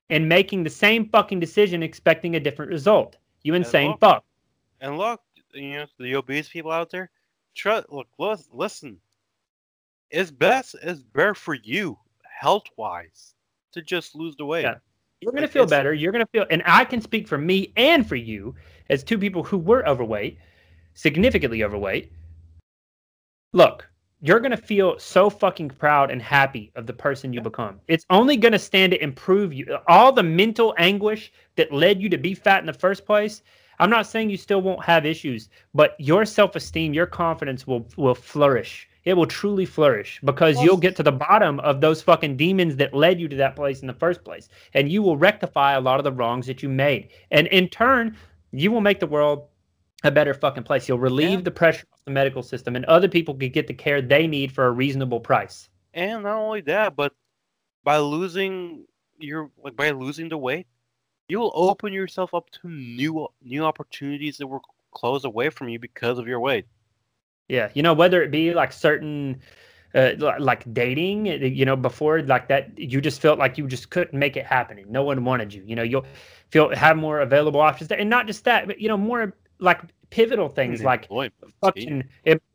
[0.10, 3.18] and making the same fucking decision expecting a different result.
[3.44, 4.26] You insane look, fuck.
[4.82, 5.22] And look,
[5.54, 7.10] you know, the obese people out there,
[7.56, 8.08] try, look,
[8.52, 9.00] listen.
[10.12, 11.98] It's best, it's better for you,
[12.40, 13.34] health wise,
[13.76, 14.64] to just lose the weight.
[14.64, 14.76] Yeah.
[15.22, 15.94] You're going to feel better.
[15.94, 18.56] You're going to feel, and I can speak for me and for you
[18.90, 20.38] as two people who were overweight,
[20.94, 22.12] significantly overweight.
[23.54, 23.88] Look,
[24.22, 27.80] you're going to feel so fucking proud and happy of the person you become.
[27.88, 29.78] It's only going to stand to improve you.
[29.88, 33.42] All the mental anguish that led you to be fat in the first place.
[33.80, 38.16] I'm not saying you still won't have issues, but your self-esteem, your confidence will will
[38.16, 38.88] flourish.
[39.06, 42.94] It will truly flourish because you'll get to the bottom of those fucking demons that
[42.94, 44.50] led you to that place in the first place.
[44.74, 47.10] And you will rectify a lot of the wrongs that you made.
[47.30, 48.18] And in turn,
[48.52, 49.48] you will make the world
[50.04, 50.88] a better fucking place.
[50.90, 51.44] You'll relieve Yeah.
[51.44, 54.52] the pressure off the medical system and other people can get the care they need
[54.52, 55.70] for a reasonable price.
[55.94, 57.14] And not only that, but
[57.84, 58.86] by losing
[59.20, 60.68] your like by losing the weight,
[61.30, 64.60] you'll open yourself up to new new opportunities that were
[64.92, 66.66] closed away from you because of your weight.
[67.48, 69.42] Yeah, you know whether it be like certain
[69.94, 74.18] uh, like dating, you know, before like that, you just felt like you just couldn't
[74.18, 74.84] make it happen.
[74.90, 75.64] No one wanted you.
[75.66, 76.06] You know, you'll
[76.50, 79.82] feel have more available options there, and not just that, but you know, more like
[80.10, 81.08] pivotal things like
[81.62, 82.04] fucking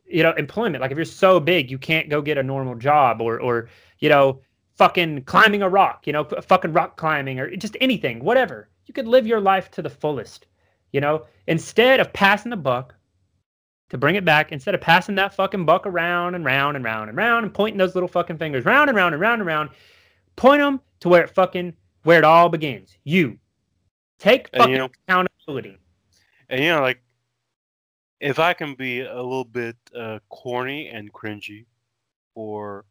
[0.06, 3.20] you know employment like if you're so big you can't go get a normal job
[3.20, 3.68] or or
[3.98, 4.40] you know
[4.76, 9.06] fucking climbing a rock you know fucking rock climbing or just anything whatever you could
[9.06, 10.46] live your life to the fullest
[10.92, 12.94] you know instead of passing the buck
[13.90, 17.08] to bring it back instead of passing that fucking buck around and round and round
[17.08, 19.70] and round and pointing those little fucking fingers round and round and round and round
[20.36, 22.96] point them to where it fucking where it all begins.
[23.04, 23.38] You.
[24.18, 25.76] Take And, fucking you know- accountability.
[26.48, 27.00] And you know, like,
[28.20, 31.66] if I can be a little bit uh, corny and cringy
[32.34, 32.84] for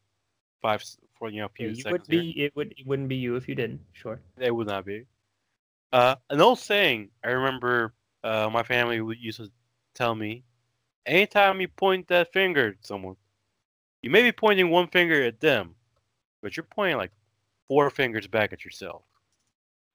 [0.62, 0.84] five,
[1.18, 3.16] for you know, a few you seconds would here, be it would it wouldn't be
[3.16, 3.82] you if you didn't.
[3.94, 4.20] Sure.
[4.40, 5.06] It would not be.
[5.92, 7.94] Uh, an old saying I remember
[8.24, 9.52] uh, my family would used to
[9.94, 10.44] tell me:
[11.06, 13.16] anytime you point that finger at someone,
[14.02, 15.76] you may be pointing one finger at them,
[16.42, 17.12] but you're pointing like
[17.68, 19.04] four fingers back at yourself.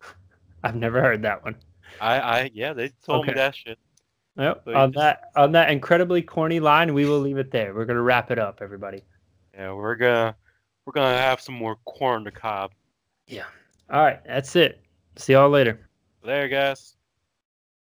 [0.64, 1.56] I've never heard that one.
[2.01, 3.78] I, I, yeah, they told me that shit.
[4.36, 4.62] Yep.
[4.64, 7.74] So on just- that on that incredibly corny line, we will leave it there.
[7.74, 9.05] We're gonna wrap it up, everybody.
[9.55, 10.35] Yeah, we're gonna
[10.85, 12.72] we're gonna have some more corn to cob.
[13.28, 13.44] Yeah.
[13.90, 14.81] All right, that's it.
[15.16, 15.89] See y'all later.
[16.24, 16.97] There, guys.